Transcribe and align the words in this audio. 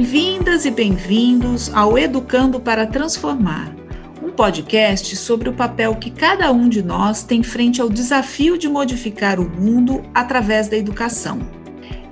Bem-vindas 0.00 0.64
e 0.64 0.70
bem-vindos 0.70 1.70
ao 1.74 1.98
Educando 1.98 2.58
para 2.58 2.86
Transformar, 2.86 3.76
um 4.22 4.30
podcast 4.30 5.14
sobre 5.14 5.50
o 5.50 5.52
papel 5.52 5.94
que 5.96 6.10
cada 6.10 6.50
um 6.50 6.70
de 6.70 6.82
nós 6.82 7.22
tem 7.22 7.42
frente 7.42 7.82
ao 7.82 7.88
desafio 7.90 8.56
de 8.56 8.66
modificar 8.66 9.38
o 9.38 9.46
mundo 9.46 10.02
através 10.14 10.68
da 10.68 10.76
educação. 10.78 11.38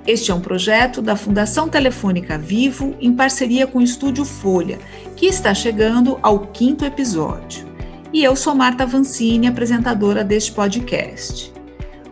Este 0.05 0.29
é 0.29 0.35
um 0.35 0.39
projeto 0.39 1.01
da 1.01 1.15
Fundação 1.15 1.67
Telefônica 1.67 2.37
Vivo 2.37 2.95
em 3.01 3.11
parceria 3.11 3.65
com 3.65 3.79
o 3.79 3.83
Estúdio 3.83 4.23
Folha, 4.23 4.77
que 5.15 5.25
está 5.25 5.51
chegando 5.55 6.19
ao 6.21 6.45
quinto 6.45 6.85
episódio. 6.85 7.67
E 8.13 8.23
eu 8.23 8.35
sou 8.35 8.53
Marta 8.53 8.85
Vancini, 8.85 9.47
apresentadora 9.47 10.23
deste 10.23 10.51
podcast. 10.51 11.51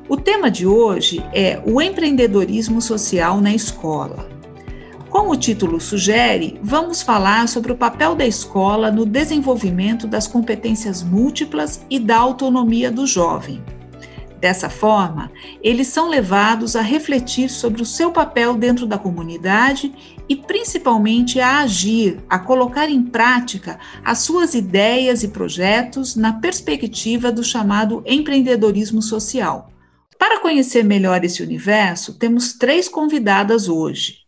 O 0.09 0.17
tema 0.17 0.49
de 0.49 0.65
hoje 0.65 1.23
é 1.31 1.61
o 1.63 1.79
empreendedorismo 1.79 2.81
social 2.81 3.39
na 3.39 3.53
escola. 3.53 4.36
Como 5.09 5.31
o 5.31 5.37
título 5.37 5.79
sugere, 5.79 6.59
vamos 6.61 7.01
falar 7.01 7.47
sobre 7.47 7.71
o 7.71 7.77
papel 7.77 8.13
da 8.13 8.27
escola 8.27 8.91
no 8.91 9.05
desenvolvimento 9.05 10.05
das 10.05 10.27
competências 10.27 11.01
múltiplas 11.01 11.85
e 11.89 11.97
da 11.97 12.17
autonomia 12.17 12.91
do 12.91 13.07
jovem. 13.07 13.63
Dessa 14.39 14.69
forma, 14.69 15.31
eles 15.63 15.87
são 15.87 16.09
levados 16.09 16.75
a 16.75 16.81
refletir 16.81 17.49
sobre 17.49 17.81
o 17.81 17.85
seu 17.85 18.11
papel 18.11 18.53
dentro 18.53 18.85
da 18.85 18.97
comunidade 18.97 19.91
e, 20.29 20.35
principalmente, 20.35 21.39
a 21.39 21.59
agir, 21.59 22.19
a 22.29 22.37
colocar 22.37 22.87
em 22.87 23.01
prática 23.01 23.79
as 24.05 24.19
suas 24.19 24.53
ideias 24.53 25.23
e 25.23 25.29
projetos 25.29 26.15
na 26.15 26.33
perspectiva 26.33 27.31
do 27.31 27.43
chamado 27.43 28.03
empreendedorismo 28.05 29.01
social. 29.01 29.71
Para 30.19 30.39
conhecer 30.39 30.83
melhor 30.83 31.23
esse 31.23 31.41
universo, 31.41 32.13
temos 32.19 32.53
três 32.53 32.87
convidadas 32.87 33.67
hoje. 33.67 34.26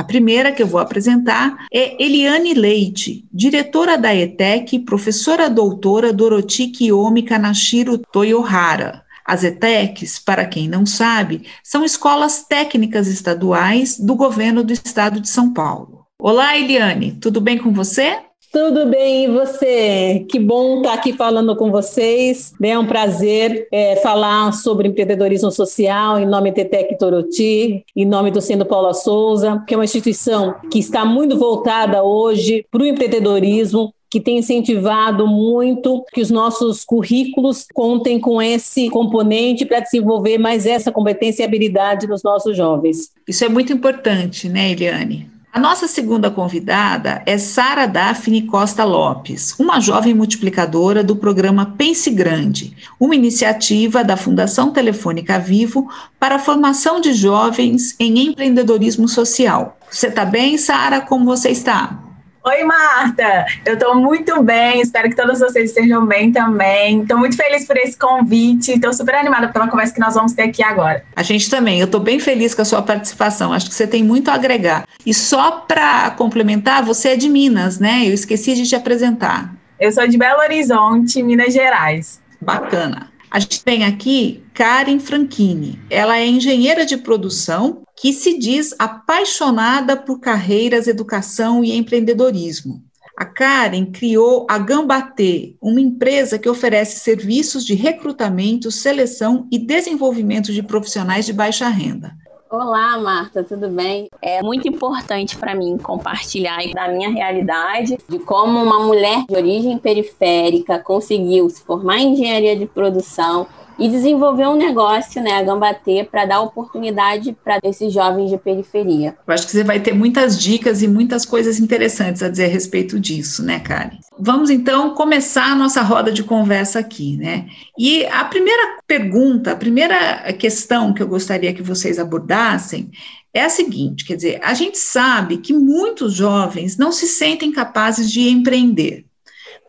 A 0.00 0.04
primeira 0.04 0.50
que 0.50 0.62
eu 0.62 0.66
vou 0.66 0.80
apresentar 0.80 1.66
é 1.70 2.02
Eliane 2.02 2.54
Leite, 2.54 3.28
diretora 3.30 3.98
da 3.98 4.14
ETEC, 4.14 4.78
professora 4.78 5.50
doutora 5.50 6.10
Doroti 6.10 6.68
Kiyomi 6.68 7.22
Kanashiro 7.22 7.98
Toyohara. 7.98 9.04
As 9.26 9.44
ETECs, 9.44 10.18
para 10.18 10.46
quem 10.46 10.66
não 10.66 10.86
sabe, 10.86 11.42
são 11.62 11.84
escolas 11.84 12.42
técnicas 12.44 13.08
estaduais 13.08 13.98
do 13.98 14.14
governo 14.14 14.64
do 14.64 14.72
estado 14.72 15.20
de 15.20 15.28
São 15.28 15.52
Paulo. 15.52 16.06
Olá, 16.18 16.56
Eliane, 16.56 17.18
tudo 17.20 17.38
bem 17.38 17.58
com 17.58 17.70
você? 17.70 18.20
Tudo 18.52 18.86
bem, 18.86 19.26
e 19.26 19.28
você? 19.28 20.26
Que 20.28 20.36
bom 20.36 20.78
estar 20.78 20.94
aqui 20.94 21.12
falando 21.12 21.54
com 21.54 21.70
vocês. 21.70 22.52
É 22.60 22.76
um 22.76 22.84
prazer 22.84 23.68
é, 23.70 23.94
falar 23.96 24.52
sobre 24.52 24.88
empreendedorismo 24.88 25.52
social 25.52 26.18
em 26.18 26.26
nome 26.26 26.50
do 26.50 26.54
TETEC 26.56 26.98
Toroti, 26.98 27.84
em 27.94 28.04
nome 28.04 28.32
do 28.32 28.40
Sendo 28.40 28.66
Paula 28.66 28.92
Souza, 28.92 29.62
que 29.68 29.74
é 29.74 29.76
uma 29.76 29.84
instituição 29.84 30.56
que 30.68 30.80
está 30.80 31.04
muito 31.04 31.38
voltada 31.38 32.02
hoje 32.02 32.66
para 32.72 32.82
o 32.82 32.86
empreendedorismo, 32.86 33.94
que 34.10 34.20
tem 34.20 34.38
incentivado 34.38 35.28
muito 35.28 36.04
que 36.12 36.20
os 36.20 36.32
nossos 36.32 36.84
currículos 36.84 37.68
contem 37.72 38.18
com 38.18 38.42
esse 38.42 38.90
componente 38.90 39.64
para 39.64 39.78
desenvolver 39.78 40.38
mais 40.38 40.66
essa 40.66 40.90
competência 40.90 41.44
e 41.44 41.46
habilidade 41.46 42.08
nos 42.08 42.24
nossos 42.24 42.56
jovens. 42.56 43.12
Isso 43.28 43.44
é 43.44 43.48
muito 43.48 43.72
importante, 43.72 44.48
né, 44.48 44.72
Eliane? 44.72 45.30
A 45.52 45.58
nossa 45.58 45.88
segunda 45.88 46.30
convidada 46.30 47.24
é 47.26 47.36
Sara 47.36 47.84
Daphne 47.86 48.42
Costa 48.42 48.84
Lopes, 48.84 49.58
uma 49.58 49.80
jovem 49.80 50.14
multiplicadora 50.14 51.02
do 51.02 51.16
programa 51.16 51.74
Pense 51.76 52.08
Grande, 52.08 52.76
uma 53.00 53.16
iniciativa 53.16 54.04
da 54.04 54.16
Fundação 54.16 54.70
Telefônica 54.70 55.40
Vivo 55.40 55.90
para 56.20 56.36
a 56.36 56.38
formação 56.38 57.00
de 57.00 57.12
jovens 57.12 57.96
em 57.98 58.28
empreendedorismo 58.28 59.08
social. 59.08 59.76
Você 59.90 60.06
está 60.06 60.24
bem, 60.24 60.56
Sara? 60.56 61.00
Como 61.00 61.24
você 61.24 61.50
está? 61.50 62.09
Oi, 62.42 62.64
Marta! 62.64 63.44
Eu 63.66 63.74
estou 63.74 63.94
muito 63.94 64.42
bem, 64.42 64.80
espero 64.80 65.10
que 65.10 65.14
todos 65.14 65.40
vocês 65.40 65.68
estejam 65.68 66.06
bem 66.06 66.32
também. 66.32 67.02
Estou 67.02 67.18
muito 67.18 67.36
feliz 67.36 67.66
por 67.66 67.76
esse 67.76 67.98
convite, 67.98 68.72
estou 68.72 68.94
super 68.94 69.14
animada 69.14 69.48
pela 69.48 69.68
conversa 69.68 69.92
que 69.92 70.00
nós 70.00 70.14
vamos 70.14 70.32
ter 70.32 70.44
aqui 70.44 70.62
agora. 70.62 71.04
A 71.14 71.22
gente 71.22 71.50
também, 71.50 71.80
eu 71.80 71.84
estou 71.84 72.00
bem 72.00 72.18
feliz 72.18 72.54
com 72.54 72.62
a 72.62 72.64
sua 72.64 72.80
participação, 72.80 73.52
acho 73.52 73.68
que 73.68 73.74
você 73.74 73.86
tem 73.86 74.02
muito 74.02 74.30
a 74.30 74.34
agregar. 74.34 74.86
E 75.04 75.12
só 75.12 75.50
para 75.68 76.12
complementar, 76.12 76.82
você 76.82 77.10
é 77.10 77.16
de 77.16 77.28
Minas, 77.28 77.78
né? 77.78 78.04
Eu 78.06 78.14
esqueci 78.14 78.54
de 78.54 78.66
te 78.66 78.74
apresentar. 78.74 79.54
Eu 79.78 79.92
sou 79.92 80.08
de 80.08 80.16
Belo 80.16 80.40
Horizonte, 80.40 81.22
Minas 81.22 81.52
Gerais. 81.52 82.22
Bacana. 82.40 83.09
A 83.30 83.38
gente 83.38 83.62
tem 83.62 83.84
aqui 83.84 84.42
Karen 84.52 84.98
Franchini. 84.98 85.78
Ela 85.88 86.18
é 86.18 86.26
engenheira 86.26 86.84
de 86.84 86.96
produção 86.96 87.82
que 87.96 88.12
se 88.12 88.36
diz 88.36 88.74
apaixonada 88.76 89.96
por 89.96 90.18
carreiras, 90.18 90.88
educação 90.88 91.62
e 91.62 91.72
empreendedorismo. 91.76 92.82
A 93.16 93.24
Karen 93.24 93.86
criou 93.86 94.46
a 94.50 94.58
Gambatê, 94.58 95.54
uma 95.62 95.80
empresa 95.80 96.38
que 96.38 96.48
oferece 96.48 97.00
serviços 97.00 97.64
de 97.64 97.74
recrutamento, 97.74 98.70
seleção 98.70 99.46
e 99.52 99.58
desenvolvimento 99.58 100.52
de 100.52 100.62
profissionais 100.62 101.24
de 101.26 101.32
baixa 101.32 101.68
renda. 101.68 102.16
Olá, 102.52 102.98
Marta, 102.98 103.44
tudo 103.44 103.68
bem? 103.68 104.08
É 104.20 104.42
muito 104.42 104.66
importante 104.66 105.38
para 105.38 105.54
mim 105.54 105.78
compartilhar 105.78 106.58
da 106.74 106.88
minha 106.88 107.08
realidade, 107.08 107.96
de 108.08 108.18
como 108.18 108.60
uma 108.60 108.80
mulher 108.80 109.24
de 109.28 109.36
origem 109.36 109.78
periférica 109.78 110.76
conseguiu 110.80 111.48
se 111.48 111.62
formar 111.62 111.98
em 111.98 112.12
engenharia 112.12 112.56
de 112.56 112.66
produção 112.66 113.46
e 113.80 113.88
desenvolver 113.88 114.46
um 114.46 114.56
negócio, 114.56 115.22
né, 115.22 115.32
a 115.32 115.42
Gambatê, 115.42 116.04
para 116.04 116.26
dar 116.26 116.42
oportunidade 116.42 117.34
para 117.42 117.58
esses 117.64 117.92
jovens 117.92 118.28
de 118.28 118.36
periferia. 118.36 119.16
Eu 119.26 119.34
acho 119.34 119.46
que 119.46 119.52
você 119.52 119.64
vai 119.64 119.80
ter 119.80 119.94
muitas 119.94 120.38
dicas 120.38 120.82
e 120.82 120.86
muitas 120.86 121.24
coisas 121.24 121.58
interessantes 121.58 122.22
a 122.22 122.28
dizer 122.28 122.44
a 122.44 122.48
respeito 122.48 123.00
disso, 123.00 123.42
né, 123.42 123.58
Karen? 123.58 123.98
Vamos 124.18 124.50
então 124.50 124.94
começar 124.94 125.52
a 125.52 125.56
nossa 125.56 125.80
roda 125.80 126.12
de 126.12 126.22
conversa 126.22 126.78
aqui, 126.78 127.16
né? 127.16 127.46
E 127.78 128.04
a 128.06 128.24
primeira 128.26 128.78
pergunta, 128.86 129.52
a 129.52 129.56
primeira 129.56 130.30
questão 130.34 130.92
que 130.92 131.02
eu 131.02 131.08
gostaria 131.08 131.54
que 131.54 131.62
vocês 131.62 131.98
abordassem 131.98 132.90
é 133.32 133.42
a 133.44 133.48
seguinte: 133.48 134.04
quer 134.04 134.16
dizer, 134.16 134.40
a 134.42 134.52
gente 134.52 134.76
sabe 134.76 135.38
que 135.38 135.54
muitos 135.54 136.12
jovens 136.12 136.76
não 136.76 136.92
se 136.92 137.06
sentem 137.06 137.50
capazes 137.50 138.10
de 138.10 138.28
empreender 138.28 139.06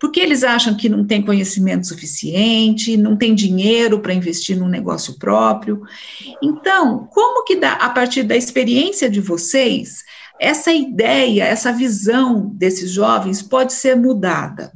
porque 0.01 0.19
eles 0.19 0.43
acham 0.43 0.73
que 0.73 0.89
não 0.89 1.05
tem 1.05 1.21
conhecimento 1.21 1.87
suficiente, 1.87 2.97
não 2.97 3.15
tem 3.15 3.35
dinheiro 3.35 3.99
para 3.99 4.15
investir 4.15 4.57
num 4.57 4.67
negócio 4.67 5.19
próprio. 5.19 5.83
Então, 6.41 7.07
como 7.11 7.45
que 7.45 7.55
dá, 7.55 7.73
a 7.73 7.87
partir 7.87 8.23
da 8.23 8.35
experiência 8.35 9.07
de 9.07 9.21
vocês, 9.21 10.03
essa 10.39 10.73
ideia, 10.73 11.43
essa 11.43 11.71
visão 11.71 12.49
desses 12.55 12.89
jovens 12.89 13.43
pode 13.43 13.73
ser 13.73 13.95
mudada? 13.95 14.71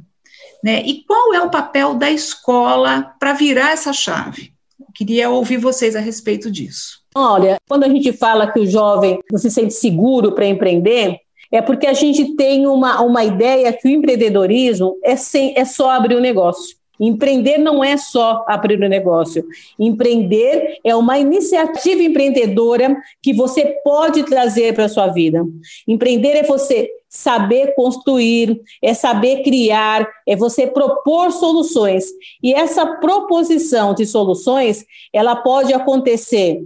Né? 0.62 0.82
E 0.86 1.02
qual 1.04 1.34
é 1.34 1.42
o 1.42 1.50
papel 1.50 1.94
da 1.94 2.08
escola 2.08 3.12
para 3.18 3.32
virar 3.32 3.72
essa 3.72 3.92
chave? 3.92 4.52
Queria 4.94 5.28
ouvir 5.28 5.56
vocês 5.56 5.96
a 5.96 6.00
respeito 6.00 6.48
disso. 6.48 7.00
Olha, 7.12 7.56
quando 7.68 7.82
a 7.82 7.88
gente 7.88 8.12
fala 8.12 8.52
que 8.52 8.60
o 8.60 8.66
jovem 8.66 9.18
não 9.28 9.40
se 9.40 9.50
sente 9.50 9.74
seguro 9.74 10.32
para 10.32 10.46
empreender, 10.46 11.18
é 11.50 11.62
porque 11.62 11.86
a 11.86 11.92
gente 11.92 12.34
tem 12.36 12.66
uma, 12.66 13.00
uma 13.02 13.24
ideia 13.24 13.72
que 13.72 13.88
o 13.88 13.90
empreendedorismo 13.90 14.96
é, 15.02 15.16
sem, 15.16 15.54
é 15.56 15.64
só 15.64 15.90
abrir 15.90 16.16
um 16.16 16.20
negócio. 16.20 16.76
Empreender 16.98 17.58
não 17.58 17.84
é 17.84 17.96
só 17.96 18.44
abrir 18.48 18.82
um 18.82 18.88
negócio. 18.88 19.44
Empreender 19.78 20.78
é 20.82 20.94
uma 20.96 21.18
iniciativa 21.18 22.02
empreendedora 22.02 22.96
que 23.22 23.34
você 23.34 23.76
pode 23.84 24.22
trazer 24.24 24.74
para 24.74 24.86
a 24.86 24.88
sua 24.88 25.08
vida. 25.08 25.44
Empreender 25.86 26.36
é 26.36 26.42
você 26.42 26.88
saber 27.08 27.74
construir, 27.74 28.60
é 28.82 28.92
saber 28.92 29.42
criar, 29.42 30.08
é 30.26 30.34
você 30.34 30.66
propor 30.66 31.32
soluções. 31.32 32.06
E 32.42 32.52
essa 32.52 32.86
proposição 32.96 33.94
de 33.94 34.06
soluções, 34.06 34.84
ela 35.12 35.36
pode 35.36 35.72
acontecer 35.72 36.60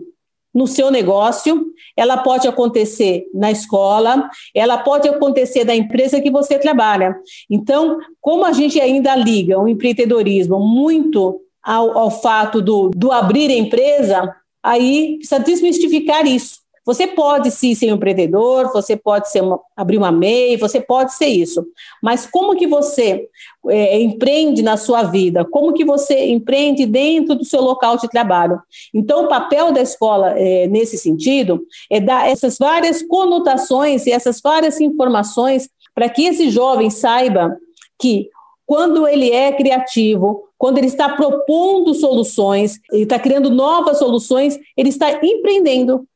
no 0.55 0.67
seu 0.67 0.91
negócio, 0.91 1.67
ela 1.97 2.19
pode 2.19 2.49
acontecer 2.49 3.25
na 3.32 3.50
escola, 3.50 4.29
ela 4.55 4.79
pode 4.79 5.08
acontecer 5.08 5.64
na 5.64 5.75
empresa 5.75 6.20
que 6.20 6.31
você 6.31 6.58
trabalha. 6.58 7.17
Então, 7.49 7.99
como 8.20 8.44
a 8.44 8.52
gente 8.52 8.81
ainda 8.81 9.14
liga 9.14 9.58
o 9.58 9.69
empreendedorismo 9.69 10.58
muito 10.58 11.41
ao, 11.62 11.97
ao 11.97 12.11
fato 12.11 12.61
do, 12.61 12.91
do 12.91 13.12
abrir 13.12 13.50
empresa, 13.50 14.35
aí 14.62 15.17
precisa 15.19 15.38
desmistificar 15.38 16.26
isso. 16.26 16.61
Você 16.85 17.06
pode 17.06 17.50
sim 17.50 17.75
ser 17.75 17.93
um 17.93 17.97
empreendedor, 17.97 18.73
você 18.73 18.97
pode 18.97 19.31
ser 19.31 19.43
uma, 19.43 19.61
abrir 19.77 19.99
uma 19.99 20.11
MEI, 20.11 20.56
você 20.56 20.81
pode 20.81 21.15
ser 21.15 21.27
isso. 21.27 21.65
Mas 22.03 22.27
como 22.27 22.56
que 22.56 22.67
você 22.67 23.29
é, 23.69 24.00
empreende 24.00 24.62
na 24.62 24.77
sua 24.77 25.03
vida? 25.03 25.44
Como 25.44 25.75
que 25.75 25.85
você 25.85 26.27
empreende 26.27 26.87
dentro 26.87 27.35
do 27.35 27.44
seu 27.44 27.61
local 27.61 27.99
de 27.99 28.09
trabalho? 28.09 28.61
Então, 28.94 29.25
o 29.25 29.29
papel 29.29 29.73
da 29.73 29.82
escola 29.82 30.38
é, 30.38 30.67
nesse 30.67 30.97
sentido 30.97 31.61
é 31.91 32.00
dar 32.00 32.29
essas 32.29 32.56
várias 32.59 33.03
conotações 33.03 34.06
e 34.06 34.12
essas 34.12 34.41
várias 34.41 34.81
informações 34.81 35.69
para 35.94 36.09
que 36.09 36.25
esse 36.25 36.49
jovem 36.49 36.88
saiba 36.88 37.56
que 38.00 38.31
quando 38.65 39.06
ele 39.06 39.31
é 39.31 39.53
criativo, 39.53 40.44
quando 40.56 40.79
ele 40.79 40.87
está 40.87 41.09
propondo 41.09 41.93
soluções, 41.93 42.79
ele 42.93 43.03
está 43.03 43.19
criando 43.19 43.50
novas 43.50 43.99
soluções, 43.99 44.59
ele 44.77 44.91
está 44.91 45.11
empreendendo. 45.25 46.06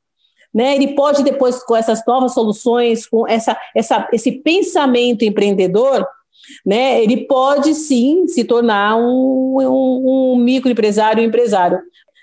Né? 0.54 0.76
Ele 0.76 0.94
pode 0.94 1.24
depois 1.24 1.62
com 1.64 1.74
essas 1.74 2.02
novas 2.06 2.32
soluções, 2.32 3.06
com 3.06 3.26
essa, 3.26 3.58
essa, 3.74 4.08
esse 4.12 4.30
pensamento 4.30 5.24
empreendedor, 5.24 6.06
né? 6.64 7.02
Ele 7.02 7.26
pode 7.26 7.74
sim 7.74 8.28
se 8.28 8.44
tornar 8.44 8.96
um, 8.96 9.56
um, 9.60 10.32
um 10.32 10.36
microempresário, 10.36 11.22
um 11.22 11.26
empresário, 11.26 11.80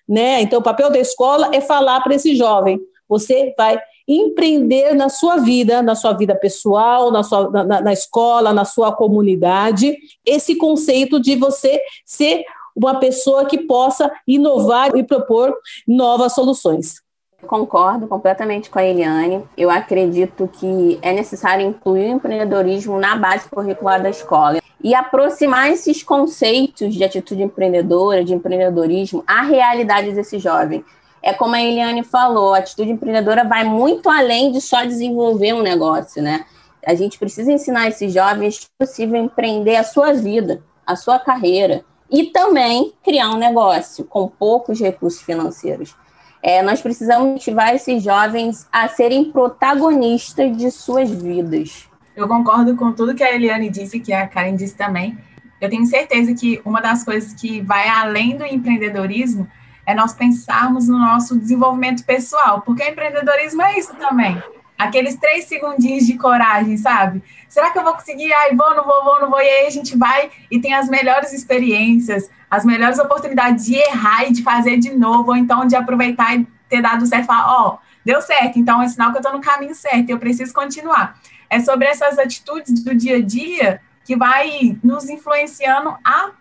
né? 0.07 0.41
Então, 0.41 0.59
o 0.59 0.63
papel 0.63 0.89
da 0.89 0.99
escola 0.99 1.49
é 1.53 1.59
falar 1.59 1.99
para 2.01 2.15
esse 2.15 2.35
jovem: 2.35 2.79
você 3.09 3.53
vai 3.57 3.77
empreender 4.07 4.93
na 4.93 5.09
sua 5.09 5.37
vida, 5.37 5.81
na 5.81 5.95
sua 5.95 6.13
vida 6.13 6.35
pessoal, 6.35 7.11
na, 7.11 7.23
sua, 7.23 7.49
na, 7.49 7.81
na 7.81 7.93
escola, 7.93 8.53
na 8.53 8.65
sua 8.65 8.91
comunidade, 8.91 9.97
esse 10.25 10.55
conceito 10.55 11.19
de 11.19 11.35
você 11.35 11.79
ser 12.05 12.43
uma 12.75 12.99
pessoa 12.99 13.45
que 13.45 13.57
possa 13.59 14.11
inovar 14.25 14.95
e 14.95 15.03
propor 15.03 15.53
novas 15.87 16.33
soluções. 16.33 17.01
Concordo 17.47 18.07
completamente 18.07 18.69
com 18.69 18.79
a 18.79 18.83
Eliane. 18.83 19.43
Eu 19.57 19.69
acredito 19.69 20.47
que 20.47 20.99
é 21.01 21.11
necessário 21.11 21.65
incluir 21.65 22.05
o 22.05 22.15
empreendedorismo 22.15 22.99
na 22.99 23.15
base 23.15 23.49
curricular 23.49 24.01
da 24.01 24.09
escola 24.09 24.59
e 24.83 24.95
aproximar 24.95 25.69
esses 25.71 26.01
conceitos 26.01 26.95
de 26.95 27.03
atitude 27.03 27.43
empreendedora, 27.43 28.23
de 28.23 28.33
empreendedorismo, 28.33 29.23
à 29.27 29.41
realidade 29.41 30.11
desse 30.13 30.39
jovem. 30.39 30.83
É 31.21 31.33
como 31.33 31.53
a 31.53 31.61
Eliane 31.61 32.03
falou, 32.03 32.53
a 32.53 32.59
atitude 32.59 32.91
empreendedora 32.91 33.43
vai 33.43 33.63
muito 33.63 34.09
além 34.09 34.51
de 34.51 34.59
só 34.59 34.83
desenvolver 34.83 35.53
um 35.53 35.61
negócio, 35.61 36.21
né? 36.21 36.45
A 36.85 36.95
gente 36.95 37.19
precisa 37.19 37.51
ensinar 37.51 37.87
esses 37.89 38.11
jovens 38.11 38.59
que 38.59 38.65
é 38.65 38.85
possível 38.85 39.21
empreender 39.21 39.75
a 39.75 39.83
sua 39.83 40.13
vida, 40.13 40.63
a 40.85 40.95
sua 40.95 41.19
carreira 41.19 41.85
e 42.09 42.25
também 42.25 42.91
criar 43.03 43.29
um 43.29 43.37
negócio 43.37 44.03
com 44.03 44.27
poucos 44.27 44.79
recursos 44.79 45.21
financeiros. 45.21 45.95
É, 46.43 46.63
nós 46.63 46.81
precisamos 46.81 47.27
motivar 47.27 47.75
esses 47.75 48.01
jovens 48.03 48.67
a 48.71 48.87
serem 48.87 49.31
protagonistas 49.31 50.55
de 50.57 50.71
suas 50.71 51.09
vidas. 51.09 51.87
Eu 52.15 52.27
concordo 52.27 52.75
com 52.75 52.91
tudo 52.91 53.13
que 53.13 53.23
a 53.23 53.33
Eliane 53.33 53.69
disse, 53.69 53.99
que 53.99 54.11
a 54.11 54.27
Karen 54.27 54.55
disse 54.55 54.75
também. 54.75 55.17
Eu 55.59 55.69
tenho 55.69 55.85
certeza 55.85 56.33
que 56.33 56.59
uma 56.65 56.81
das 56.81 57.03
coisas 57.03 57.33
que 57.33 57.61
vai 57.61 57.87
além 57.87 58.35
do 58.35 58.43
empreendedorismo 58.43 59.47
é 59.85 59.93
nós 59.93 60.13
pensarmos 60.13 60.87
no 60.87 60.97
nosso 60.97 61.37
desenvolvimento 61.37 62.03
pessoal, 62.03 62.61
porque 62.61 62.83
empreendedorismo 62.83 63.61
é 63.61 63.77
isso 63.77 63.93
também. 63.95 64.41
Aqueles 64.77 65.15
três 65.17 65.45
segundinhos 65.45 66.07
de 66.07 66.17
coragem, 66.17 66.75
sabe? 66.75 67.21
Será 67.47 67.69
que 67.69 67.77
eu 67.77 67.83
vou 67.83 67.93
conseguir? 67.93 68.33
Ai, 68.33 68.55
vou, 68.55 68.75
não 68.75 68.83
vou, 68.83 69.03
vou, 69.03 69.21
não 69.21 69.29
vou. 69.29 69.39
E 69.39 69.47
aí 69.47 69.67
a 69.67 69.69
gente 69.69 69.95
vai 69.95 70.31
e 70.49 70.59
tem 70.59 70.73
as 70.73 70.89
melhores 70.89 71.31
experiências, 71.33 72.29
as 72.51 72.65
melhores 72.65 72.99
oportunidades 72.99 73.65
de 73.65 73.75
errar 73.75 74.25
e 74.25 74.33
de 74.33 74.43
fazer 74.43 74.77
de 74.77 74.93
novo, 74.93 75.29
ou 75.29 75.37
então 75.37 75.65
de 75.65 75.73
aproveitar 75.73 76.35
e 76.35 76.45
ter 76.67 76.81
dado 76.81 77.05
certo 77.05 77.23
e 77.23 77.27
falar, 77.27 77.47
ó, 77.47 77.69
oh, 77.69 77.79
deu 78.03 78.21
certo, 78.21 78.59
então 78.59 78.81
é 78.81 78.89
sinal 78.89 79.11
que 79.11 79.17
eu 79.17 79.21
estou 79.21 79.33
no 79.33 79.39
caminho 79.41 79.73
certo, 79.73 80.09
eu 80.09 80.19
preciso 80.19 80.53
continuar. 80.53 81.17
É 81.49 81.61
sobre 81.61 81.87
essas 81.87 82.19
atitudes 82.19 82.83
do 82.83 82.93
dia 82.93 83.17
a 83.17 83.21
dia 83.21 83.81
que 84.03 84.17
vai 84.17 84.77
nos 84.83 85.09
influenciando 85.09 85.95
a 86.03 86.31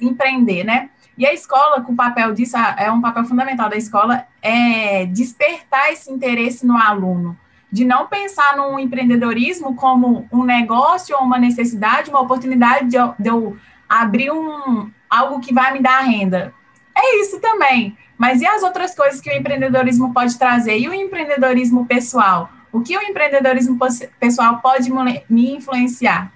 empreender, 0.00 0.64
né? 0.64 0.88
E 1.18 1.26
a 1.26 1.34
escola, 1.34 1.82
com 1.82 1.92
o 1.92 1.96
papel 1.96 2.32
disso, 2.32 2.56
é 2.56 2.90
um 2.90 3.02
papel 3.02 3.24
fundamental 3.26 3.68
da 3.68 3.76
escola, 3.76 4.26
é 4.40 5.04
despertar 5.04 5.92
esse 5.92 6.10
interesse 6.10 6.64
no 6.64 6.78
aluno, 6.78 7.38
de 7.70 7.84
não 7.84 8.06
pensar 8.06 8.56
no 8.56 8.78
empreendedorismo 8.78 9.74
como 9.76 10.26
um 10.32 10.42
negócio 10.42 11.14
ou 11.16 11.22
uma 11.22 11.38
necessidade, 11.38 12.08
uma 12.08 12.22
oportunidade 12.22 12.88
de 12.88 12.96
eu, 12.96 13.14
de 13.18 13.28
eu 13.28 13.56
abrir 13.86 14.30
um, 14.30 14.90
algo 15.10 15.40
que 15.40 15.52
vai 15.52 15.72
me 15.72 15.80
dar 15.80 16.00
renda. 16.00 16.54
É 16.96 17.20
isso 17.20 17.40
também. 17.40 17.98
Mas 18.16 18.40
e 18.40 18.46
as 18.46 18.62
outras 18.62 18.94
coisas 18.94 19.20
que 19.20 19.30
o 19.30 19.36
empreendedorismo 19.36 20.14
pode 20.14 20.38
trazer? 20.38 20.78
E 20.78 20.88
o 20.88 20.94
empreendedorismo 20.94 21.86
pessoal? 21.86 22.48
O 22.72 22.80
que 22.80 22.96
o 22.96 23.02
empreendedorismo 23.02 23.78
pessoal 24.18 24.60
pode 24.60 24.90
me 25.28 25.56
influenciar? 25.56 26.30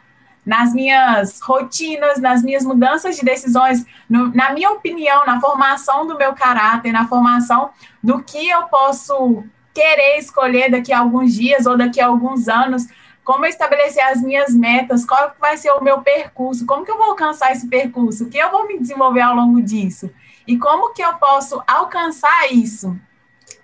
nas 0.45 0.75
minhas 0.75 1.41
rotinas, 1.41 2.21
nas 2.21 2.43
minhas 2.43 2.65
mudanças 2.65 3.17
de 3.17 3.25
decisões, 3.25 3.85
no, 4.09 4.29
na 4.35 4.53
minha 4.53 4.71
opinião, 4.71 5.25
na 5.25 5.41
formação 5.41 6.07
do 6.07 6.19
meu 6.19 6.35
caráter, 6.35 6.93
na 6.93 7.09
formação 7.09 7.71
do 8.03 8.23
que 8.23 8.49
eu 8.49 8.65
posso 8.65 9.43
querer 9.73 10.19
escolher 10.19 10.71
daqui 10.71 10.93
a 10.93 10.99
alguns 10.99 11.35
dias 11.35 11.67
ou 11.67 11.77
daqui 11.77 12.01
a 12.01 12.07
alguns 12.07 12.47
anos, 12.47 12.87
como 13.25 13.47
estabelecer 13.47 14.05
as 14.05 14.21
minhas 14.21 14.55
metas, 14.55 15.05
qual 15.05 15.35
vai 15.41 15.57
ser 15.57 15.71
o 15.73 15.83
meu 15.83 16.03
percurso, 16.03 16.67
como 16.67 16.85
que 16.85 16.91
eu 16.91 16.99
vou 16.99 17.07
alcançar 17.07 17.53
esse 17.53 17.67
percurso, 17.67 18.25
o 18.25 18.29
que 18.29 18.39
eu 18.39 18.51
vou 18.51 18.69
me 18.69 18.79
desenvolver 18.79 19.23
ao 19.23 19.35
longo 19.35 19.63
disso? 19.63 20.11
E 20.47 20.59
como 20.59 20.93
que 20.93 21.03
eu 21.03 21.15
posso 21.15 21.63
alcançar 21.67 22.53
isso. 22.53 22.95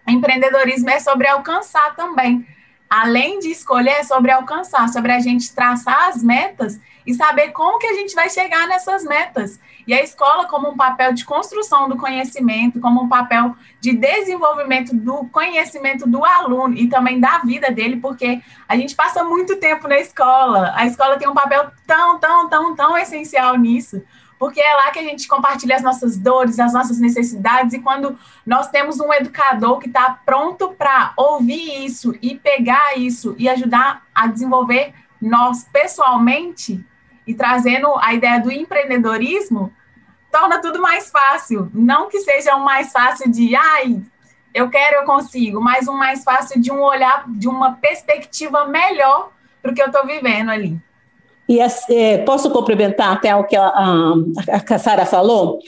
Empreendedorismo 0.08 0.88
é 0.88 0.98
sobre 0.98 1.28
alcançar 1.28 1.94
também 1.94 2.46
além 2.90 3.38
de 3.38 3.52
escolher, 3.52 4.00
é 4.00 4.02
sobre 4.02 4.32
alcançar, 4.32 4.88
sobre 4.88 5.12
a 5.12 5.20
gente 5.20 5.54
traçar 5.54 6.08
as 6.08 6.20
metas 6.20 6.81
e 7.06 7.14
saber 7.14 7.52
como 7.52 7.78
que 7.78 7.87
a 7.87 7.94
gente 7.94 8.14
vai 8.16 8.28
chegar 8.28 8.66
nessas 8.66 9.04
metas. 9.04 9.60
E 9.87 9.94
a 9.94 10.02
escola 10.02 10.46
como 10.46 10.69
um 10.69 10.76
papel 10.76 11.12
de 11.12 11.25
construção 11.25 11.88
do 11.88 11.96
conhecimento, 11.96 12.81
como 12.81 13.02
um 13.02 13.08
papel 13.08 13.54
de 13.81 13.92
desenvolvimento 13.92 14.94
do 14.94 15.25
conhecimento 15.26 16.06
do 16.06 16.25
aluno 16.25 16.75
e 16.75 16.88
também 16.88 17.20
da 17.20 17.38
vida 17.38 17.70
dele, 17.70 17.96
porque 17.96 18.42
a 18.69 18.76
gente 18.76 18.96
passa 18.96 19.22
muito 19.22 19.56
tempo 19.56 19.87
na 19.87 19.98
escola. 19.98 20.72
A 20.75 20.84
escola 20.84 21.16
tem 21.16 21.28
um 21.28 21.34
papel 21.34 21.70
tão, 21.87 22.19
tão, 22.19 22.48
tão, 22.48 22.75
tão 22.75 22.98
essencial 22.98 23.56
nisso 23.56 24.02
porque 24.40 24.58
é 24.58 24.75
lá 24.75 24.90
que 24.90 24.98
a 24.98 25.02
gente 25.02 25.28
compartilha 25.28 25.76
as 25.76 25.82
nossas 25.82 26.16
dores, 26.16 26.58
as 26.58 26.72
nossas 26.72 26.98
necessidades, 26.98 27.75
e 27.75 27.78
quando 27.78 28.19
nós 28.46 28.69
temos 28.70 28.98
um 28.98 29.12
educador 29.12 29.78
que 29.78 29.87
está 29.87 30.19
pronto 30.25 30.72
para 30.72 31.12
ouvir 31.14 31.84
isso 31.84 32.14
e 32.22 32.37
pegar 32.37 32.96
isso 32.96 33.37
e 33.38 33.50
ajudar 33.50 34.02
a 34.14 34.26
desenvolver 34.26 34.94
nós 35.20 35.69
pessoalmente, 35.70 36.82
e 37.26 37.34
trazendo 37.34 37.94
a 37.98 38.14
ideia 38.14 38.40
do 38.40 38.50
empreendedorismo, 38.50 39.72
torna 40.32 40.60
tudo 40.60 40.81
mais 40.81 41.10
fácil. 41.10 41.70
Não 41.75 42.08
que 42.08 42.20
seja 42.20 42.56
um 42.56 42.64
mais 42.64 42.90
fácil 42.90 43.31
de, 43.31 43.54
ai, 43.54 44.02
eu 44.54 44.70
quero, 44.70 44.96
eu 44.96 45.04
consigo, 45.04 45.60
mas 45.60 45.87
um 45.87 45.92
mais 45.92 46.25
fácil 46.25 46.58
de 46.58 46.72
um 46.72 46.81
olhar, 46.81 47.25
de 47.28 47.46
uma 47.46 47.75
perspectiva 47.75 48.64
melhor 48.66 49.32
para 49.60 49.70
o 49.70 49.75
que 49.75 49.82
eu 49.82 49.87
estou 49.87 50.06
vivendo 50.06 50.50
ali. 50.50 50.80
E 51.50 51.59
é, 51.59 52.19
posso 52.19 52.49
complementar 52.50 53.12
até 53.12 53.35
o 53.35 53.42
que 53.42 53.57
a, 53.57 53.66
a, 53.66 54.14
a 54.71 54.78
Sara 54.78 55.04
falou? 55.04 55.59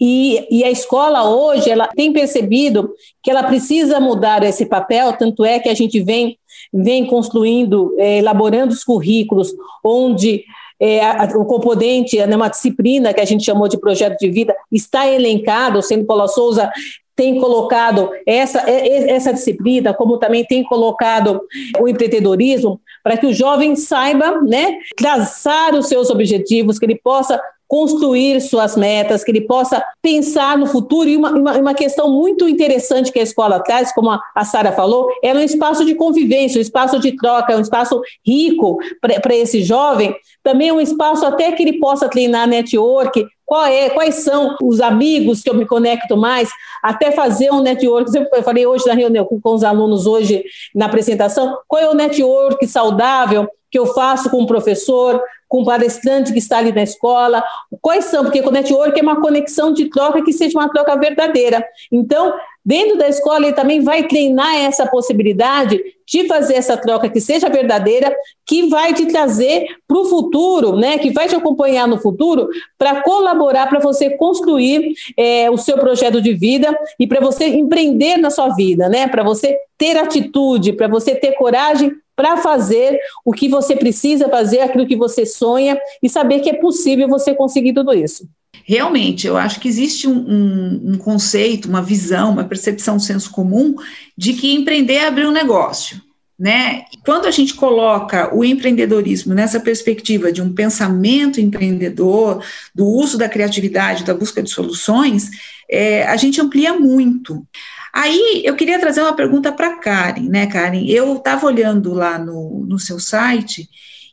E, 0.00 0.46
e, 0.50 0.64
a 0.64 0.70
escola 0.70 1.28
hoje 1.28 1.68
ela 1.68 1.88
tem 1.88 2.10
percebido 2.10 2.94
que 3.22 3.30
ela 3.30 3.42
precisa 3.42 4.00
mudar 4.00 4.42
esse 4.44 4.64
papel, 4.64 5.12
tanto 5.12 5.44
é 5.44 5.58
que 5.58 5.68
a 5.68 5.74
gente 5.74 6.00
vem, 6.00 6.38
vem 6.72 7.04
construindo, 7.04 7.94
é, 7.98 8.16
elaborando 8.16 8.72
os 8.72 8.82
currículos, 8.82 9.52
onde 9.84 10.42
é, 10.80 11.02
o 11.36 11.44
componente, 11.44 12.16
né, 12.24 12.34
uma 12.34 12.48
disciplina 12.48 13.12
que 13.12 13.20
a 13.20 13.26
gente 13.26 13.44
chamou 13.44 13.68
de 13.68 13.78
projeto 13.78 14.16
de 14.18 14.30
vida, 14.30 14.56
está 14.72 15.06
elencado, 15.06 15.82
sendo 15.82 16.06
Paula 16.06 16.28
Souza 16.28 16.72
tem 17.20 17.38
colocado 17.38 18.10
essa, 18.24 18.60
essa 18.60 19.30
disciplina, 19.30 19.92
como 19.92 20.16
também 20.16 20.42
tem 20.42 20.64
colocado 20.64 21.42
o 21.78 21.86
empreendedorismo, 21.86 22.80
para 23.04 23.18
que 23.18 23.26
o 23.26 23.34
jovem 23.34 23.76
saiba 23.76 24.40
né, 24.40 24.78
traçar 24.96 25.74
os 25.74 25.86
seus 25.86 26.08
objetivos, 26.08 26.78
que 26.78 26.86
ele 26.86 26.98
possa 26.98 27.38
construir 27.68 28.40
suas 28.40 28.74
metas, 28.74 29.22
que 29.22 29.30
ele 29.30 29.42
possa 29.42 29.84
pensar 30.00 30.56
no 30.56 30.66
futuro. 30.66 31.10
E 31.10 31.16
uma, 31.18 31.30
uma, 31.30 31.58
uma 31.58 31.74
questão 31.74 32.10
muito 32.10 32.48
interessante 32.48 33.12
que 33.12 33.20
a 33.20 33.22
escola 33.22 33.60
traz, 33.60 33.92
como 33.92 34.10
a, 34.10 34.18
a 34.34 34.42
Sara 34.42 34.72
falou, 34.72 35.06
é 35.22 35.34
um 35.34 35.40
espaço 35.40 35.84
de 35.84 35.94
convivência, 35.94 36.58
um 36.58 36.62
espaço 36.62 36.98
de 36.98 37.14
troca, 37.16 37.54
um 37.54 37.60
espaço 37.60 38.00
rico 38.26 38.78
para 38.98 39.36
esse 39.36 39.62
jovem, 39.62 40.16
também 40.42 40.72
um 40.72 40.80
espaço 40.80 41.26
até 41.26 41.52
que 41.52 41.62
ele 41.62 41.78
possa 41.78 42.08
treinar 42.08 42.48
network, 42.48 43.26
qual 43.50 43.66
é, 43.66 43.90
quais 43.90 44.14
são 44.14 44.56
os 44.62 44.80
amigos 44.80 45.42
que 45.42 45.50
eu 45.50 45.54
me 45.54 45.66
conecto 45.66 46.16
mais, 46.16 46.48
até 46.80 47.10
fazer 47.10 47.50
um 47.50 47.60
network. 47.60 48.08
Eu 48.32 48.44
falei 48.44 48.64
hoje 48.64 48.86
na 48.86 48.94
reunião 48.94 49.24
com, 49.24 49.40
os 49.52 49.64
alunos, 49.64 50.06
hoje 50.06 50.44
na 50.72 50.86
apresentação, 50.86 51.58
qual 51.66 51.82
é 51.82 51.90
o 51.90 51.94
network 51.94 52.64
saudável 52.68 53.48
que 53.68 53.76
eu 53.76 53.86
faço 53.86 54.30
com 54.30 54.40
o 54.40 54.46
professor, 54.46 55.20
com 55.48 55.62
o 55.62 55.64
palestrante 55.64 56.32
que 56.32 56.38
está 56.38 56.58
ali 56.58 56.70
na 56.70 56.84
escola, 56.84 57.42
quais 57.82 58.04
são, 58.04 58.22
porque 58.22 58.40
o 58.40 58.52
network 58.52 58.96
é 58.96 59.02
uma 59.02 59.20
conexão 59.20 59.72
de 59.72 59.90
troca 59.90 60.22
que 60.22 60.32
seja 60.32 60.56
uma 60.56 60.68
troca 60.68 60.96
verdadeira. 60.96 61.64
Então, 61.90 62.32
dentro 62.64 62.96
da 62.96 63.08
escola, 63.08 63.46
ele 63.46 63.54
também 63.54 63.80
vai 63.82 64.06
treinar 64.06 64.54
essa 64.56 64.86
possibilidade 64.86 65.80
de 66.06 66.26
fazer 66.26 66.54
essa 66.54 66.76
troca 66.76 67.08
que 67.08 67.20
seja 67.20 67.48
verdadeira, 67.48 68.14
que 68.44 68.68
vai 68.68 68.92
te 68.92 69.06
trazer 69.06 69.64
para 69.86 69.98
o 69.98 70.06
futuro, 70.06 70.76
né, 70.76 70.98
que 70.98 71.12
vai 71.12 71.28
te 71.28 71.36
acompanhar 71.36 71.86
no 71.86 71.98
futuro, 71.98 72.48
para 72.76 73.00
colaborar, 73.02 73.68
para 73.68 73.78
você 73.78 74.10
construir 74.10 74.94
é, 75.16 75.48
o 75.50 75.56
seu 75.56 75.78
projeto 75.78 76.20
de 76.20 76.34
vida 76.34 76.76
e 76.98 77.06
para 77.06 77.20
você 77.20 77.46
empreender 77.46 78.16
na 78.16 78.28
sua 78.28 78.48
vida, 78.50 78.88
né, 78.88 79.06
para 79.06 79.22
você 79.22 79.56
ter 79.78 79.96
atitude, 79.96 80.72
para 80.72 80.88
você 80.88 81.14
ter 81.14 81.32
coragem 81.32 81.92
para 82.16 82.36
fazer 82.36 82.98
o 83.24 83.32
que 83.32 83.48
você 83.48 83.74
precisa 83.74 84.28
fazer, 84.28 84.60
aquilo 84.60 84.86
que 84.86 84.96
você 84.96 85.24
sonha 85.24 85.80
e 86.02 86.08
saber 86.08 86.40
que 86.40 86.50
é 86.50 86.54
possível 86.54 87.08
você 87.08 87.34
conseguir 87.34 87.72
tudo 87.72 87.94
isso. 87.94 88.28
Realmente, 88.64 89.26
eu 89.26 89.36
acho 89.36 89.58
que 89.58 89.68
existe 89.68 90.06
um, 90.06 90.16
um, 90.16 90.92
um 90.92 90.98
conceito, 90.98 91.68
uma 91.68 91.82
visão, 91.82 92.32
uma 92.32 92.44
percepção, 92.44 92.96
um 92.96 93.00
senso 93.00 93.30
comum 93.30 93.74
de 94.16 94.32
que 94.34 94.54
empreender 94.54 94.94
é 94.94 95.06
abrir 95.06 95.26
um 95.26 95.32
negócio. 95.32 96.00
Né? 96.38 96.84
Quando 97.04 97.26
a 97.26 97.30
gente 97.30 97.52
coloca 97.52 98.34
o 98.34 98.42
empreendedorismo 98.42 99.34
nessa 99.34 99.60
perspectiva 99.60 100.32
de 100.32 100.40
um 100.40 100.54
pensamento 100.54 101.40
empreendedor, 101.40 102.42
do 102.74 102.86
uso 102.86 103.18
da 103.18 103.28
criatividade, 103.28 104.04
da 104.04 104.14
busca 104.14 104.42
de 104.42 104.48
soluções, 104.48 105.28
é, 105.70 106.04
a 106.06 106.16
gente 106.16 106.40
amplia 106.40 106.72
muito. 106.72 107.46
Aí 107.92 108.42
eu 108.44 108.56
queria 108.56 108.78
trazer 108.78 109.02
uma 109.02 109.14
pergunta 109.14 109.52
para 109.52 109.76
Karen, 109.76 110.28
né, 110.28 110.46
Karen? 110.46 110.84
Eu 110.86 111.16
estava 111.16 111.46
olhando 111.46 111.92
lá 111.92 112.18
no, 112.18 112.64
no 112.66 112.78
seu 112.78 112.98
site 112.98 113.68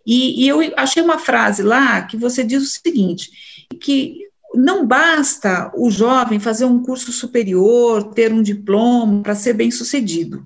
e, 0.05 0.43
e 0.43 0.47
eu 0.47 0.59
achei 0.75 1.01
uma 1.01 1.19
frase 1.19 1.61
lá 1.61 2.01
que 2.01 2.17
você 2.17 2.43
diz 2.43 2.63
o 2.63 2.65
seguinte: 2.65 3.29
que 3.79 4.26
não 4.57 4.85
basta 4.85 5.71
o 5.75 5.91
jovem 5.91 6.39
fazer 6.39 6.65
um 6.65 6.81
curso 6.81 7.11
superior, 7.11 8.11
ter 8.13 8.33
um 8.33 8.41
diploma 8.41 9.21
para 9.21 9.35
ser 9.35 9.53
bem 9.53 9.69
sucedido. 9.69 10.45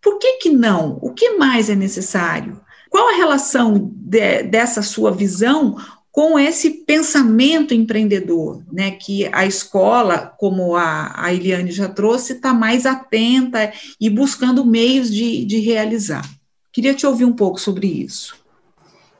Por 0.00 0.18
que, 0.18 0.34
que 0.34 0.50
não? 0.50 0.98
O 1.02 1.12
que 1.12 1.30
mais 1.36 1.68
é 1.68 1.74
necessário? 1.74 2.60
Qual 2.88 3.08
a 3.08 3.16
relação 3.16 3.90
de, 3.94 4.44
dessa 4.44 4.82
sua 4.82 5.10
visão 5.10 5.76
com 6.12 6.38
esse 6.38 6.70
pensamento 6.70 7.72
empreendedor, 7.72 8.62
né, 8.70 8.90
que 8.90 9.28
a 9.32 9.46
escola, 9.46 10.34
como 10.38 10.76
a, 10.76 11.12
a 11.16 11.32
Eliane 11.32 11.72
já 11.72 11.88
trouxe, 11.88 12.34
está 12.34 12.52
mais 12.52 12.84
atenta 12.84 13.72
e 13.98 14.10
buscando 14.10 14.64
meios 14.64 15.10
de, 15.10 15.42
de 15.46 15.58
realizar. 15.58 16.22
Queria 16.70 16.94
te 16.94 17.06
ouvir 17.06 17.24
um 17.24 17.32
pouco 17.32 17.58
sobre 17.58 17.86
isso. 17.86 18.36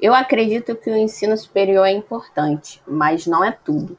Eu 0.01 0.15
acredito 0.15 0.77
que 0.77 0.91
o 0.91 0.97
ensino 0.97 1.37
superior 1.37 1.87
é 1.87 1.93
importante, 1.93 2.83
mas 2.87 3.27
não 3.27 3.43
é 3.43 3.53
tudo. 3.53 3.97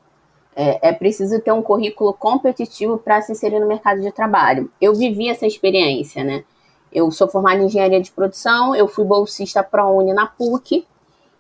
É, 0.56 0.90
é 0.90 0.94
preciso 0.94 1.40
ter 1.42 1.52
um 1.52 1.62
currículo 1.62 2.14
competitivo 2.14 2.98
para 2.98 3.22
se 3.22 3.32
inserir 3.32 3.60
no 3.60 3.68
mercado 3.68 4.02
de 4.02 4.12
trabalho. 4.12 4.72
Eu 4.80 4.94
vivi 4.94 5.30
essa 5.30 5.48
experiência, 5.48 6.24
né? 6.24 6.44
Eu 6.92 7.10
sou 7.12 7.28
formada 7.28 7.62
em 7.62 7.66
engenharia 7.66 8.00
de 8.00 8.12
produção, 8.12 8.76
eu 8.76 8.88
fui 8.88 9.04
bolsista 9.04 9.64
ProUni 9.64 10.14
na 10.14 10.28
PUC, 10.28 10.86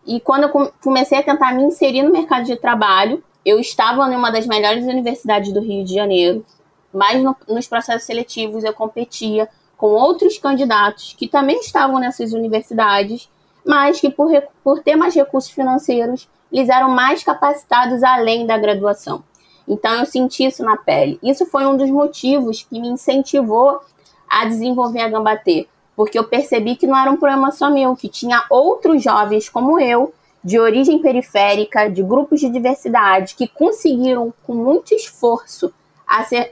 e 0.05 0.19
quando 0.19 0.43
eu 0.43 0.71
comecei 0.81 1.17
a 1.17 1.23
tentar 1.23 1.53
me 1.53 1.63
inserir 1.63 2.03
no 2.03 2.11
mercado 2.11 2.45
de 2.45 2.55
trabalho, 2.55 3.23
eu 3.45 3.59
estava 3.59 4.11
em 4.11 4.15
uma 4.15 4.31
das 4.31 4.47
melhores 4.47 4.85
universidades 4.85 5.53
do 5.53 5.61
Rio 5.61 5.83
de 5.83 5.93
Janeiro, 5.93 6.45
mas 6.91 7.21
no, 7.21 7.35
nos 7.47 7.67
processos 7.67 8.03
seletivos 8.03 8.63
eu 8.63 8.73
competia 8.73 9.47
com 9.77 9.87
outros 9.87 10.37
candidatos 10.37 11.13
que 11.17 11.27
também 11.27 11.59
estavam 11.59 11.99
nessas 11.99 12.33
universidades, 12.33 13.29
mas 13.65 13.99
que 13.99 14.09
por, 14.09 14.29
por 14.63 14.81
ter 14.81 14.95
mais 14.95 15.15
recursos 15.15 15.51
financeiros, 15.51 16.29
eles 16.53 16.69
eram 16.69 16.89
mais 16.89 17.23
capacitados 17.23 18.03
além 18.03 18.45
da 18.45 18.57
graduação. 18.57 19.23
Então 19.67 19.91
eu 19.95 20.05
senti 20.05 20.45
isso 20.45 20.63
na 20.63 20.77
pele. 20.77 21.19
Isso 21.23 21.45
foi 21.47 21.65
um 21.65 21.75
dos 21.75 21.89
motivos 21.89 22.61
que 22.63 22.79
me 22.79 22.89
incentivou 22.89 23.81
a 24.29 24.45
desenvolver 24.45 25.01
a 25.01 25.09
Gambatê, 25.09 25.67
porque 25.95 26.17
eu 26.17 26.23
percebi 26.23 26.75
que 26.75 26.85
não 26.85 26.97
era 26.97 27.11
um 27.11 27.17
problema 27.17 27.51
só 27.51 27.69
meu, 27.69 27.95
que 27.95 28.07
tinha 28.07 28.45
outros 28.49 29.03
jovens 29.03 29.49
como 29.49 29.79
eu, 29.79 30.13
de 30.43 30.59
origem 30.59 30.99
periférica, 30.99 31.89
de 31.89 32.03
grupos 32.03 32.39
de 32.39 32.49
diversidade, 32.49 33.35
que 33.35 33.47
conseguiram, 33.47 34.33
com 34.43 34.53
muito 34.53 34.93
esforço, 34.93 35.73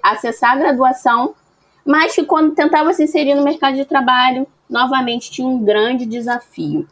acessar 0.02 0.54
a 0.54 0.56
graduação, 0.56 1.36
mas 1.86 2.16
que 2.16 2.24
quando 2.24 2.56
tentavam 2.56 2.94
se 2.94 3.04
inserir 3.04 3.36
no 3.36 3.44
mercado 3.44 3.76
de 3.76 3.86
trabalho, 3.86 4.48
novamente 4.70 5.30
tinha 5.30 5.48
um 5.48 5.64
grande 5.64 6.06
desafio. 6.06 6.88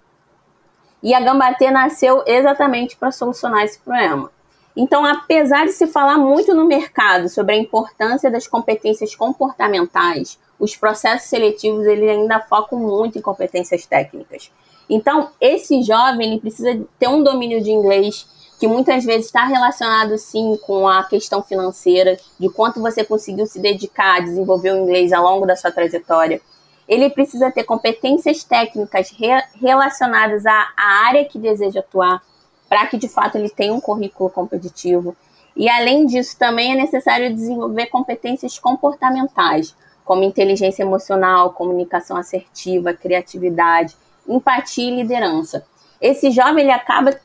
E 1.01 1.13
a 1.13 1.20
Gambatê 1.20 1.72
nasceu 1.72 2.24
exatamente 2.25 2.98
para 2.98 3.12
solucionar 3.12 3.63
esse 3.63 3.79
problema. 3.79 4.29
Então, 4.75 5.03
apesar 5.06 5.65
de 5.65 5.72
se 5.72 5.88
falar 5.88 6.18
muito 6.18 6.53
no 6.53 6.65
mercado 6.65 7.27
sobre 7.27 7.56
a 7.56 7.58
importância 7.58 8.29
das 8.29 8.48
competências 8.48 9.15
comportamentais, 9.15 10.39
os 10.60 10.75
processos 10.75 11.29
seletivos 11.29 11.86
ele 11.86 12.10
ainda 12.10 12.39
focam 12.39 12.79
muito 12.79 13.18
em 13.18 13.22
competências 13.22 13.86
técnicas. 13.86 14.51
Então, 14.89 15.29
esse 15.39 15.82
jovem 15.84 16.32
ele 16.32 16.39
precisa 16.39 16.82
ter 16.98 17.08
um 17.08 17.24
domínio 17.24 17.62
de 17.62 17.72
inglês 17.72 18.27
que 18.60 18.68
muitas 18.68 19.06
vezes 19.06 19.27
está 19.27 19.46
relacionado 19.46 20.18
sim 20.18 20.58
com 20.65 20.88
a 20.88 21.03
questão 21.03 21.41
financeira, 21.41 22.18
de 22.38 22.50
quanto 22.50 22.82
você 22.82 23.06
conseguiu 23.06 23.46
se 23.46 23.60
dedicar 23.60 24.18
a 24.18 24.20
desenvolver 24.20 24.74
o 24.74 24.77
inglês 24.77 25.13
ao 25.13 25.24
longo 25.24 25.46
da 25.46 25.56
sua 25.56 25.72
trajetória. 25.72 26.41
Ele 26.89 27.10
precisa 27.12 27.51
ter 27.51 27.63
competências 27.63 28.43
técnicas 28.43 29.12
re 29.12 29.29
relacionadas 29.62 30.43
à, 30.48 30.69
à 30.75 31.05
área 31.05 31.24
que 31.24 31.38
deseja 31.38 31.81
atuar, 31.81 32.22
para 32.67 32.88
que 32.88 32.98
de 32.98 33.08
fato 33.08 33.38
ele 33.38 33.50
tenha 33.50 33.72
um 33.72 33.79
currículo 33.79 34.29
competitivo. 34.31 35.15
E 35.55 35.69
além 35.69 36.08
disso, 36.08 36.36
também 36.38 36.72
é 36.72 36.75
necessário 36.75 37.34
desenvolver 37.34 37.86
competências 37.88 38.58
comportamentais 38.58 39.75
como 40.03 40.24
inteligência 40.24 40.81
emocional, 40.81 41.53
comunicação 41.53 42.17
assertiva, 42.17 42.93
criatividade, 42.93 43.96
empatia 44.27 44.89
e 44.89 44.96
liderança. 44.96 45.63
Esse 46.01 46.31
jovem 46.31 46.63
ele 46.63 46.72
acaba 46.72 47.15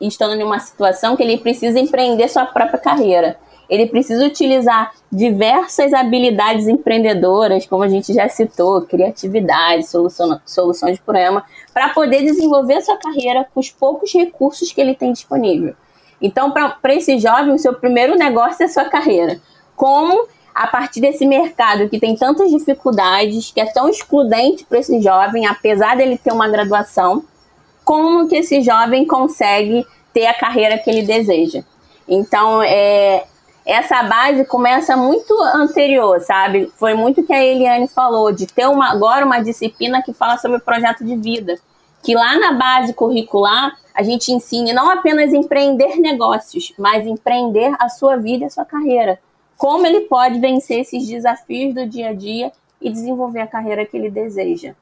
estando 0.00 0.34
em 0.34 0.42
uma 0.42 0.58
situação 0.58 1.14
que 1.14 1.22
ele 1.22 1.36
precisa 1.36 1.78
empreender 1.78 2.28
sua 2.28 2.46
própria 2.46 2.78
carreira. 2.78 3.38
Ele 3.72 3.86
precisa 3.86 4.26
utilizar 4.26 4.92
diversas 5.10 5.94
habilidades 5.94 6.68
empreendedoras, 6.68 7.64
como 7.64 7.82
a 7.82 7.88
gente 7.88 8.12
já 8.12 8.28
citou, 8.28 8.82
criatividade, 8.82 9.88
solução, 9.88 10.38
soluções 10.44 10.96
de 10.96 11.02
problema, 11.02 11.42
para 11.72 11.88
poder 11.88 12.22
desenvolver 12.22 12.82
sua 12.82 12.98
carreira 12.98 13.48
com 13.54 13.60
os 13.60 13.70
poucos 13.70 14.12
recursos 14.12 14.70
que 14.70 14.78
ele 14.78 14.94
tem 14.94 15.10
disponível. 15.10 15.74
Então, 16.20 16.50
para 16.50 16.94
esse 16.94 17.18
jovem, 17.18 17.54
o 17.54 17.58
seu 17.58 17.72
primeiro 17.72 18.14
negócio 18.14 18.62
é 18.62 18.68
sua 18.68 18.84
carreira. 18.84 19.40
Como 19.74 20.28
a 20.54 20.66
partir 20.66 21.00
desse 21.00 21.24
mercado 21.24 21.88
que 21.88 21.98
tem 21.98 22.14
tantas 22.14 22.50
dificuldades, 22.50 23.52
que 23.52 23.60
é 23.62 23.64
tão 23.72 23.88
excludente 23.88 24.66
para 24.66 24.80
esse 24.80 25.00
jovem, 25.00 25.46
apesar 25.46 25.96
dele 25.96 26.18
ter 26.18 26.30
uma 26.30 26.46
graduação, 26.46 27.24
como 27.82 28.28
que 28.28 28.36
esse 28.36 28.60
jovem 28.60 29.06
consegue 29.06 29.86
ter 30.12 30.26
a 30.26 30.34
carreira 30.34 30.76
que 30.76 30.90
ele 30.90 31.06
deseja. 31.06 31.64
Então, 32.06 32.62
é, 32.62 33.24
essa 33.64 34.02
base 34.02 34.44
começa 34.44 34.96
muito 34.96 35.40
anterior, 35.42 36.20
sabe? 36.20 36.72
Foi 36.76 36.94
muito 36.94 37.22
que 37.22 37.32
a 37.32 37.42
Eliane 37.42 37.88
falou, 37.88 38.32
de 38.32 38.46
ter 38.46 38.66
uma, 38.66 38.90
agora 38.90 39.24
uma 39.24 39.40
disciplina 39.40 40.02
que 40.02 40.12
fala 40.12 40.38
sobre 40.38 40.58
projeto 40.58 41.04
de 41.04 41.16
vida. 41.16 41.56
Que 42.02 42.14
lá 42.14 42.36
na 42.38 42.52
base 42.52 42.92
curricular 42.92 43.76
a 43.94 44.02
gente 44.02 44.32
ensine 44.32 44.72
não 44.72 44.90
apenas 44.90 45.32
empreender 45.32 45.96
negócios, 45.96 46.72
mas 46.78 47.06
empreender 47.06 47.74
a 47.78 47.88
sua 47.88 48.16
vida 48.16 48.44
e 48.44 48.46
a 48.46 48.50
sua 48.50 48.64
carreira 48.64 49.18
como 49.62 49.86
ele 49.86 50.00
pode 50.00 50.40
vencer 50.40 50.80
esses 50.80 51.06
desafios 51.06 51.72
do 51.72 51.86
dia 51.86 52.08
a 52.08 52.12
dia 52.12 52.50
e 52.80 52.90
desenvolver 52.90 53.38
a 53.38 53.46
carreira 53.46 53.86
que 53.86 53.96
ele 53.96 54.10
deseja. 54.10 54.74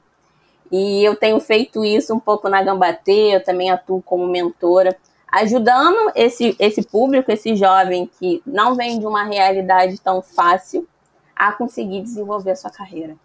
E 0.73 1.05
eu 1.05 1.15
tenho 1.15 1.39
feito 1.39 1.85
isso 1.85 2.15
um 2.15 2.19
pouco 2.19 2.49
na 2.49 2.63
Gambatê, 2.63 3.37
eu 3.37 3.45
também 3.45 3.71
atuo 3.71 4.01
como 4.01 4.27
mentora, 4.27 4.97
ajudando 5.31 6.13
esse, 6.15 6.57
esse 6.59 6.83
público, 6.83 7.31
esse 7.31 7.55
jovem 7.57 8.11
que 8.19 8.43
não 8.47 8.75
vem 8.75 8.99
de 8.99 9.07
uma 9.07 9.25
realidade 9.25 10.01
tão 10.01 10.23
fácil, 10.23 10.87
a 11.35 11.53
conseguir 11.53 12.03
desenvolver 12.03 12.51
a 12.51 12.57
sua 12.57 12.71
carreira. 12.71 13.17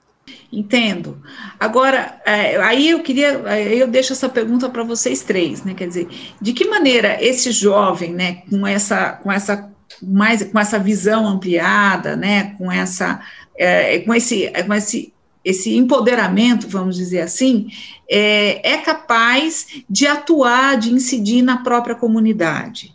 Entendo. 0.51 1.21
Agora, 1.59 2.19
é, 2.25 2.57
aí 2.57 2.89
eu 2.89 3.03
queria, 3.03 3.33
eu 3.59 3.87
deixo 3.87 4.13
essa 4.13 4.29
pergunta 4.29 4.69
para 4.69 4.83
vocês 4.83 5.21
três, 5.21 5.63
né? 5.63 5.73
Quer 5.73 5.87
dizer, 5.87 6.07
de 6.41 6.53
que 6.53 6.65
maneira 6.65 7.21
esse 7.23 7.51
jovem, 7.51 8.13
né, 8.13 8.41
com 8.49 8.65
essa, 8.65 9.11
com 9.13 9.31
essa 9.31 9.69
mais 10.01 10.43
com 10.43 10.59
essa 10.59 10.79
visão 10.79 11.27
ampliada, 11.27 12.15
né, 12.15 12.55
com 12.57 12.71
essa, 12.71 13.21
é, 13.57 13.99
com 13.99 14.13
esse, 14.13 14.51
com 14.65 14.73
esse, 14.73 15.13
esse 15.45 15.75
empoderamento, 15.77 16.67
vamos 16.67 16.95
dizer 16.95 17.21
assim, 17.21 17.67
é, 18.09 18.73
é 18.73 18.77
capaz 18.77 19.67
de 19.87 20.07
atuar, 20.07 20.77
de 20.77 20.91
incidir 20.91 21.43
na 21.43 21.57
própria 21.57 21.93
comunidade. 21.93 22.93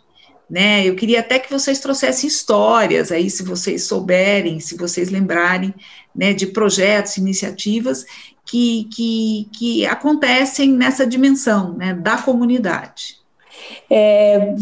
Né, 0.49 0.85
eu 0.85 0.95
queria 0.95 1.21
até 1.21 1.39
que 1.39 1.49
vocês 1.49 1.79
trouxessem 1.79 2.27
histórias 2.27 3.09
aí, 3.09 3.29
se 3.29 3.41
vocês 3.41 3.83
souberem, 3.83 4.59
se 4.59 4.75
vocês 4.75 5.09
lembrarem, 5.09 5.73
né, 6.13 6.33
de 6.33 6.45
projetos, 6.45 7.15
iniciativas 7.15 8.05
que, 8.45 8.89
que, 8.93 9.47
que 9.53 9.85
acontecem 9.85 10.73
nessa 10.73 11.07
dimensão, 11.07 11.73
né, 11.77 11.93
da 11.93 12.17
comunidade. 12.17 13.15
É, 13.89 14.53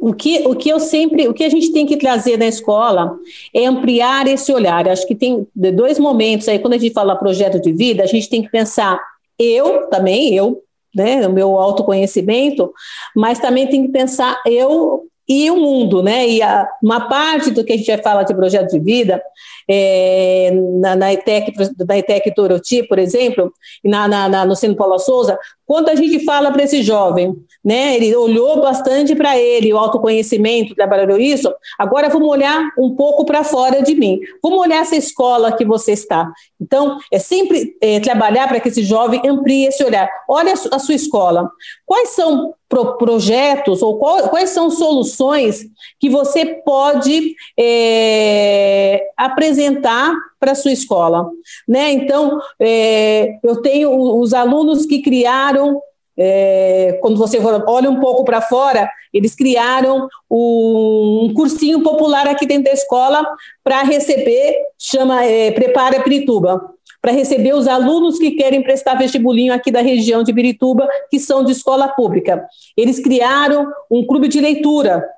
o 0.00 0.12
que, 0.12 0.46
o 0.46 0.54
que 0.54 0.68
eu 0.68 0.80
sempre, 0.80 1.28
o 1.28 1.34
que 1.34 1.44
a 1.44 1.48
gente 1.48 1.72
tem 1.72 1.86
que 1.86 1.96
trazer 1.96 2.38
na 2.38 2.46
escola 2.46 3.16
é 3.54 3.66
ampliar 3.66 4.26
esse 4.26 4.52
olhar. 4.52 4.88
Acho 4.88 5.06
que 5.06 5.14
tem 5.14 5.46
dois 5.54 5.98
momentos 5.98 6.48
aí, 6.48 6.58
quando 6.58 6.74
a 6.74 6.78
gente 6.78 6.92
fala 6.92 7.16
projeto 7.16 7.60
de 7.60 7.72
vida, 7.72 8.02
a 8.02 8.06
gente 8.06 8.28
tem 8.28 8.42
que 8.42 8.50
pensar 8.50 9.00
eu 9.38 9.88
também, 9.88 10.34
eu, 10.34 10.62
né, 10.94 11.26
o 11.26 11.32
meu 11.32 11.58
autoconhecimento, 11.58 12.72
mas 13.14 13.38
também 13.38 13.66
tem 13.66 13.82
que 13.82 13.92
pensar 13.92 14.40
eu 14.46 15.06
e 15.28 15.50
o 15.50 15.56
mundo, 15.56 16.02
né? 16.02 16.28
E 16.28 16.40
a, 16.40 16.68
uma 16.82 17.08
parte 17.08 17.50
do 17.50 17.64
que 17.64 17.72
a 17.72 17.76
gente 17.76 18.02
fala 18.02 18.22
de 18.22 18.34
projeto 18.34 18.70
de 18.70 18.78
vida, 18.78 19.20
é, 19.68 20.52
na, 20.80 20.94
na 20.94 21.12
ETEC, 21.12 21.52
na 21.86 21.98
ETEC 21.98 22.32
Toroti, 22.32 22.84
por 22.84 22.98
exemplo, 22.98 23.52
e 23.82 23.88
na, 23.88 24.06
na, 24.06 24.28
na, 24.28 24.44
no 24.44 24.54
Centro 24.54 24.76
Paulo 24.76 24.98
Souza, 24.98 25.36
quando 25.66 25.88
a 25.88 25.94
gente 25.94 26.24
fala 26.24 26.52
para 26.52 26.62
esse 26.62 26.82
jovem, 26.82 27.36
né, 27.64 27.96
ele 27.96 28.14
olhou 28.14 28.60
bastante 28.60 29.16
para 29.16 29.36
ele, 29.36 29.72
o 29.72 29.78
autoconhecimento, 29.78 30.74
trabalhou 30.74 31.18
isso, 31.18 31.52
agora 31.76 32.08
vamos 32.08 32.28
olhar 32.28 32.70
um 32.78 32.94
pouco 32.94 33.24
para 33.24 33.42
fora 33.42 33.82
de 33.82 33.94
mim. 33.96 34.20
Vamos 34.40 34.60
olhar 34.60 34.82
essa 34.82 34.94
escola 34.94 35.50
que 35.50 35.64
você 35.64 35.92
está. 35.92 36.30
Então, 36.60 36.98
é 37.10 37.18
sempre 37.18 37.76
é, 37.80 37.98
trabalhar 37.98 38.46
para 38.46 38.60
que 38.60 38.68
esse 38.68 38.84
jovem 38.84 39.20
amplie 39.26 39.66
esse 39.66 39.82
olhar. 39.82 40.08
Olha 40.28 40.52
a 40.52 40.78
sua 40.78 40.94
escola. 40.94 41.50
Quais 41.84 42.10
são 42.10 42.54
pro 42.68 42.96
projetos 42.96 43.82
ou 43.82 43.98
qual, 43.98 44.28
quais 44.28 44.50
são 44.50 44.70
soluções 44.70 45.66
que 46.00 46.08
você 46.08 46.46
pode 46.64 47.34
é, 47.58 49.04
apresentar 49.16 50.12
para 50.38 50.52
a 50.52 50.54
sua 50.54 50.72
escola, 50.72 51.28
né? 51.66 51.92
Então, 51.92 52.38
é, 52.60 53.38
eu 53.42 53.60
tenho 53.62 53.90
os 54.20 54.34
alunos 54.34 54.86
que 54.86 55.02
criaram 55.02 55.80
é, 56.18 56.98
quando 57.02 57.18
você 57.18 57.38
olha 57.66 57.90
um 57.90 58.00
pouco 58.00 58.24
para 58.24 58.40
fora, 58.40 58.88
eles 59.12 59.34
criaram 59.34 60.08
um 60.30 61.30
cursinho 61.36 61.82
popular 61.82 62.26
aqui 62.26 62.46
dentro 62.46 62.64
da 62.64 62.72
escola 62.72 63.22
para 63.62 63.82
receber, 63.82 64.54
chama 64.78 65.24
é, 65.24 65.50
Prepara 65.50 66.02
Pirituba 66.02 66.76
para 67.06 67.12
receber 67.12 67.54
os 67.54 67.68
alunos 67.68 68.18
que 68.18 68.32
querem 68.32 68.64
prestar 68.64 68.96
vestibulinho 68.96 69.54
aqui 69.54 69.70
da 69.70 69.80
região 69.80 70.24
de 70.24 70.32
Birituba, 70.32 70.88
que 71.08 71.20
são 71.20 71.44
de 71.44 71.52
escola 71.52 71.86
pública. 71.86 72.44
Eles 72.76 72.98
criaram 72.98 73.70
um 73.88 74.04
clube 74.04 74.26
de 74.26 74.40
leitura. 74.40 75.08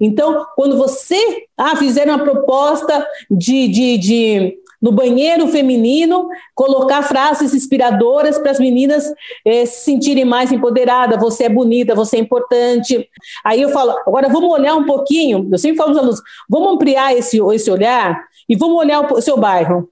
Então, 0.00 0.46
quando 0.56 0.76
você 0.76 1.46
ah, 1.56 1.76
fizeram 1.76 2.14
uma 2.14 2.24
proposta 2.24 3.06
de, 3.30 3.68
de, 3.68 3.98
de 3.98 4.58
no 4.80 4.90
banheiro 4.90 5.46
feminino, 5.48 6.28
colocar 6.54 7.02
frases 7.02 7.52
inspiradoras 7.52 8.38
para 8.38 8.50
as 8.50 8.58
meninas 8.58 9.12
eh, 9.44 9.66
se 9.66 9.84
sentirem 9.84 10.24
mais 10.24 10.50
empoderadas. 10.50 11.20
Você 11.20 11.44
é 11.44 11.48
bonita, 11.48 11.94
você 11.94 12.16
é 12.16 12.20
importante. 12.20 13.06
Aí 13.44 13.60
eu 13.60 13.68
falo, 13.68 13.90
agora 14.06 14.28
vamos 14.28 14.50
olhar 14.50 14.74
um 14.74 14.86
pouquinho. 14.86 15.48
Eu 15.52 15.58
sempre 15.58 15.76
falo 15.76 15.90
aos 15.90 15.98
alunos, 15.98 16.22
vamos 16.48 16.74
ampliar 16.74 17.14
esse, 17.14 17.38
esse 17.52 17.70
olhar 17.70 18.24
e 18.48 18.56
vamos 18.56 18.76
olhar 18.78 19.12
o 19.12 19.20
seu 19.20 19.36
bairro. 19.36 19.90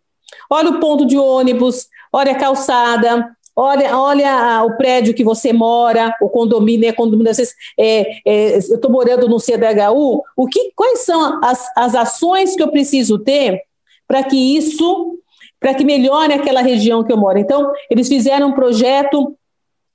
Olha 0.50 0.70
o 0.70 0.80
ponto 0.80 1.04
de 1.04 1.18
ônibus, 1.18 1.88
olha 2.12 2.32
a 2.32 2.38
calçada, 2.38 3.37
olha, 3.60 3.98
olha 3.98 4.62
o 4.64 4.76
prédio 4.76 5.12
que 5.12 5.24
você 5.24 5.52
mora, 5.52 6.14
o 6.22 6.28
condomínio, 6.28 6.88
é 6.88 6.92
condomínio, 6.92 7.32
às 7.32 7.38
vezes, 7.38 7.54
é, 7.76 8.20
é, 8.24 8.54
eu 8.54 8.76
estou 8.76 8.88
morando 8.88 9.28
no 9.28 9.40
CDHU, 9.40 10.22
o 10.36 10.46
que, 10.46 10.70
quais 10.76 11.00
são 11.00 11.40
as, 11.42 11.68
as 11.76 11.96
ações 11.96 12.54
que 12.54 12.62
eu 12.62 12.70
preciso 12.70 13.18
ter 13.18 13.60
para 14.06 14.22
que 14.22 14.36
isso, 14.36 15.18
para 15.58 15.74
que 15.74 15.84
melhore 15.84 16.32
aquela 16.32 16.62
região 16.62 17.02
que 17.02 17.12
eu 17.12 17.16
moro? 17.16 17.36
Então, 17.36 17.72
eles 17.90 18.06
fizeram 18.06 18.50
um 18.50 18.54
projeto 18.54 19.36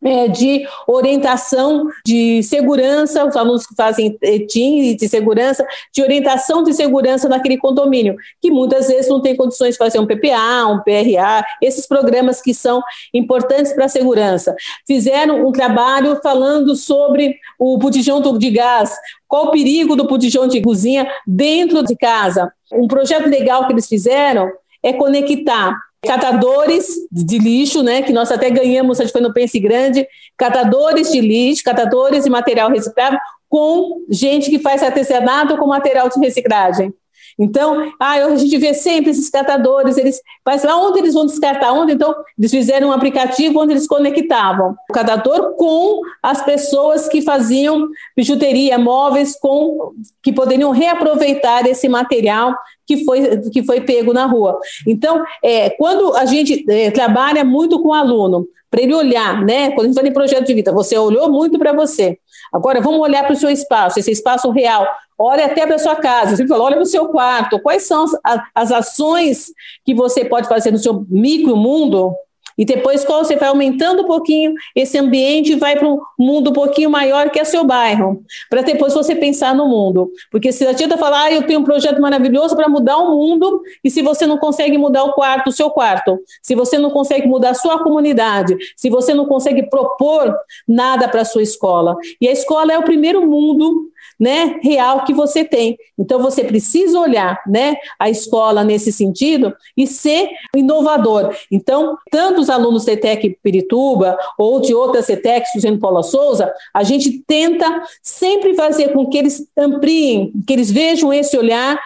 é, 0.03 0.27
de 0.27 0.65
orientação 0.87 1.87
de 2.05 2.43
segurança, 2.43 3.25
os 3.25 3.35
alunos 3.35 3.65
que 3.65 3.75
fazem 3.75 4.17
eh, 4.21 4.39
TIM 4.39 4.95
de 4.95 5.07
segurança, 5.07 5.65
de 5.93 6.01
orientação 6.01 6.63
de 6.63 6.73
segurança 6.73 7.29
naquele 7.29 7.57
condomínio, 7.57 8.15
que 8.41 8.51
muitas 8.51 8.87
vezes 8.87 9.09
não 9.09 9.21
tem 9.21 9.35
condições 9.35 9.71
de 9.71 9.77
fazer 9.77 9.99
um 9.99 10.05
PPA, 10.05 10.67
um 10.67 10.79
PRA, 10.81 11.45
esses 11.61 11.87
programas 11.87 12.41
que 12.41 12.53
são 12.53 12.81
importantes 13.13 13.73
para 13.73 13.85
a 13.85 13.89
segurança. 13.89 14.55
Fizeram 14.85 15.45
um 15.47 15.51
trabalho 15.51 16.19
falando 16.21 16.75
sobre 16.75 17.35
o 17.57 17.77
botijão 17.77 18.21
de 18.37 18.49
gás, 18.51 18.95
qual 19.27 19.47
o 19.47 19.51
perigo 19.51 19.95
do 19.95 20.07
botijão 20.07 20.47
de 20.47 20.61
cozinha 20.61 21.07
dentro 21.25 21.83
de 21.83 21.95
casa. 21.95 22.51
Um 22.71 22.87
projeto 22.87 23.27
legal 23.27 23.65
que 23.67 23.73
eles 23.73 23.87
fizeram 23.87 24.51
é 24.81 24.91
conectar 24.93 25.77
catadores 26.05 26.87
de 27.11 27.37
lixo, 27.37 27.81
né, 27.81 28.01
que 28.01 28.13
nós 28.13 28.31
até 28.31 28.49
ganhamos, 28.49 28.99
a 28.99 29.03
gente 29.03 29.13
foi 29.13 29.21
no 29.21 29.33
Pense 29.33 29.59
Grande, 29.59 30.07
catadores 30.37 31.11
de 31.11 31.21
lixo, 31.21 31.63
catadores 31.63 32.23
de 32.23 32.29
material 32.29 32.69
reciclável, 32.69 33.19
com 33.49 34.03
gente 34.09 34.49
que 34.49 34.59
faz 34.59 34.83
artesanato 34.83 35.57
com 35.57 35.67
material 35.67 36.09
de 36.09 36.19
reciclagem. 36.19 36.93
Então, 37.37 37.91
ah, 37.99 38.13
a 38.13 38.35
gente 38.35 38.57
vê 38.57 38.73
sempre 38.73 39.11
esses 39.11 39.29
catadores, 39.29 39.97
eles 39.97 40.21
mas 40.45 40.63
onde 40.65 40.99
eles 40.99 41.13
vão 41.13 41.25
descartar 41.25 41.71
onde? 41.71 41.93
Então, 41.93 42.13
eles 42.37 42.51
fizeram 42.51 42.89
um 42.89 42.91
aplicativo 42.91 43.59
onde 43.59 43.73
eles 43.73 43.87
conectavam 43.87 44.75
o 44.89 44.93
catador 44.93 45.55
com 45.55 46.01
as 46.21 46.43
pessoas 46.43 47.07
que 47.07 47.21
faziam 47.21 47.87
bijuteria, 48.15 48.77
móveis 48.77 49.37
com 49.39 49.93
que 50.21 50.33
poderiam 50.33 50.71
reaproveitar 50.71 51.65
esse 51.65 51.87
material 51.87 52.53
que 52.85 53.03
foi, 53.05 53.37
que 53.51 53.63
foi 53.63 53.81
pego 53.81 54.13
na 54.13 54.25
rua. 54.25 54.59
Então, 54.87 55.23
é, 55.43 55.69
quando 55.71 56.13
a 56.15 56.25
gente 56.25 56.65
é, 56.69 56.91
trabalha 56.91 57.43
muito 57.43 57.81
com 57.81 57.93
aluno, 57.93 58.47
para 58.73 58.81
ele 58.81 58.95
olhar, 58.95 59.45
né? 59.45 59.69
Quando 59.69 59.81
a 59.81 59.83
gente 59.85 59.95
fala 59.95 60.07
em 60.07 60.13
projeto 60.13 60.47
de 60.47 60.53
vida, 60.55 60.71
você 60.71 60.97
olhou 60.97 61.29
muito 61.29 61.59
para 61.59 61.71
você. 61.73 62.17
Agora, 62.51 62.81
vamos 62.81 63.01
olhar 63.01 63.23
para 63.23 63.33
o 63.33 63.35
seu 63.35 63.51
espaço, 63.51 63.99
esse 63.99 64.09
espaço 64.09 64.49
real. 64.49 64.87
Olha 65.15 65.45
até 65.45 65.63
para 65.67 65.75
a 65.75 65.79
sua 65.79 65.95
casa, 65.95 66.35
você 66.35 66.47
falou, 66.47 66.65
olha 66.65 66.77
para 66.77 66.81
o 66.81 66.87
seu 66.87 67.07
quarto. 67.09 67.59
Quais 67.59 67.83
são 67.83 68.03
as, 68.23 68.41
as 68.55 68.71
ações 68.71 69.51
que 69.85 69.93
você 69.93 70.25
pode 70.25 70.47
fazer 70.47 70.71
no 70.71 70.79
seu 70.79 71.05
micro 71.07 71.55
mundo 71.55 72.15
e 72.57 72.65
depois, 72.65 73.03
quando 73.03 73.25
você 73.25 73.35
vai 73.35 73.49
aumentando 73.49 74.03
um 74.03 74.05
pouquinho 74.05 74.53
esse 74.75 74.97
ambiente, 74.97 75.55
vai 75.55 75.77
para 75.77 75.87
um 75.87 75.99
mundo 76.17 76.49
um 76.49 76.53
pouquinho 76.53 76.89
maior 76.89 77.29
que 77.29 77.39
é 77.39 77.43
seu 77.43 77.63
bairro, 77.63 78.23
para 78.49 78.61
depois 78.61 78.93
você 78.93 79.15
pensar 79.15 79.55
no 79.55 79.67
mundo. 79.67 80.11
Porque 80.31 80.51
se 80.51 80.65
a 80.65 80.69
adianta 80.69 80.97
falar, 80.97 81.23
ah, 81.23 81.31
eu 81.31 81.43
tenho 81.43 81.59
um 81.59 81.63
projeto 81.63 82.01
maravilhoso 82.01 82.55
para 82.55 82.67
mudar 82.67 82.97
o 82.97 83.15
mundo, 83.15 83.61
e 83.83 83.89
se 83.89 84.01
você 84.01 84.25
não 84.25 84.37
consegue 84.37 84.77
mudar 84.77 85.03
o 85.03 85.13
quarto, 85.13 85.49
o 85.49 85.53
seu 85.53 85.69
quarto, 85.69 86.19
se 86.41 86.55
você 86.55 86.77
não 86.77 86.89
consegue 86.89 87.27
mudar 87.27 87.51
a 87.51 87.53
sua 87.53 87.81
comunidade, 87.83 88.55
se 88.75 88.89
você 88.89 89.13
não 89.13 89.25
consegue 89.25 89.63
propor 89.63 90.35
nada 90.67 91.07
para 91.07 91.21
a 91.21 91.25
sua 91.25 91.41
escola. 91.41 91.95
E 92.19 92.27
a 92.27 92.31
escola 92.31 92.73
é 92.73 92.77
o 92.77 92.83
primeiro 92.83 93.25
mundo 93.25 93.93
né, 94.19 94.59
real 94.61 95.03
que 95.03 95.13
você 95.13 95.43
tem. 95.43 95.77
Então 95.97 96.21
você 96.21 96.43
precisa 96.43 96.99
olhar, 96.99 97.41
né, 97.47 97.75
a 97.99 98.09
escola 98.09 98.63
nesse 98.63 98.91
sentido 98.91 99.53
e 99.75 99.85
ser 99.87 100.29
inovador. 100.55 101.35
Então, 101.51 101.97
tanto 102.11 102.42
os 102.43 102.49
alunos 102.49 102.85
da 102.85 102.93
ETEC 102.93 103.37
Pirituba 103.41 104.17
ou 104.37 104.59
de 104.59 104.73
outras 104.73 105.09
ETECs, 105.09 105.51
Suzano 105.53 105.79
Paula 105.79 106.03
Souza, 106.03 106.53
a 106.73 106.83
gente 106.83 107.23
tenta 107.25 107.83
sempre 108.01 108.53
fazer 108.53 108.93
com 108.93 109.07
que 109.07 109.17
eles 109.17 109.47
ampliem, 109.57 110.31
que 110.45 110.53
eles 110.53 110.69
vejam 110.69 111.11
esse 111.11 111.37
olhar 111.37 111.79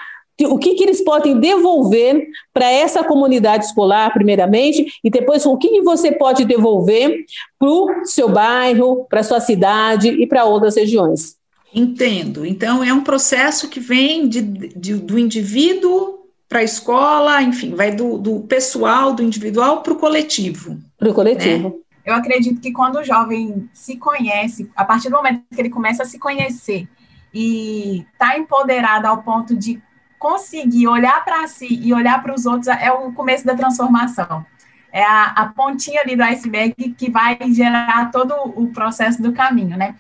o 0.46 0.60
que, 0.60 0.76
que 0.76 0.84
eles 0.84 1.04
podem 1.04 1.40
devolver 1.40 2.28
para 2.54 2.70
essa 2.70 3.04
comunidade 3.04 3.66
escolar, 3.66 4.14
primeiramente, 4.14 4.86
e 5.04 5.10
depois 5.10 5.46
o 5.46 5.58
que, 5.58 5.70
que 5.70 5.82
você 5.82 6.12
pode 6.12 6.46
devolver 6.46 7.26
para 7.58 7.70
o 7.70 8.06
seu 8.06 8.30
bairro, 8.30 9.06
para 9.10 9.22
a 9.22 9.24
sua 9.24 9.40
cidade 9.40 10.10
e 10.10 10.28
para 10.28 10.46
outras 10.46 10.76
regiões. 10.76 11.38
Entendo. 11.74 12.46
Então, 12.46 12.84
é 12.84 12.94
um 12.94 13.04
processo 13.04 13.68
que 13.68 13.80
vem 13.80 14.28
de, 14.28 14.42
de 14.42 14.94
do 14.96 15.18
indivíduo 15.18 16.27
para 16.48 16.60
a 16.60 16.64
escola, 16.64 17.42
enfim, 17.42 17.76
vai 17.76 17.92
do, 17.92 18.18
do 18.18 18.42
pessoal, 18.42 19.14
do 19.14 19.24
individual 19.24 19.82
para 19.82 19.94
o 19.94 19.98
coletivo. 19.98 20.80
Para 20.98 21.10
o 21.10 21.14
coletivo. 21.14 21.70
Né? 21.70 21.76
Eu 22.06 22.16
acredito 22.16 22.62
que 22.62 22.72
quando 22.72 22.98
o 22.98 23.04
jovem 23.04 23.70
se 23.74 23.98
conhece, 23.98 24.72
a 24.76 24.86
partir 24.86 25.10
do 25.10 25.18
momento 25.18 25.44
que 25.54 25.60
ele 25.60 25.70
começa 25.70 26.04
a 26.04 26.06
se 26.06 26.18
conhecer 26.18 26.88
e 27.34 28.06
está 28.14 28.38
empoderado 28.38 29.06
ao 29.06 29.22
ponto 29.22 29.54
de 29.56 29.82
conseguir 30.18 30.88
olhar 30.88 31.24
para 31.26 31.46
si 31.48 31.68
e 31.70 31.94
olhar 31.94 32.24
para 32.24 32.34
os 32.34 32.46
outros, 32.46 32.68
é 32.68 32.92
o 32.92 33.12
começo 33.12 33.46
da 33.46 33.56
transformação. 33.56 34.46
É 34.92 35.04
a, 35.04 35.26
a 35.26 35.46
pontinha 35.48 36.02
ali 36.02 36.16
do 36.16 36.24
iceberg 36.24 36.74
que 36.98 37.12
vai 37.12 37.38
gerar 37.52 38.10
todo 38.10 38.34
o 38.56 38.68
processo 38.68 39.22
do 39.22 39.34
caminho, 39.34 39.78
né? 39.78 39.96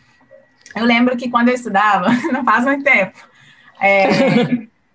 Eu 0.73 0.85
lembro 0.85 1.17
que 1.17 1.29
quando 1.29 1.49
eu 1.49 1.55
estudava, 1.55 2.07
não 2.31 2.43
faz 2.43 2.63
muito 2.63 2.83
tempo, 2.83 3.17
é, 3.81 4.07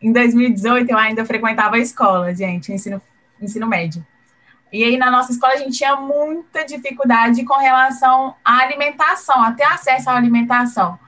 em 0.02 0.12
2018 0.12 0.90
eu 0.90 0.98
ainda 0.98 1.24
frequentava 1.24 1.76
a 1.76 1.78
escola, 1.78 2.34
gente, 2.34 2.72
ensino, 2.72 3.00
ensino 3.40 3.66
médio. 3.66 4.04
E 4.72 4.82
aí 4.82 4.96
na 4.96 5.10
nossa 5.10 5.32
escola 5.32 5.52
a 5.52 5.56
gente 5.56 5.76
tinha 5.76 5.96
muita 5.96 6.64
dificuldade 6.64 7.44
com 7.44 7.58
relação 7.58 8.34
à 8.44 8.58
alimentação, 8.58 9.42
até 9.42 9.64
acesso 9.64 10.10
à 10.10 10.16
alimentação. 10.16 10.98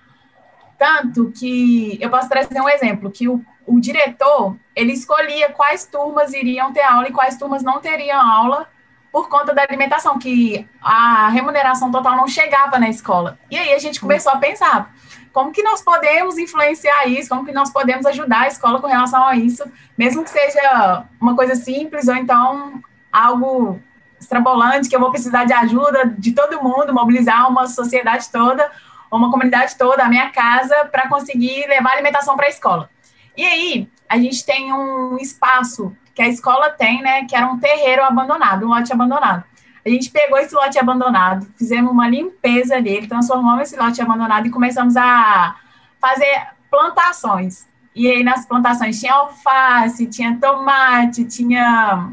Tanto 0.79 1.33
que 1.33 1.99
eu 2.01 2.11
posso 2.11 2.29
trazer 2.29 2.61
um 2.61 2.69
exemplo, 2.69 3.11
que 3.11 3.29
o, 3.29 3.43
o 3.67 3.81
diretor, 3.81 4.57
ele 4.77 4.93
escolhia 4.93 5.51
quais 5.51 5.87
turmas 5.87 6.33
iriam 6.33 6.73
ter 6.73 6.83
aula 6.83 7.09
e 7.09 7.13
quais 7.13 7.37
turmas 7.37 7.63
não 7.63 7.81
teriam 7.81 8.21
aula 8.21 8.69
por 9.11 9.29
conta 9.29 9.55
da 9.55 9.63
alimentação, 9.63 10.19
que 10.19 10.69
a 10.83 11.29
remuneração 11.29 11.91
total 11.91 12.17
não 12.17 12.27
chegava 12.27 12.81
na 12.81 12.89
escola. 12.89 13.39
E 13.49 13.57
aí 13.57 13.73
a 13.73 13.79
gente 13.79 14.01
começou 14.01 14.33
a 14.33 14.39
pensar, 14.39 14.93
como 15.35 15.51
que 15.51 15.65
nós 15.65 15.83
podemos 15.83 16.39
influenciar 16.39 17.09
isso, 17.09 17.29
como 17.29 17.45
que 17.45 17.51
nós 17.51 17.69
podemos 17.71 18.07
ajudar 18.07 18.43
a 18.43 18.49
escola 18.49 18.81
com 18.81 18.87
relação 18.87 19.27
a 19.27 19.35
isso, 19.35 19.65
mesmo 19.99 20.23
que 20.23 20.31
seja 20.31 21.05
uma 21.21 21.35
coisa 21.35 21.57
simples 21.57 22.07
ou 22.07 22.15
então 22.15 22.81
algo 23.13 23.81
extrabolante, 24.19 24.89
que 24.89 24.95
eu 24.95 25.01
vou 25.01 25.11
precisar 25.11 25.45
de 25.45 25.53
ajuda 25.53 26.15
de 26.17 26.31
todo 26.31 26.63
mundo, 26.63 26.95
mobilizar 26.95 27.51
uma 27.51 27.67
sociedade 27.67 28.31
toda, 28.31 28.71
uma 29.11 29.29
comunidade 29.29 29.77
toda, 29.77 30.05
a 30.05 30.09
minha 30.09 30.31
casa, 30.31 30.85
para 30.85 31.09
conseguir 31.09 31.67
levar 31.67 31.91
alimentação 31.91 32.37
para 32.37 32.47
a 32.47 32.51
escola. 32.51 32.89
E 33.37 33.45
aí, 33.45 33.89
a 34.09 34.17
gente 34.17 34.47
tem 34.47 34.73
um 34.73 35.19
espaço 35.19 35.97
que 36.15 36.23
a 36.23 36.29
escola 36.29 36.71
tem, 36.71 37.03
né, 37.03 37.25
que 37.25 37.35
era 37.35 37.47
um 37.47 37.59
terreiro 37.59 38.05
abandonado, 38.05 38.67
um 38.67 38.69
lote 38.69 38.93
abandonado. 38.93 39.43
A 39.85 39.89
gente 39.91 40.11
pegou 40.11 40.39
esse 40.39 40.55
lote 40.55 40.79
abandonado, 40.79 41.47
fizemos 41.59 41.93
uma 41.93 42.09
limpeza 42.09 42.81
dele, 42.81 43.07
transformamos 43.07 43.63
esse 43.63 43.77
lote 43.77 44.01
abandonado 44.01 44.47
e 44.47 44.51
começamos 44.51 44.97
a 44.97 45.57
fazer 46.01 46.49
plantações. 46.71 47.67
E 47.95 48.11
aí 48.11 48.25
nas 48.25 48.47
plantações 48.47 48.99
tinha 48.99 49.13
alface, 49.13 50.07
tinha 50.07 50.39
tomate, 50.41 51.25
tinha 51.25 52.11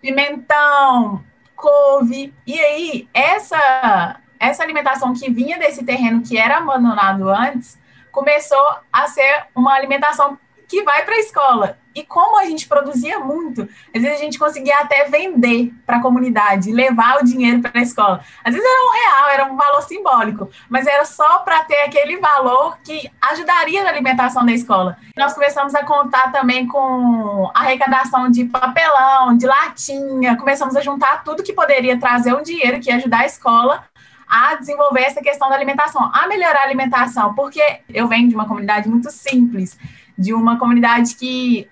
pimentão, 0.00 1.24
couve. 1.56 2.34
E 2.46 2.60
aí 2.60 3.08
essa 3.14 4.20
essa 4.38 4.62
alimentação 4.62 5.14
que 5.14 5.30
vinha 5.30 5.56
desse 5.58 5.84
terreno 5.84 6.20
que 6.20 6.36
era 6.36 6.58
abandonado 6.58 7.30
antes 7.30 7.78
começou 8.10 8.76
a 8.92 9.06
ser 9.06 9.46
uma 9.54 9.72
alimentação 9.72 10.36
que 10.68 10.82
vai 10.82 11.04
para 11.04 11.14
a 11.14 11.20
escola. 11.20 11.78
E 11.94 12.02
como 12.04 12.38
a 12.38 12.44
gente 12.44 12.66
produzia 12.66 13.18
muito, 13.18 13.68
às 13.94 14.02
vezes 14.02 14.18
a 14.18 14.22
gente 14.22 14.38
conseguia 14.38 14.78
até 14.78 15.04
vender 15.04 15.72
para 15.86 15.96
a 15.96 16.02
comunidade, 16.02 16.72
levar 16.72 17.20
o 17.20 17.24
dinheiro 17.24 17.60
para 17.60 17.72
a 17.74 17.82
escola. 17.82 18.20
Às 18.44 18.54
vezes 18.54 18.68
era 18.68 18.84
um 18.84 18.92
real, 18.92 19.28
era 19.30 19.52
um 19.52 19.56
valor 19.56 19.82
simbólico, 19.82 20.50
mas 20.68 20.86
era 20.86 21.04
só 21.04 21.40
para 21.40 21.64
ter 21.64 21.82
aquele 21.82 22.18
valor 22.18 22.78
que 22.82 23.10
ajudaria 23.20 23.82
na 23.82 23.90
alimentação 23.90 24.44
da 24.44 24.52
escola. 24.52 24.96
Nós 25.16 25.34
começamos 25.34 25.74
a 25.74 25.84
contar 25.84 26.32
também 26.32 26.66
com 26.66 27.50
arrecadação 27.54 28.30
de 28.30 28.44
papelão, 28.44 29.36
de 29.36 29.46
latinha, 29.46 30.36
começamos 30.36 30.76
a 30.76 30.80
juntar 30.80 31.22
tudo 31.24 31.42
que 31.42 31.52
poderia 31.52 31.98
trazer 31.98 32.34
um 32.34 32.42
dinheiro 32.42 32.80
que 32.80 32.90
ia 32.90 32.96
ajudar 32.96 33.20
a 33.20 33.26
escola 33.26 33.84
a 34.32 34.54
desenvolver 34.54 35.02
essa 35.02 35.20
questão 35.20 35.50
da 35.50 35.54
alimentação, 35.54 36.10
a 36.10 36.26
melhorar 36.26 36.60
a 36.60 36.64
alimentação, 36.64 37.34
porque 37.34 37.62
eu 37.90 38.08
venho 38.08 38.30
de 38.30 38.34
uma 38.34 38.48
comunidade 38.48 38.88
muito 38.88 39.10
simples, 39.10 39.78
de 40.16 40.32
uma 40.32 40.58
comunidade 40.58 41.16
que 41.16 41.68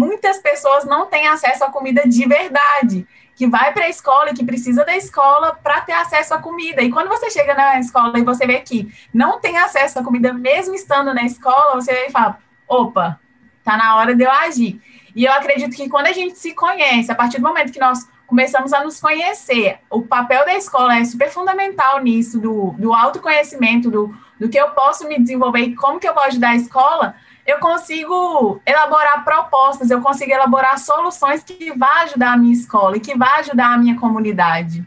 muitas 0.00 0.38
pessoas 0.38 0.86
não 0.86 1.06
têm 1.06 1.28
acesso 1.28 1.62
à 1.62 1.70
comida 1.70 2.08
de 2.08 2.26
verdade, 2.26 3.06
que 3.36 3.46
vai 3.46 3.72
para 3.72 3.84
a 3.84 3.88
escola 3.88 4.30
e 4.30 4.34
que 4.34 4.44
precisa 4.44 4.82
da 4.82 4.96
escola 4.96 5.58
para 5.62 5.82
ter 5.82 5.92
acesso 5.92 6.32
à 6.32 6.38
comida. 6.38 6.80
E 6.80 6.90
quando 6.90 7.08
você 7.08 7.28
chega 7.30 7.54
na 7.54 7.78
escola 7.78 8.18
e 8.18 8.24
você 8.24 8.46
vê 8.46 8.60
que 8.60 8.90
não 9.12 9.38
tem 9.38 9.58
acesso 9.58 9.98
à 9.98 10.02
comida, 10.02 10.32
mesmo 10.32 10.74
estando 10.74 11.12
na 11.12 11.24
escola, 11.24 11.74
você 11.74 12.08
fala: 12.10 12.38
opa, 12.66 13.20
tá 13.62 13.76
na 13.76 13.96
hora 13.96 14.14
de 14.14 14.24
eu 14.24 14.30
agir. 14.30 14.80
E 15.14 15.24
eu 15.24 15.32
acredito 15.32 15.76
que 15.76 15.88
quando 15.88 16.06
a 16.06 16.12
gente 16.12 16.38
se 16.38 16.54
conhece, 16.54 17.12
a 17.12 17.14
partir 17.14 17.38
do 17.38 17.46
momento 17.46 17.72
que 17.72 17.80
nós 17.80 18.08
começamos 18.26 18.72
a 18.72 18.82
nos 18.82 19.00
conhecer, 19.00 19.80
o 19.90 20.02
papel 20.02 20.46
da 20.46 20.54
escola 20.54 20.96
é 20.96 21.04
super 21.04 21.30
fundamental 21.30 22.00
nisso, 22.00 22.38
do, 22.38 22.74
do 22.78 22.94
autoconhecimento, 22.94 23.90
do, 23.90 24.14
do 24.38 24.48
que 24.48 24.58
eu 24.58 24.70
posso 24.70 25.06
me 25.06 25.18
desenvolver 25.18 25.60
e 25.60 25.74
como 25.74 25.98
que 25.98 26.08
eu 26.08 26.14
vou 26.14 26.22
ajudar 26.24 26.50
a 26.50 26.56
escola 26.56 27.14
eu 27.50 27.58
consigo 27.58 28.60
elaborar 28.64 29.24
propostas, 29.24 29.90
eu 29.90 30.00
consigo 30.00 30.30
elaborar 30.30 30.78
soluções 30.78 31.42
que 31.42 31.72
vão 31.72 31.92
ajudar 32.02 32.32
a 32.32 32.36
minha 32.36 32.52
escola 32.52 32.96
e 32.96 33.00
que 33.00 33.16
vão 33.16 33.28
ajudar 33.36 33.74
a 33.74 33.78
minha 33.78 33.98
comunidade. 33.98 34.86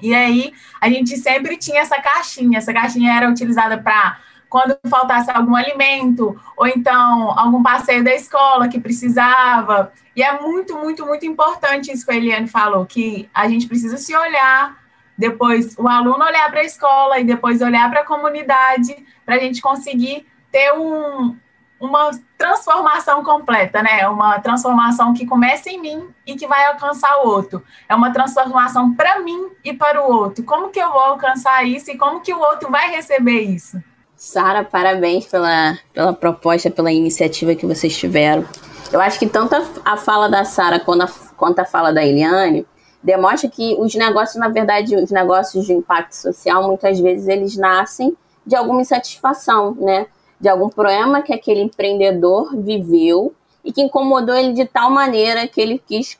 E 0.00 0.14
aí, 0.14 0.52
a 0.80 0.88
gente 0.88 1.16
sempre 1.18 1.56
tinha 1.56 1.80
essa 1.80 2.00
caixinha, 2.00 2.58
essa 2.58 2.72
caixinha 2.72 3.12
era 3.12 3.28
utilizada 3.28 3.76
para 3.76 4.18
quando 4.48 4.76
faltasse 4.88 5.30
algum 5.30 5.54
alimento, 5.54 6.40
ou 6.56 6.66
então 6.66 7.38
algum 7.38 7.62
passeio 7.62 8.02
da 8.02 8.14
escola 8.14 8.68
que 8.68 8.80
precisava. 8.80 9.92
E 10.14 10.22
é 10.22 10.40
muito, 10.40 10.76
muito, 10.76 11.06
muito 11.06 11.24
importante 11.24 11.92
isso 11.92 12.04
que 12.04 12.12
a 12.12 12.16
Eliane 12.16 12.48
falou, 12.48 12.86
que 12.86 13.28
a 13.32 13.48
gente 13.48 13.68
precisa 13.68 13.96
se 13.96 14.14
olhar, 14.16 14.76
depois 15.16 15.76
o 15.78 15.86
aluno 15.86 16.24
olhar 16.24 16.50
para 16.50 16.60
a 16.60 16.64
escola 16.64 17.20
e 17.20 17.24
depois 17.24 17.60
olhar 17.60 17.88
para 17.90 18.00
a 18.00 18.04
comunidade, 18.04 18.96
para 19.24 19.36
a 19.36 19.38
gente 19.38 19.60
conseguir 19.60 20.26
ter 20.50 20.72
um, 20.72 21.36
uma 21.80 22.10
transformação 22.36 23.24
completa, 23.24 23.82
né? 23.82 24.06
Uma 24.06 24.38
transformação 24.38 25.14
que 25.14 25.26
começa 25.26 25.70
em 25.70 25.80
mim 25.80 26.08
e 26.26 26.34
que 26.34 26.46
vai 26.46 26.66
alcançar 26.66 27.22
o 27.22 27.28
outro. 27.28 27.62
É 27.88 27.94
uma 27.94 28.12
transformação 28.12 28.94
para 28.94 29.20
mim 29.20 29.48
e 29.64 29.72
para 29.72 30.06
o 30.06 30.12
outro. 30.12 30.44
Como 30.44 30.68
que 30.68 30.78
eu 30.78 30.90
vou 30.90 31.00
alcançar 31.00 31.64
isso 31.64 31.90
e 31.90 31.96
como 31.96 32.20
que 32.20 32.34
o 32.34 32.38
outro 32.38 32.70
vai 32.70 32.90
receber 32.90 33.40
isso? 33.40 33.82
Sara, 34.14 34.62
parabéns 34.62 35.24
pela, 35.24 35.78
pela 35.94 36.12
proposta, 36.12 36.70
pela 36.70 36.92
iniciativa 36.92 37.54
que 37.54 37.64
vocês 37.64 37.96
tiveram. 37.96 38.44
Eu 38.92 39.00
acho 39.00 39.18
que 39.18 39.26
tanto 39.26 39.54
a, 39.54 39.92
a 39.92 39.96
fala 39.96 40.28
da 40.28 40.44
Sara 40.44 40.78
quanto 40.78 41.04
a, 41.04 41.08
quanto 41.36 41.58
a 41.60 41.64
fala 41.64 41.90
da 41.92 42.04
Eliane 42.04 42.66
demonstra 43.02 43.48
que 43.48 43.74
os 43.78 43.94
negócios, 43.94 44.36
na 44.36 44.48
verdade, 44.48 44.94
os 44.94 45.10
negócios 45.10 45.64
de 45.64 45.72
impacto 45.72 46.12
social, 46.12 46.62
muitas 46.68 47.00
vezes 47.00 47.28
eles 47.28 47.56
nascem 47.56 48.14
de 48.46 48.54
alguma 48.54 48.82
insatisfação, 48.82 49.74
né? 49.80 50.06
De 50.40 50.48
algum 50.48 50.68
problema 50.68 51.22
que 51.22 51.32
aquele 51.32 51.60
empreendedor 51.60 52.56
viveu 52.56 53.34
e 53.62 53.72
que 53.72 53.82
incomodou 53.82 54.34
ele 54.34 54.54
de 54.54 54.64
tal 54.64 54.90
maneira 54.90 55.46
que 55.46 55.60
ele 55.60 55.78
quis, 55.78 56.18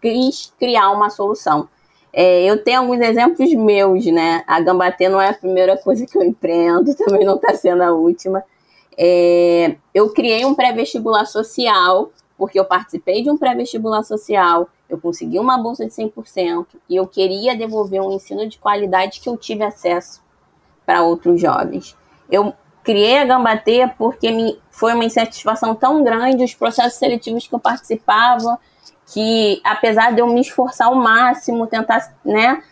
quis 0.00 0.52
criar 0.58 0.90
uma 0.90 1.08
solução. 1.08 1.68
É, 2.12 2.44
eu 2.44 2.62
tenho 2.62 2.80
alguns 2.80 3.00
exemplos 3.00 3.52
meus, 3.54 4.04
né? 4.06 4.44
A 4.46 4.60
Gambatê 4.60 5.08
não 5.08 5.18
é 5.20 5.30
a 5.30 5.34
primeira 5.34 5.78
coisa 5.78 6.06
que 6.06 6.16
eu 6.18 6.22
empreendo, 6.22 6.94
também 6.96 7.24
não 7.24 7.36
está 7.36 7.54
sendo 7.54 7.82
a 7.82 7.92
última. 7.92 8.44
É, 8.98 9.76
eu 9.94 10.10
criei 10.10 10.44
um 10.44 10.54
pré-vestibular 10.54 11.24
social, 11.24 12.12
porque 12.36 12.60
eu 12.60 12.66
participei 12.66 13.22
de 13.22 13.30
um 13.30 13.38
pré-vestibular 13.38 14.02
social, 14.02 14.68
eu 14.90 14.98
consegui 14.98 15.38
uma 15.38 15.56
bolsa 15.56 15.86
de 15.86 15.92
100% 15.92 16.66
e 16.90 16.96
eu 16.96 17.06
queria 17.06 17.56
devolver 17.56 18.02
um 18.02 18.12
ensino 18.12 18.46
de 18.46 18.58
qualidade 18.58 19.20
que 19.20 19.28
eu 19.30 19.38
tive 19.38 19.64
acesso 19.64 20.20
para 20.84 21.02
outros 21.02 21.40
jovens. 21.40 21.96
Eu 22.30 22.52
criei 22.82 23.18
a 23.18 23.24
Gambateia 23.24 23.92
porque 23.96 24.30
me, 24.30 24.58
foi 24.70 24.94
uma 24.94 25.04
insatisfação 25.04 25.74
tão 25.74 26.02
grande 26.02 26.44
os 26.44 26.54
processos 26.54 26.98
seletivos 26.98 27.46
que 27.46 27.54
eu 27.54 27.58
participava, 27.60 28.58
que 29.12 29.60
apesar 29.64 30.12
de 30.12 30.20
eu 30.20 30.26
me 30.26 30.40
esforçar 30.40 30.88
ao 30.88 30.94
máximo, 30.94 31.66
tentar 31.66 32.14
né, 32.24 32.62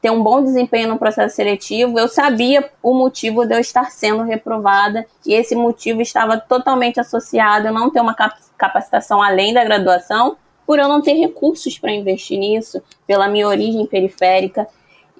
ter 0.00 0.10
um 0.10 0.22
bom 0.22 0.42
desempenho 0.42 0.88
no 0.88 0.98
processo 0.98 1.36
seletivo, 1.36 1.98
eu 1.98 2.08
sabia 2.08 2.70
o 2.82 2.94
motivo 2.94 3.44
de 3.44 3.54
eu 3.54 3.60
estar 3.60 3.90
sendo 3.90 4.22
reprovada 4.22 5.06
e 5.26 5.34
esse 5.34 5.54
motivo 5.54 6.00
estava 6.00 6.38
totalmente 6.38 6.98
associado 6.98 7.68
a 7.68 7.72
não 7.72 7.90
ter 7.90 8.00
uma 8.00 8.14
capacitação 8.56 9.22
além 9.22 9.52
da 9.52 9.62
graduação, 9.62 10.36
por 10.66 10.78
eu 10.78 10.88
não 10.88 11.02
ter 11.02 11.14
recursos 11.14 11.78
para 11.78 11.92
investir 11.92 12.38
nisso, 12.38 12.82
pela 13.06 13.28
minha 13.28 13.46
origem 13.46 13.84
periférica 13.86 14.66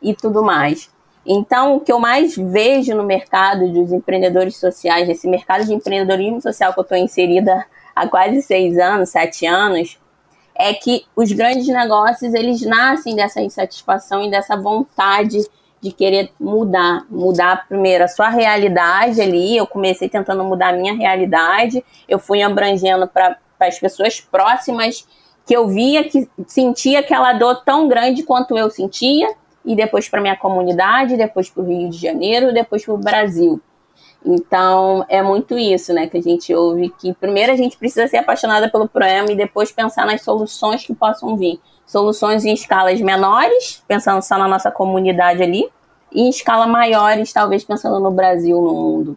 e 0.01 0.15
tudo 0.15 0.43
mais. 0.43 0.89
Então, 1.25 1.77
o 1.77 1.81
que 1.81 1.93
eu 1.93 1.99
mais 1.99 2.35
vejo 2.35 2.95
no 2.95 3.05
mercado 3.05 3.71
dos 3.73 3.93
empreendedores 3.93 4.57
sociais, 4.57 5.07
nesse 5.07 5.29
mercado 5.29 5.65
de 5.65 5.75
empreendedorismo 5.75 6.41
social 6.41 6.73
que 6.73 6.81
eu 6.81 6.83
estou 6.83 6.97
inserida 6.97 7.67
há 7.95 8.09
quase 8.09 8.41
seis 8.43 8.79
anos, 8.79 9.11
sete 9.11 9.47
anos, 9.47 9.99
é 10.55 10.73
que 10.75 11.05
os 11.15 11.31
grandes 11.33 11.67
negócios 11.69 12.35
eles 12.35 12.63
nascem 12.63 13.15
dessa 13.15 13.41
insatisfação 13.41 14.23
e 14.23 14.31
dessa 14.31 14.57
vontade 14.57 15.39
de 15.81 15.93
querer 15.93 16.31
mudar, 16.39 17.07
mudar 17.09 17.67
primeiro 17.67 18.05
a 18.05 18.09
sua 18.09 18.29
realidade 18.29 19.21
ali. 19.21 19.57
Eu 19.57 19.67
comecei 19.67 20.09
tentando 20.09 20.45
mudar 20.45 20.75
a 20.75 20.77
minha 20.77 20.95
realidade, 20.95 21.85
eu 22.09 22.19
fui 22.19 22.43
abrangendo 22.43 23.07
para 23.09 23.39
as 23.59 23.79
pessoas 23.79 24.21
próximas 24.21 25.07
que 25.47 25.57
eu 25.57 25.67
via 25.67 26.05
que 26.05 26.29
sentia 26.47 27.01
aquela 27.01 27.33
dor 27.33 27.63
tão 27.65 27.89
grande 27.89 28.23
quanto 28.23 28.57
eu 28.57 28.71
sentia 28.71 29.29
e 29.65 29.77
depois 29.77 30.09
para 30.09 30.21
minha 30.21 30.37
comunidade, 30.37 31.17
depois 31.17 31.49
para 31.49 31.63
o 31.63 31.67
Rio 31.67 31.91
de 31.91 31.99
Janeiro, 31.99 32.53
depois 32.53 32.85
para 32.85 32.95
o 32.95 32.99
Brasil. 32.99 33.61
Então, 34.25 35.05
é 35.09 35.23
muito 35.23 35.59
isso, 35.59 35.95
né, 35.95 36.07
que 36.07 36.19
a 36.19 36.23
gente 36.23 36.55
ouve, 36.55 36.91
que 36.99 37.15
primeiro 37.15 37.53
a 37.53 37.57
gente 37.57 37.77
precisa 37.79 38.07
ser 38.07 38.19
apaixonada 38.19 38.71
pelo 38.71 38.89
problema 38.89 39.33
e 39.33 39.37
depois 39.37 39.73
pensar 39.73 40.07
nas 40.07 40.23
soluções 40.23 40.85
que 40.85 40.95
possam 40.95 41.37
vir. 41.37 41.59
Soluções 41.87 42.45
em 42.45 42.53
escalas 42.53 43.01
menores, 43.01 43.83
pensando 43.89 44.23
só 44.23 44.37
na 44.37 44.47
nossa 44.47 44.71
comunidade 44.71 45.43
ali, 45.43 45.69
e 46.13 46.23
em 46.23 46.29
escala 46.29 46.67
maiores, 46.67 47.33
talvez 47.33 47.65
pensando 47.65 47.99
no 47.99 48.11
Brasil, 48.11 48.61
no 48.61 48.75
mundo. 48.75 49.17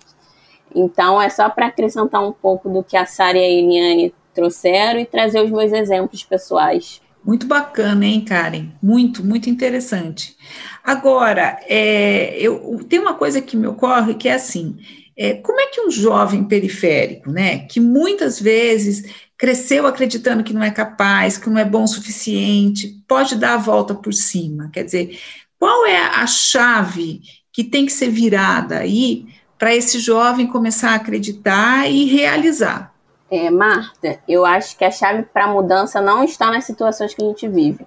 Então, 0.74 1.22
é 1.22 1.30
só 1.30 1.50
para 1.50 1.68
acrescentar 1.68 2.24
um 2.24 2.32
pouco 2.32 2.70
do 2.70 2.84
que 2.84 2.96
a 2.96 3.06
Sara 3.06 3.38
e 3.38 3.44
a 3.44 3.50
Eliane 3.50 4.14
trouxeram 4.34 5.00
e 5.00 5.06
trazer 5.06 5.44
os 5.44 5.52
meus 5.52 5.72
exemplos 5.72 6.24
pessoais. 6.24 7.02
Muito 7.26 7.48
bacana, 7.48 8.06
hein, 8.06 8.22
Karen? 8.22 8.68
Muito, 8.82 9.26
muito 9.26 9.50
interessante. 9.50 10.36
Agora, 10.84 11.58
é, 11.68 12.38
eu, 12.38 12.84
tem 12.90 13.00
uma 13.00 13.14
coisa 13.14 13.42
que 13.42 13.56
me 13.56 13.66
ocorre 13.66 14.16
que 14.16 14.28
é 14.28 14.34
assim: 14.34 14.78
é, 15.16 15.36
como 15.36 15.60
é 15.60 15.68
que 15.68 15.82
um 15.82 15.90
jovem 15.90 16.44
periférico, 16.44 17.32
né, 17.32 17.60
que 17.60 17.80
muitas 17.80 18.40
vezes 18.40 19.10
cresceu 19.38 19.88
acreditando 19.88 20.44
que 20.44 20.54
não 20.54 20.64
é 20.64 20.72
capaz, 20.72 21.38
que 21.38 21.50
não 21.50 21.58
é 21.58 21.66
bom 21.66 21.84
o 21.84 21.88
suficiente, 21.88 23.02
pode 23.08 23.36
dar 23.36 23.54
a 23.54 23.58
volta 23.58 23.96
por 23.96 24.14
cima? 24.14 24.70
Quer 24.74 24.84
dizer, 24.84 25.20
qual 25.58 25.86
é 25.86 25.98
a 25.98 26.28
chave 26.28 27.22
que 27.54 27.64
tem 27.64 27.86
que 27.86 27.92
ser 27.94 28.10
virada 28.10 28.80
aí 28.80 29.28
para 29.58 29.74
esse 29.74 30.00
jovem 30.00 30.48
começar 30.48 30.92
a 30.92 30.96
acreditar 30.96 31.90
e 31.90 32.06
realizar? 32.06 32.93
É, 33.36 33.50
Marta, 33.50 34.20
eu 34.28 34.46
acho 34.46 34.78
que 34.78 34.86
a 34.86 34.92
chave 34.92 35.24
para 35.24 35.46
a 35.46 35.48
mudança 35.48 36.00
não 36.00 36.24
está 36.24 36.52
nas 36.52 36.66
situações 36.66 37.16
que 37.16 37.24
a 37.24 37.26
gente 37.26 37.48
vive, 37.48 37.84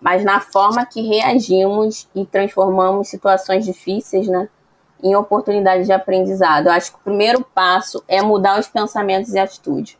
mas 0.00 0.24
na 0.24 0.40
forma 0.40 0.84
que 0.84 1.02
reagimos 1.02 2.08
e 2.16 2.26
transformamos 2.26 3.06
situações 3.06 3.64
difíceis 3.64 4.26
né, 4.26 4.48
em 5.00 5.14
oportunidades 5.14 5.86
de 5.86 5.92
aprendizado. 5.92 6.66
Eu 6.66 6.72
acho 6.72 6.90
que 6.90 6.98
o 6.98 7.04
primeiro 7.04 7.46
passo 7.54 8.02
é 8.08 8.20
mudar 8.20 8.58
os 8.58 8.66
pensamentos 8.66 9.32
e 9.34 9.38
atitudes. 9.38 9.96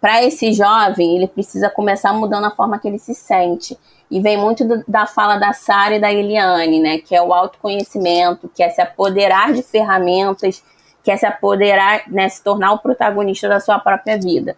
para 0.00 0.24
esse 0.24 0.52
jovem, 0.52 1.14
ele 1.14 1.28
precisa 1.28 1.70
começar 1.70 2.12
mudando 2.12 2.46
a 2.46 2.50
forma 2.50 2.80
que 2.80 2.88
ele 2.88 2.98
se 2.98 3.14
sente. 3.14 3.78
E 4.10 4.20
vem 4.20 4.36
muito 4.36 4.64
do, 4.66 4.82
da 4.88 5.06
fala 5.06 5.38
da 5.38 5.52
Sara 5.52 5.94
e 5.94 6.00
da 6.00 6.12
Eliane, 6.12 6.80
né? 6.80 6.98
Que 6.98 7.14
é 7.14 7.22
o 7.22 7.32
autoconhecimento, 7.32 8.50
que 8.52 8.64
é 8.64 8.68
se 8.68 8.80
apoderar 8.80 9.52
de 9.52 9.62
ferramentas, 9.62 10.64
que 11.02 11.10
é 11.10 11.16
se 11.16 11.26
apoderar, 11.26 12.04
né? 12.08 12.28
Se 12.28 12.42
tornar 12.42 12.72
o 12.72 12.78
protagonista 12.78 13.48
da 13.48 13.60
sua 13.60 13.78
própria 13.78 14.18
vida. 14.18 14.56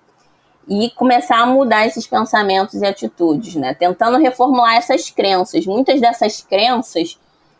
E 0.67 0.91
começar 0.91 1.39
a 1.39 1.47
mudar 1.47 1.87
esses 1.87 2.07
pensamentos 2.07 2.81
e 2.81 2.87
atitudes, 2.87 3.55
né? 3.55 3.75
Tentando 3.75 4.19
reformular 4.19 4.77
essas 4.77 5.11
crenças. 5.11 5.67
Muitas 5.67 6.01
dessas 6.01 6.41
crenças 6.41 7.19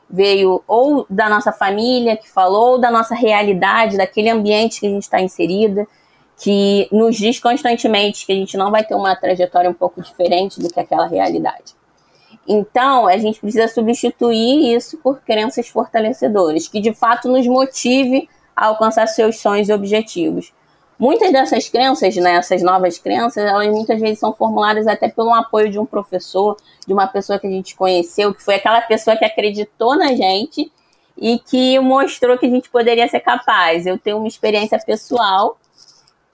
veio 0.09 0.63
ou 0.67 1.07
da 1.09 1.29
nossa 1.29 1.53
família 1.53 2.17
que 2.17 2.31
falou, 2.31 2.73
ou 2.73 2.79
da 2.79 2.91
nossa 2.91 3.15
realidade, 3.15 3.97
daquele 3.97 4.31
ambiente 4.31 4.81
que 4.81 4.87
a 4.87 4.91
gente 4.91 5.03
está 5.03 5.21
inserida 5.21 5.87
que 6.37 6.89
nos 6.91 7.17
diz 7.17 7.39
constantemente 7.39 8.27
que 8.27 8.33
a 8.33 8.35
gente 8.35 8.57
não 8.57 8.71
vai 8.71 8.85
ter 8.85 8.95
uma 8.95 9.15
trajetória 9.15 9.71
um 9.71 9.75
pouco 9.75 10.03
diferente 10.03 10.61
do 10.61 10.69
que 10.69 10.81
aquela 10.81 11.07
realidade. 11.07 11.75
Então, 12.47 13.07
a 13.07 13.17
gente 13.17 13.41
precisa 13.41 13.69
substituir 13.69 14.75
isso 14.77 14.99
por 14.99 15.21
crenças 15.21 15.69
fortalecedoras, 15.69 16.69
que 16.69 16.81
de 16.81 16.93
fato 16.93 17.29
nos 17.29 17.47
motive 17.47 18.29
a 18.55 18.67
alcançar 18.67 19.07
seus 19.07 19.39
sonhos 19.41 19.69
e 19.69 19.73
objetivos. 19.73 20.53
Muitas 20.99 21.33
dessas 21.33 21.69
crenças, 21.69 22.15
né, 22.17 22.37
essas 22.37 22.63
novas 22.63 22.99
crenças, 22.99 23.45
elas 23.45 23.69
muitas 23.69 24.01
vezes 24.01 24.21
são 24.21 24.33
formuladas 24.33 24.87
até 24.87 25.09
pelo 25.09 25.35
apoio 25.35 25.71
de 25.71 25.79
um 25.79 25.85
professor, 25.85 26.57
de 26.87 26.93
uma 26.93 27.07
pessoa 27.07 27.39
que 27.39 27.47
a 27.47 27.51
gente 27.51 27.75
conheceu, 27.75 28.33
que 28.33 28.43
foi 28.43 28.55
aquela 28.55 28.81
pessoa 28.81 29.17
que 29.17 29.25
acreditou 29.25 29.97
na 29.97 30.15
gente 30.15 30.71
e 31.17 31.39
que 31.39 31.79
mostrou 31.81 32.39
que 32.39 32.47
a 32.47 32.51
gente 32.51 32.71
poderia 32.71 33.09
ser 33.09 33.21
capaz. 33.21 33.87
Eu 33.87 33.99
tenho 33.99 34.19
uma 34.19 34.29
experiência 34.29 34.79
pessoal 34.79 35.59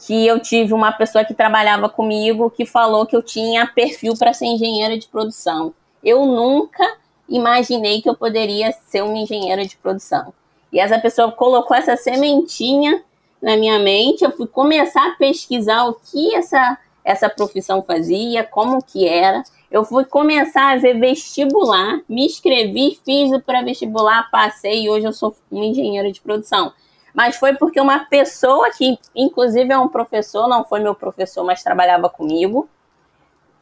que 0.07 0.27
eu 0.27 0.41
tive 0.41 0.73
uma 0.73 0.93
pessoa 0.93 1.25
que 1.25 1.35
trabalhava 1.35 1.89
comigo 1.89 2.51
que 2.51 2.65
falou 2.65 3.07
que 3.07 3.15
eu 3.15 3.23
tinha 3.23 3.67
perfil 3.67 4.15
para 4.17 4.33
ser 4.33 4.47
engenheira 4.47 4.99
de 4.99 5.07
produção. 5.07 5.75
Eu 6.03 6.25
nunca 6.25 6.97
imaginei 7.29 8.01
que 8.01 8.09
eu 8.09 8.15
poderia 8.15 8.73
ser 8.89 9.03
uma 9.03 9.19
engenheira 9.19 9.65
de 9.65 9.77
produção. 9.77 10.33
E 10.73 10.79
essa 10.79 10.99
pessoa 10.99 11.33
colocou 11.33 11.77
essa 11.77 11.97
sementinha 11.97 13.03
na 13.43 13.57
minha 13.57 13.79
mente, 13.79 14.23
eu 14.23 14.31
fui 14.31 14.47
começar 14.47 15.07
a 15.07 15.17
pesquisar 15.17 15.85
o 15.87 15.95
que 15.95 16.35
essa, 16.35 16.79
essa 17.03 17.29
profissão 17.29 17.83
fazia, 17.83 18.45
como 18.45 18.83
que 18.83 19.09
era. 19.09 19.43
Eu 19.71 19.85
fui 19.85 20.05
começar 20.05 20.73
a 20.73 20.77
ver 20.77 20.99
vestibular, 20.99 22.01
me 22.09 22.27
inscrevi, 22.27 22.99
fiz 23.05 23.33
o 23.33 23.41
pré-vestibular, 23.41 24.29
passei 24.31 24.85
e 24.85 24.91
hoje 24.91 25.07
eu 25.07 25.13
sou 25.13 25.35
uma 25.51 25.65
engenheira 25.65 26.13
de 26.13 26.21
produção. 26.21 26.73
Mas 27.15 27.37
foi 27.37 27.55
porque 27.55 27.81
uma 27.81 28.01
pessoa 28.01 28.71
que, 28.71 28.99
inclusive, 29.15 29.73
é 29.73 29.79
um 29.79 29.89
professor, 29.89 30.47
não 30.49 30.65
foi 30.65 30.81
meu 30.81 30.95
professor, 30.95 31.45
mas 31.45 31.63
trabalhava 31.63 32.09
comigo, 32.09 32.69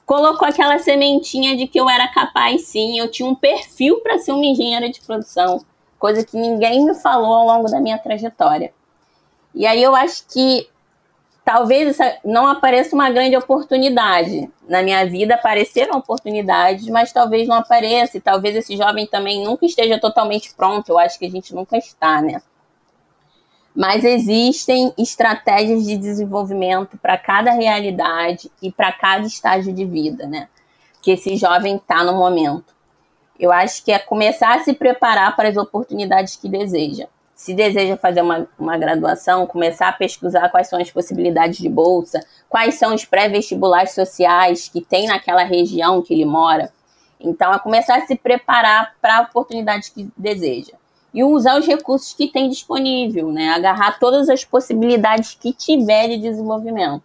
colocou 0.04 0.48
aquela 0.48 0.78
sementinha 0.78 1.56
de 1.56 1.66
que 1.66 1.78
eu 1.78 1.88
era 1.88 2.08
capaz 2.08 2.62
sim, 2.62 2.98
eu 2.98 3.10
tinha 3.10 3.28
um 3.28 3.34
perfil 3.34 4.00
para 4.00 4.18
ser 4.18 4.32
uma 4.32 4.44
engenheira 4.44 4.88
de 4.90 5.00
produção, 5.00 5.64
coisa 5.98 6.24
que 6.24 6.36
ninguém 6.36 6.84
me 6.84 6.94
falou 6.94 7.34
ao 7.34 7.46
longo 7.46 7.70
da 7.70 7.80
minha 7.80 7.98
trajetória. 7.98 8.72
E 9.54 9.66
aí 9.66 9.82
eu 9.82 9.94
acho 9.94 10.26
que 10.28 10.68
talvez 11.44 11.98
não 12.24 12.46
apareça 12.46 12.94
uma 12.94 13.10
grande 13.10 13.36
oportunidade. 13.36 14.50
Na 14.68 14.82
minha 14.82 15.04
vida 15.06 15.34
apareceram 15.34 15.98
oportunidades, 15.98 16.86
mas 16.88 17.12
talvez 17.12 17.48
não 17.48 17.56
apareça, 17.56 18.18
e 18.18 18.20
talvez 18.20 18.54
esse 18.54 18.76
jovem 18.76 19.06
também 19.06 19.44
nunca 19.44 19.64
esteja 19.66 19.98
totalmente 19.98 20.54
pronto. 20.54 20.90
Eu 20.90 20.98
acho 20.98 21.18
que 21.18 21.26
a 21.26 21.30
gente 21.30 21.54
nunca 21.54 21.76
está, 21.76 22.20
né? 22.20 22.40
mas 23.78 24.04
existem 24.04 24.92
estratégias 24.98 25.86
de 25.86 25.96
desenvolvimento 25.96 26.98
para 26.98 27.16
cada 27.16 27.52
realidade 27.52 28.50
e 28.60 28.72
para 28.72 28.90
cada 28.90 29.24
estágio 29.24 29.72
de 29.72 29.84
vida, 29.84 30.26
né? 30.26 30.48
Que 31.00 31.12
esse 31.12 31.36
jovem 31.36 31.76
está 31.76 32.02
no 32.02 32.14
momento. 32.14 32.74
Eu 33.38 33.52
acho 33.52 33.84
que 33.84 33.92
é 33.92 33.98
começar 33.98 34.56
a 34.56 34.60
se 34.60 34.72
preparar 34.72 35.36
para 35.36 35.48
as 35.48 35.56
oportunidades 35.56 36.36
que 36.36 36.48
deseja. 36.48 37.06
Se 37.34 37.54
deseja 37.54 37.96
fazer 37.96 38.20
uma, 38.20 38.48
uma 38.58 38.76
graduação, 38.76 39.46
começar 39.46 39.88
a 39.88 39.92
pesquisar 39.92 40.48
quais 40.48 40.68
são 40.68 40.80
as 40.80 40.90
possibilidades 40.90 41.58
de 41.58 41.68
bolsa, 41.68 42.20
quais 42.48 42.74
são 42.74 42.94
os 42.94 43.04
pré-vestibulares 43.04 43.92
sociais 43.92 44.68
que 44.68 44.80
tem 44.80 45.06
naquela 45.06 45.44
região 45.44 46.02
que 46.02 46.12
ele 46.12 46.24
mora. 46.24 46.72
Então, 47.20 47.52
é 47.52 47.58
começar 47.58 47.98
a 47.98 48.06
se 48.06 48.16
preparar 48.16 48.96
para 49.00 49.18
a 49.18 49.22
oportunidade 49.22 49.92
que 49.92 50.10
deseja 50.16 50.72
e 51.12 51.24
usar 51.24 51.58
os 51.58 51.66
recursos 51.66 52.12
que 52.12 52.28
tem 52.28 52.48
disponível, 52.48 53.32
né? 53.32 53.50
Agarrar 53.50 53.98
todas 53.98 54.28
as 54.28 54.44
possibilidades 54.44 55.36
que 55.40 55.52
tiver 55.52 56.08
de 56.08 56.18
desenvolvimento. 56.18 57.02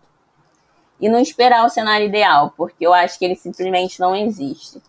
E 0.99 1.09
não 1.09 1.19
esperar 1.19 1.65
o 1.65 1.69
cenário 1.69 2.07
ideal, 2.07 2.53
porque 2.55 2.85
eu 2.85 2.93
acho 2.93 3.17
que 3.17 3.25
ele 3.25 3.35
simplesmente 3.35 3.99
não 3.99 4.15
existe. 4.15 4.81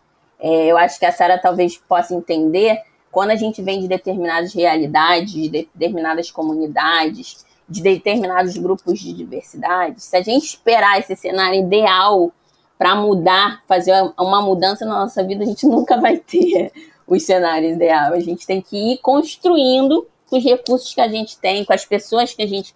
É, 0.45 0.67
eu 0.67 0.77
acho 0.77 0.99
que 0.99 1.07
a 1.07 1.11
Sara 1.11 1.39
talvez 1.39 1.79
possa 1.79 2.15
entender 2.15 2.79
quando 3.11 3.31
a 3.31 3.35
gente 3.35 3.63
vem 3.63 3.81
de 3.81 3.89
determinadas 3.89 4.53
realidades, 4.53 5.33
de 5.33 5.49
determinadas 5.49 6.31
comunidades, 6.31 7.47
de 7.67 7.81
determinados 7.81 8.59
grupos 8.59 9.01
de 9.01 9.15
diversidade, 9.15 10.03
se 10.03 10.15
a 10.15 10.21
gente 10.21 10.45
esperar 10.45 11.01
esse 11.01 11.17
cenário 11.17 11.61
ideal 11.61 12.31
para 12.77 12.95
mudar, 12.95 13.63
fazer 13.67 13.95
uma 14.19 14.43
mudança 14.43 14.85
na 14.85 15.01
nossa 15.01 15.25
vida, 15.25 15.45
a 15.45 15.47
gente 15.47 15.65
nunca 15.67 15.99
vai 15.99 16.19
ter 16.19 16.71
os 17.07 17.23
cenários 17.23 17.77
ideais. 17.77 18.13
A 18.13 18.21
gente 18.21 18.47
tem 18.47 18.61
que 18.61 18.77
ir 18.77 18.99
construindo 18.99 20.07
com 20.29 20.37
os 20.37 20.45
recursos 20.45 20.93
que 20.93 21.01
a 21.01 21.09
gente 21.09 21.39
tem, 21.39 21.65
com 21.65 21.73
as 21.73 21.87
pessoas 21.87 22.35
que 22.35 22.43
a 22.43 22.47
gente 22.47 22.75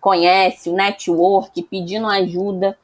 conhece, 0.00 0.68
o 0.68 0.74
network, 0.74 1.62
pedindo 1.62 2.08
ajuda, 2.08 2.76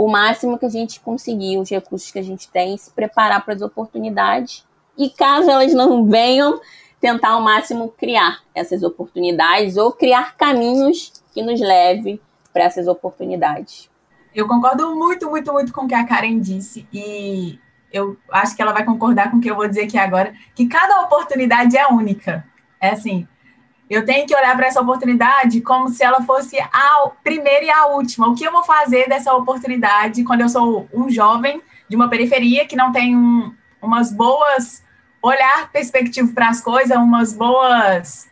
o 0.00 0.08
máximo 0.08 0.58
que 0.58 0.64
a 0.64 0.70
gente 0.70 0.98
conseguir, 0.98 1.58
os 1.58 1.68
recursos 1.68 2.10
que 2.10 2.18
a 2.18 2.22
gente 2.22 2.48
tem, 2.48 2.74
se 2.78 2.90
preparar 2.90 3.44
para 3.44 3.52
as 3.52 3.60
oportunidades. 3.60 4.66
E 4.96 5.10
caso 5.10 5.50
elas 5.50 5.74
não 5.74 6.06
venham, 6.06 6.58
tentar 6.98 7.32
ao 7.32 7.42
máximo 7.42 7.92
criar 7.98 8.40
essas 8.54 8.82
oportunidades 8.82 9.76
ou 9.76 9.92
criar 9.92 10.38
caminhos 10.38 11.12
que 11.34 11.42
nos 11.42 11.60
leve 11.60 12.18
para 12.50 12.64
essas 12.64 12.88
oportunidades. 12.88 13.90
Eu 14.34 14.48
concordo 14.48 14.96
muito, 14.96 15.28
muito, 15.28 15.52
muito 15.52 15.70
com 15.70 15.82
o 15.82 15.86
que 15.86 15.94
a 15.94 16.06
Karen 16.06 16.38
disse. 16.38 16.88
E 16.90 17.58
eu 17.92 18.16
acho 18.30 18.56
que 18.56 18.62
ela 18.62 18.72
vai 18.72 18.86
concordar 18.86 19.30
com 19.30 19.36
o 19.36 19.40
que 19.40 19.50
eu 19.50 19.54
vou 19.54 19.68
dizer 19.68 19.82
aqui 19.82 19.98
agora, 19.98 20.32
que 20.54 20.66
cada 20.66 21.02
oportunidade 21.02 21.76
é 21.76 21.86
única. 21.88 22.42
É 22.80 22.88
assim, 22.88 23.28
eu 23.90 24.04
tenho 24.04 24.24
que 24.24 24.34
olhar 24.34 24.56
para 24.56 24.68
essa 24.68 24.80
oportunidade 24.80 25.60
como 25.60 25.88
se 25.88 26.04
ela 26.04 26.22
fosse 26.22 26.58
a 26.60 27.10
primeira 27.24 27.64
e 27.64 27.70
a 27.70 27.86
última. 27.86 28.28
O 28.28 28.36
que 28.36 28.44
eu 28.44 28.52
vou 28.52 28.62
fazer 28.62 29.08
dessa 29.08 29.34
oportunidade 29.34 30.22
quando 30.22 30.42
eu 30.42 30.48
sou 30.48 30.88
um 30.94 31.10
jovem 31.10 31.60
de 31.88 31.96
uma 31.96 32.08
periferia 32.08 32.64
que 32.66 32.76
não 32.76 32.92
tem 32.92 33.16
um, 33.16 33.52
umas 33.82 34.12
boas 34.12 34.84
olhar 35.20 35.70
perspectivo 35.72 36.32
para 36.32 36.48
as 36.48 36.60
coisas, 36.60 36.96
umas 36.96 37.34
boas 37.34 38.30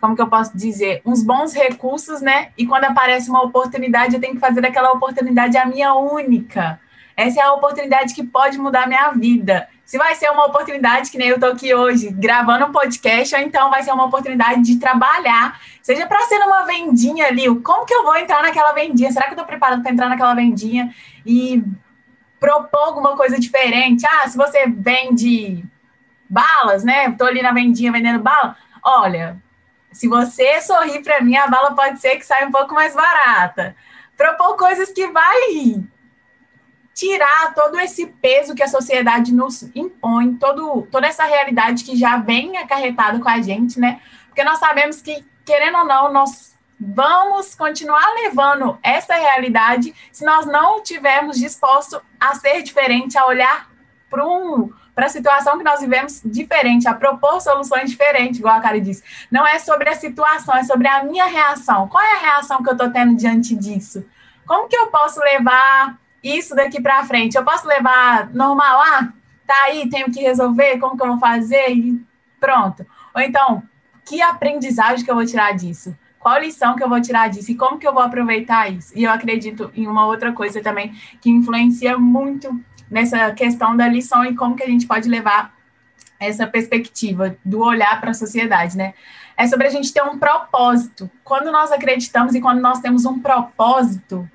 como 0.00 0.16
que 0.16 0.22
eu 0.22 0.28
posso 0.28 0.56
dizer, 0.56 1.02
uns 1.04 1.22
bons 1.22 1.52
recursos, 1.52 2.22
né? 2.22 2.48
E 2.56 2.66
quando 2.66 2.84
aparece 2.84 3.28
uma 3.28 3.42
oportunidade, 3.42 4.14
eu 4.14 4.20
tenho 4.20 4.34
que 4.34 4.40
fazer 4.40 4.62
daquela 4.62 4.90
oportunidade 4.92 5.58
a 5.58 5.66
minha 5.66 5.94
única. 5.94 6.80
Essa 7.20 7.40
é 7.40 7.42
a 7.42 7.52
oportunidade 7.52 8.14
que 8.14 8.24
pode 8.24 8.56
mudar 8.56 8.84
a 8.84 8.86
minha 8.86 9.10
vida. 9.10 9.68
Se 9.84 9.98
vai 9.98 10.14
ser 10.14 10.30
uma 10.30 10.46
oportunidade, 10.46 11.10
que 11.10 11.18
nem 11.18 11.28
eu 11.28 11.34
estou 11.34 11.52
aqui 11.52 11.74
hoje, 11.74 12.08
gravando 12.10 12.64
um 12.64 12.72
podcast, 12.72 13.34
ou 13.34 13.42
então 13.42 13.68
vai 13.68 13.82
ser 13.82 13.92
uma 13.92 14.06
oportunidade 14.06 14.62
de 14.62 14.78
trabalhar, 14.78 15.60
seja 15.82 16.06
para 16.06 16.22
ser 16.22 16.38
numa 16.38 16.62
vendinha 16.62 17.26
ali, 17.26 17.44
como 17.60 17.84
que 17.84 17.92
eu 17.92 18.04
vou 18.04 18.16
entrar 18.16 18.40
naquela 18.40 18.72
vendinha? 18.72 19.12
Será 19.12 19.26
que 19.26 19.32
eu 19.32 19.34
estou 19.34 19.44
preparado 19.44 19.82
para 19.82 19.92
entrar 19.92 20.08
naquela 20.08 20.32
vendinha 20.32 20.94
e 21.26 21.62
propor 22.38 22.84
alguma 22.84 23.14
coisa 23.14 23.38
diferente? 23.38 24.06
Ah, 24.06 24.26
se 24.26 24.38
você 24.38 24.66
vende 24.66 25.62
balas, 26.26 26.84
né? 26.84 27.08
Estou 27.08 27.26
ali 27.26 27.42
na 27.42 27.52
vendinha 27.52 27.92
vendendo 27.92 28.20
bala. 28.20 28.56
Olha, 28.82 29.36
se 29.92 30.08
você 30.08 30.62
sorrir 30.62 31.02
para 31.02 31.20
mim, 31.20 31.36
a 31.36 31.48
bala 31.48 31.74
pode 31.74 32.00
ser 32.00 32.16
que 32.16 32.24
saia 32.24 32.46
um 32.46 32.50
pouco 32.50 32.72
mais 32.72 32.94
barata. 32.94 33.76
Propor 34.16 34.56
coisas 34.56 34.90
que 34.90 35.06
vai 35.08 35.50
tirar 37.00 37.54
todo 37.54 37.80
esse 37.80 38.06
peso 38.06 38.54
que 38.54 38.62
a 38.62 38.68
sociedade 38.68 39.32
nos 39.32 39.62
impõe, 39.74 40.34
todo, 40.34 40.86
toda 40.92 41.06
essa 41.06 41.24
realidade 41.24 41.82
que 41.82 41.96
já 41.96 42.18
vem 42.18 42.58
acarretada 42.58 43.18
com 43.18 43.28
a 43.28 43.40
gente, 43.40 43.80
né? 43.80 44.02
Porque 44.26 44.44
nós 44.44 44.58
sabemos 44.58 45.00
que, 45.00 45.24
querendo 45.42 45.78
ou 45.78 45.86
não, 45.86 46.12
nós 46.12 46.54
vamos 46.78 47.54
continuar 47.54 48.06
levando 48.22 48.78
essa 48.82 49.14
realidade 49.14 49.94
se 50.12 50.26
nós 50.26 50.44
não 50.44 50.82
tivermos 50.82 51.38
disposto 51.38 52.02
a 52.20 52.34
ser 52.34 52.62
diferente, 52.62 53.16
a 53.16 53.24
olhar 53.24 53.70
para 54.10 54.26
um, 54.26 54.70
a 54.94 55.08
situação 55.08 55.56
que 55.56 55.64
nós 55.64 55.80
vivemos 55.80 56.20
diferente, 56.22 56.86
a 56.86 56.92
propor 56.92 57.40
soluções 57.40 57.90
diferentes, 57.90 58.40
igual 58.40 58.56
a 58.56 58.60
Kari 58.60 58.82
disse. 58.82 59.02
Não 59.30 59.46
é 59.46 59.58
sobre 59.58 59.88
a 59.88 59.94
situação, 59.94 60.54
é 60.54 60.64
sobre 60.64 60.86
a 60.86 61.02
minha 61.02 61.24
reação. 61.24 61.88
Qual 61.88 62.04
é 62.04 62.16
a 62.16 62.20
reação 62.20 62.62
que 62.62 62.68
eu 62.68 62.74
estou 62.74 62.90
tendo 62.90 63.16
diante 63.16 63.56
disso? 63.56 64.04
Como 64.46 64.68
que 64.68 64.76
eu 64.76 64.88
posso 64.88 65.18
levar 65.20 65.98
isso 66.22 66.54
daqui 66.54 66.80
para 66.80 67.04
frente. 67.04 67.36
Eu 67.36 67.44
posso 67.44 67.66
levar 67.66 68.30
normal? 68.32 68.80
Ah, 68.80 69.12
tá 69.46 69.54
aí, 69.64 69.88
tenho 69.88 70.10
que 70.10 70.20
resolver, 70.20 70.78
como 70.78 70.96
que 70.96 71.02
eu 71.02 71.08
vou 71.08 71.18
fazer? 71.18 71.70
E 71.70 72.00
pronto. 72.38 72.86
Ou 73.14 73.20
então, 73.20 73.62
que 74.04 74.20
aprendizagem 74.22 75.04
que 75.04 75.10
eu 75.10 75.14
vou 75.14 75.26
tirar 75.26 75.52
disso? 75.52 75.96
Qual 76.18 76.38
lição 76.38 76.76
que 76.76 76.84
eu 76.84 76.88
vou 76.88 77.00
tirar 77.00 77.28
disso 77.28 77.50
e 77.50 77.54
como 77.54 77.78
que 77.78 77.86
eu 77.86 77.94
vou 77.94 78.02
aproveitar 78.02 78.70
isso? 78.70 78.92
E 78.94 79.04
eu 79.04 79.10
acredito 79.10 79.70
em 79.74 79.86
uma 79.86 80.06
outra 80.06 80.32
coisa 80.32 80.60
também 80.60 80.94
que 81.20 81.30
influencia 81.30 81.96
muito 81.98 82.60
nessa 82.90 83.30
questão 83.32 83.76
da 83.76 83.88
lição 83.88 84.24
e 84.24 84.34
como 84.34 84.54
que 84.54 84.62
a 84.62 84.68
gente 84.68 84.86
pode 84.86 85.08
levar 85.08 85.54
essa 86.18 86.46
perspectiva 86.46 87.36
do 87.42 87.60
olhar 87.62 87.98
para 88.00 88.10
a 88.10 88.14
sociedade, 88.14 88.76
né? 88.76 88.92
É 89.34 89.46
sobre 89.46 89.66
a 89.66 89.70
gente 89.70 89.90
ter 89.90 90.02
um 90.02 90.18
propósito. 90.18 91.10
Quando 91.24 91.50
nós 91.50 91.72
acreditamos 91.72 92.34
e 92.34 92.40
quando 92.42 92.60
nós 92.60 92.80
temos 92.80 93.06
um 93.06 93.18
propósito, 93.18 94.28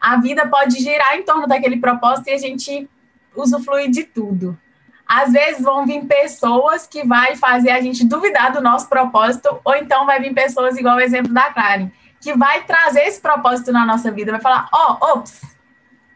a 0.00 0.16
vida 0.16 0.46
pode 0.46 0.78
girar 0.78 1.16
em 1.16 1.22
torno 1.22 1.46
daquele 1.46 1.78
propósito 1.78 2.28
e 2.28 2.32
a 2.32 2.38
gente 2.38 2.88
usufrui 3.34 3.88
de 3.88 4.04
tudo. 4.04 4.58
Às 5.06 5.32
vezes 5.32 5.62
vão 5.62 5.86
vir 5.86 6.04
pessoas 6.04 6.86
que 6.86 7.06
vai 7.06 7.36
fazer 7.36 7.70
a 7.70 7.80
gente 7.80 8.04
duvidar 8.04 8.52
do 8.52 8.60
nosso 8.60 8.88
propósito, 8.88 9.60
ou 9.64 9.74
então 9.76 10.04
vai 10.04 10.20
vir 10.20 10.34
pessoas 10.34 10.76
igual 10.76 10.96
o 10.96 11.00
exemplo 11.00 11.32
da 11.32 11.52
Karen, 11.52 11.90
que 12.20 12.36
vai 12.36 12.64
trazer 12.64 13.02
esse 13.02 13.20
propósito 13.20 13.72
na 13.72 13.86
nossa 13.86 14.10
vida, 14.10 14.32
vai 14.32 14.40
falar: 14.40 14.68
"Ó, 14.72 14.98
oh, 15.00 15.12
ops, 15.12 15.40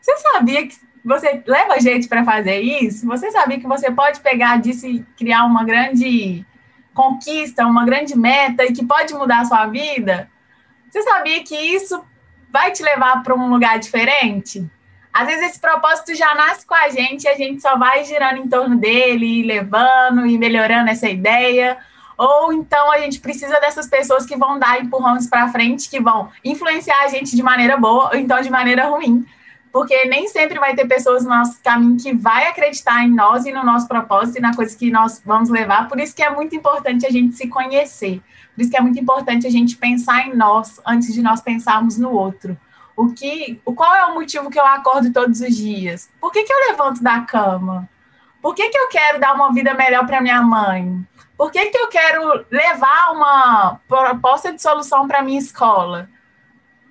você 0.01 0.17
sabia 0.17 0.67
que 0.67 0.77
você 1.05 1.43
leva 1.47 1.81
gente 1.81 2.09
para 2.09 2.25
fazer 2.25 2.61
isso, 2.61 3.07
você 3.07 3.31
sabia 3.31 3.61
que 3.61 3.67
você 3.67 3.91
pode 3.91 4.21
pegar 4.21 4.61
disso 4.61 4.87
e 4.87 5.01
criar 5.17 5.45
uma 5.45 5.65
grande 5.65 6.45
conquista, 6.93 7.67
uma 7.67 7.85
grande 7.85 8.17
meta 8.19 8.65
e 8.65 8.73
que 8.73 8.85
pode 8.85 9.15
mudar 9.15 9.41
a 9.41 9.45
sua 9.45 9.67
vida? 9.67 10.29
Você 10.91 11.03
sabia 11.03 11.43
que 11.45 11.55
isso 11.55 12.05
vai 12.53 12.73
te 12.73 12.83
levar 12.83 13.23
para 13.23 13.35
um 13.35 13.49
lugar 13.51 13.79
diferente? 13.79 14.67
Às 15.13 15.27
vezes 15.27 15.51
esse 15.51 15.61
propósito 15.61 16.15
já 16.15 16.35
nasce 16.35 16.65
com 16.65 16.75
a 16.75 16.89
gente 16.89 17.27
a 17.27 17.35
gente 17.35 17.61
só 17.61 17.77
vai 17.77 18.05
girando 18.05 18.39
em 18.39 18.49
torno 18.49 18.77
dele, 18.77 19.43
levando 19.43 20.25
e 20.27 20.39
melhorando 20.39 20.91
essa 20.91 21.09
ideia. 21.09 21.79
Ou 22.17 22.53
então 22.53 22.93
a 22.93 22.99
gente 22.99 23.19
precisa 23.19 23.59
dessas 23.61 23.89
pessoas 23.89 24.27
que 24.27 24.37
vão 24.37 24.59
dar 24.59 24.81
empurrões 24.81 25.27
para 25.27 25.49
frente, 25.49 25.89
que 25.89 26.01
vão 26.01 26.31
influenciar 26.45 27.03
a 27.05 27.09
gente 27.09 27.35
de 27.35 27.43
maneira 27.43 27.77
boa 27.77 28.11
ou 28.13 28.17
então 28.17 28.41
de 28.41 28.51
maneira 28.51 28.87
ruim 28.87 29.27
porque 29.73 30.05
nem 30.07 30.27
sempre 30.29 30.59
vai 30.59 30.75
ter 30.75 30.87
pessoas 30.87 31.23
no 31.25 31.31
nosso 31.31 31.61
caminho 31.63 31.97
que 31.97 32.13
vai 32.13 32.49
acreditar 32.49 33.05
em 33.05 33.15
nós 33.15 33.47
e 33.47 33.53
no 33.53 33.65
nosso 33.65 33.87
propósito 33.87 34.39
e 34.39 34.41
na 34.41 34.55
coisa 34.55 34.77
que 34.77 34.91
nós 34.91 35.23
vamos 35.25 35.49
levar. 35.49 35.89
Por 35.89 36.01
isso 36.01 36.15
que 36.15 36.23
é 36.23 36.31
muito 36.31 36.55
importante 36.57 37.07
a 37.07 37.11
gente 37.11 37.37
se 37.37 37.49
conhecer. 37.49 38.21
Por 38.61 38.65
isso 38.65 38.73
que 38.73 38.77
é 38.77 38.83
muito 38.83 39.01
importante 39.01 39.47
a 39.47 39.51
gente 39.51 39.75
pensar 39.75 40.27
em 40.27 40.37
nós 40.37 40.83
antes 40.87 41.15
de 41.15 41.23
nós 41.23 41.41
pensarmos 41.41 41.97
no 41.97 42.11
outro. 42.11 42.59
O 42.95 43.11
que, 43.11 43.59
o 43.65 43.73
qual 43.73 43.97
é 43.97 44.05
o 44.05 44.13
motivo 44.13 44.51
que 44.51 44.61
eu 44.61 44.67
acordo 44.67 45.11
todos 45.11 45.41
os 45.41 45.57
dias? 45.57 46.11
Por 46.21 46.31
que, 46.31 46.43
que 46.43 46.53
eu 46.53 46.69
levanto 46.69 47.03
da 47.03 47.21
cama? 47.21 47.89
Por 48.43 48.55
que, 48.55 48.69
que 48.69 48.77
eu 48.77 48.89
quero 48.89 49.19
dar 49.19 49.35
uma 49.35 49.51
vida 49.51 49.73
melhor 49.73 50.07
para 50.07 50.21
minha 50.21 50.43
mãe? 50.43 51.03
Por 51.39 51.51
que, 51.51 51.71
que 51.71 51.79
eu 51.79 51.89
quero 51.89 52.45
levar 52.51 53.13
uma 53.13 53.81
proposta 53.89 54.53
de 54.53 54.61
solução 54.61 55.09
para 55.09 55.23
minha 55.23 55.39
escola? 55.39 56.11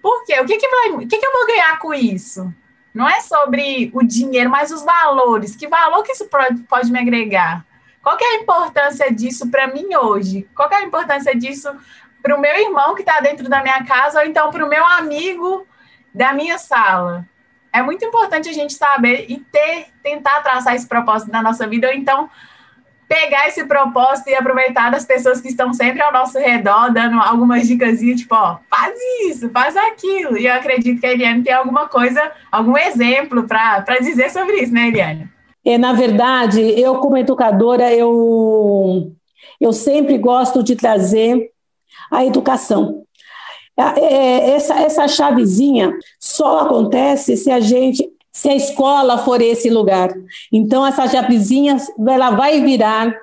Por 0.02 0.26
quê? 0.26 0.40
O 0.40 0.48
que, 0.48 0.58
que, 0.58 0.68
vai, 0.68 0.90
o 0.90 1.08
que, 1.08 1.20
que 1.20 1.26
eu 1.26 1.34
vou 1.34 1.46
ganhar 1.46 1.78
com 1.78 1.94
isso? 1.94 2.52
Não 2.92 3.08
é 3.08 3.22
sobre 3.22 3.92
o 3.94 4.02
dinheiro, 4.02 4.50
mas 4.50 4.72
os 4.72 4.82
valores. 4.82 5.56
Que 5.56 5.68
valor 5.68 6.02
que 6.02 6.14
isso 6.14 6.28
pode 6.68 6.92
me 6.92 6.98
agregar? 6.98 7.64
Qual 8.02 8.18
é 8.20 8.24
a 8.24 8.36
importância 8.42 9.12
disso 9.14 9.50
para 9.50 9.68
mim 9.68 9.96
hoje? 9.96 10.48
Qual 10.56 10.70
é 10.72 10.76
a 10.76 10.84
importância 10.84 11.36
disso 11.36 11.70
para 12.22 12.36
o 12.36 12.42
meu 12.42 12.56
irmão 12.56 12.96
que 12.96 13.02
está 13.02 13.20
dentro 13.20 13.50
da 13.50 13.62
minha 13.62 13.84
casa 13.86 14.20
ou 14.20 14.26
então 14.26 14.50
para 14.52 14.66
o 14.66 14.70
meu 14.70 14.86
amigo 14.86 15.68
da 16.14 16.34
minha 16.34 16.58
sala? 16.58 17.26
É 17.72 17.82
muito 17.82 18.04
importante 18.04 18.50
a 18.50 18.54
gente 18.54 18.74
saber 18.74 19.26
e 19.30 19.40
ter, 19.40 19.88
tentar 20.02 20.42
traçar 20.42 20.76
esse 20.76 20.88
propósito 20.88 21.32
na 21.32 21.42
nossa 21.42 21.68
vida, 21.68 21.88
ou 21.88 21.94
então 21.94 22.30
pegar 23.08 23.48
esse 23.48 23.66
propósito 23.66 24.30
e 24.30 24.36
aproveitar 24.36 24.92
das 24.92 25.04
pessoas 25.04 25.42
que 25.42 25.48
estão 25.48 25.74
sempre 25.74 26.02
ao 26.02 26.14
nosso 26.14 26.38
redor, 26.38 26.92
dando 26.92 27.20
algumas 27.20 27.68
dicas, 27.68 28.00
tipo, 28.00 28.36
ó, 28.36 28.60
faz 28.70 28.96
isso, 29.26 29.50
faz 29.50 29.76
aquilo. 29.76 30.38
E 30.38 30.46
eu 30.46 30.54
acredito 30.54 31.00
que 31.00 31.08
a 31.08 31.12
Eliane 31.12 31.44
tem 31.44 31.54
alguma 31.54 31.88
coisa, 31.88 32.32
algum 32.52 32.78
exemplo 32.78 33.48
para 33.48 34.00
dizer 34.00 34.30
sobre 34.30 34.58
isso, 34.58 34.74
né, 34.74 34.88
Eliane? 34.88 35.39
É, 35.66 35.78
na 35.78 35.94
verdade, 35.94 36.60
eu 36.62 36.96
como 37.00 37.18
educadora, 37.18 37.94
eu, 37.94 39.12
eu 39.60 39.74
sempre 39.74 40.18
gosto 40.18 40.64
de 40.64 40.76
trazer 40.76 41.52
a 42.12 42.26
educação. 42.26 43.04
É, 43.78 44.00
é 44.00 44.50
essa, 44.52 44.74
essa 44.80 45.08
chavezinha 45.08 45.94
só 46.20 46.62
acontece 46.62 47.38
se 47.38 47.50
a 47.50 47.60
gente 47.60 48.10
se 48.32 48.48
a 48.48 48.56
escola 48.56 49.18
for 49.18 49.42
esse 49.42 49.70
lugar. 49.70 50.10
Então, 50.52 50.86
essa 50.86 51.08
chapezinha, 51.08 51.76
ela 52.08 52.30
vai 52.30 52.62
virar 52.62 53.14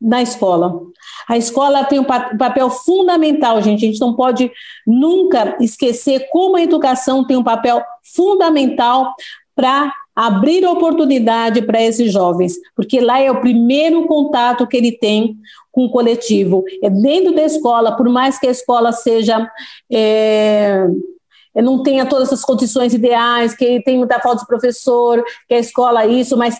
na 0.00 0.22
escola. 0.22 0.80
A 1.28 1.38
escola 1.38 1.84
tem 1.84 1.98
um 2.00 2.04
papel 2.04 2.68
fundamental, 2.68 3.62
gente. 3.62 3.84
A 3.84 3.88
gente 3.88 4.00
não 4.00 4.14
pode 4.14 4.50
nunca 4.86 5.56
esquecer 5.60 6.28
como 6.30 6.56
a 6.56 6.62
educação 6.62 7.24
tem 7.24 7.36
um 7.36 7.44
papel 7.44 7.82
fundamental 8.14 9.14
para 9.54 9.92
abrir 10.14 10.64
oportunidade 10.64 11.62
para 11.62 11.82
esses 11.82 12.12
jovens, 12.12 12.54
porque 12.76 13.00
lá 13.00 13.20
é 13.20 13.30
o 13.30 13.40
primeiro 13.40 14.06
contato 14.06 14.66
que 14.66 14.76
ele 14.76 14.92
tem 14.92 15.36
com 15.72 15.86
o 15.86 15.90
coletivo. 15.90 16.64
É 16.82 16.88
dentro 16.88 17.34
da 17.34 17.42
escola, 17.42 17.96
por 17.96 18.08
mais 18.08 18.38
que 18.38 18.46
a 18.46 18.50
escola 18.50 18.92
seja. 18.92 19.50
É 19.92 20.86
não 21.62 21.82
tenha 21.82 22.04
todas 22.04 22.32
as 22.32 22.44
condições 22.44 22.94
ideais, 22.94 23.54
que 23.54 23.80
tem 23.82 23.96
muita 23.96 24.18
falta 24.18 24.40
de 24.40 24.46
professor, 24.46 25.22
que 25.46 25.54
a 25.54 25.58
escola 25.58 26.04
isso, 26.04 26.36
mas 26.36 26.58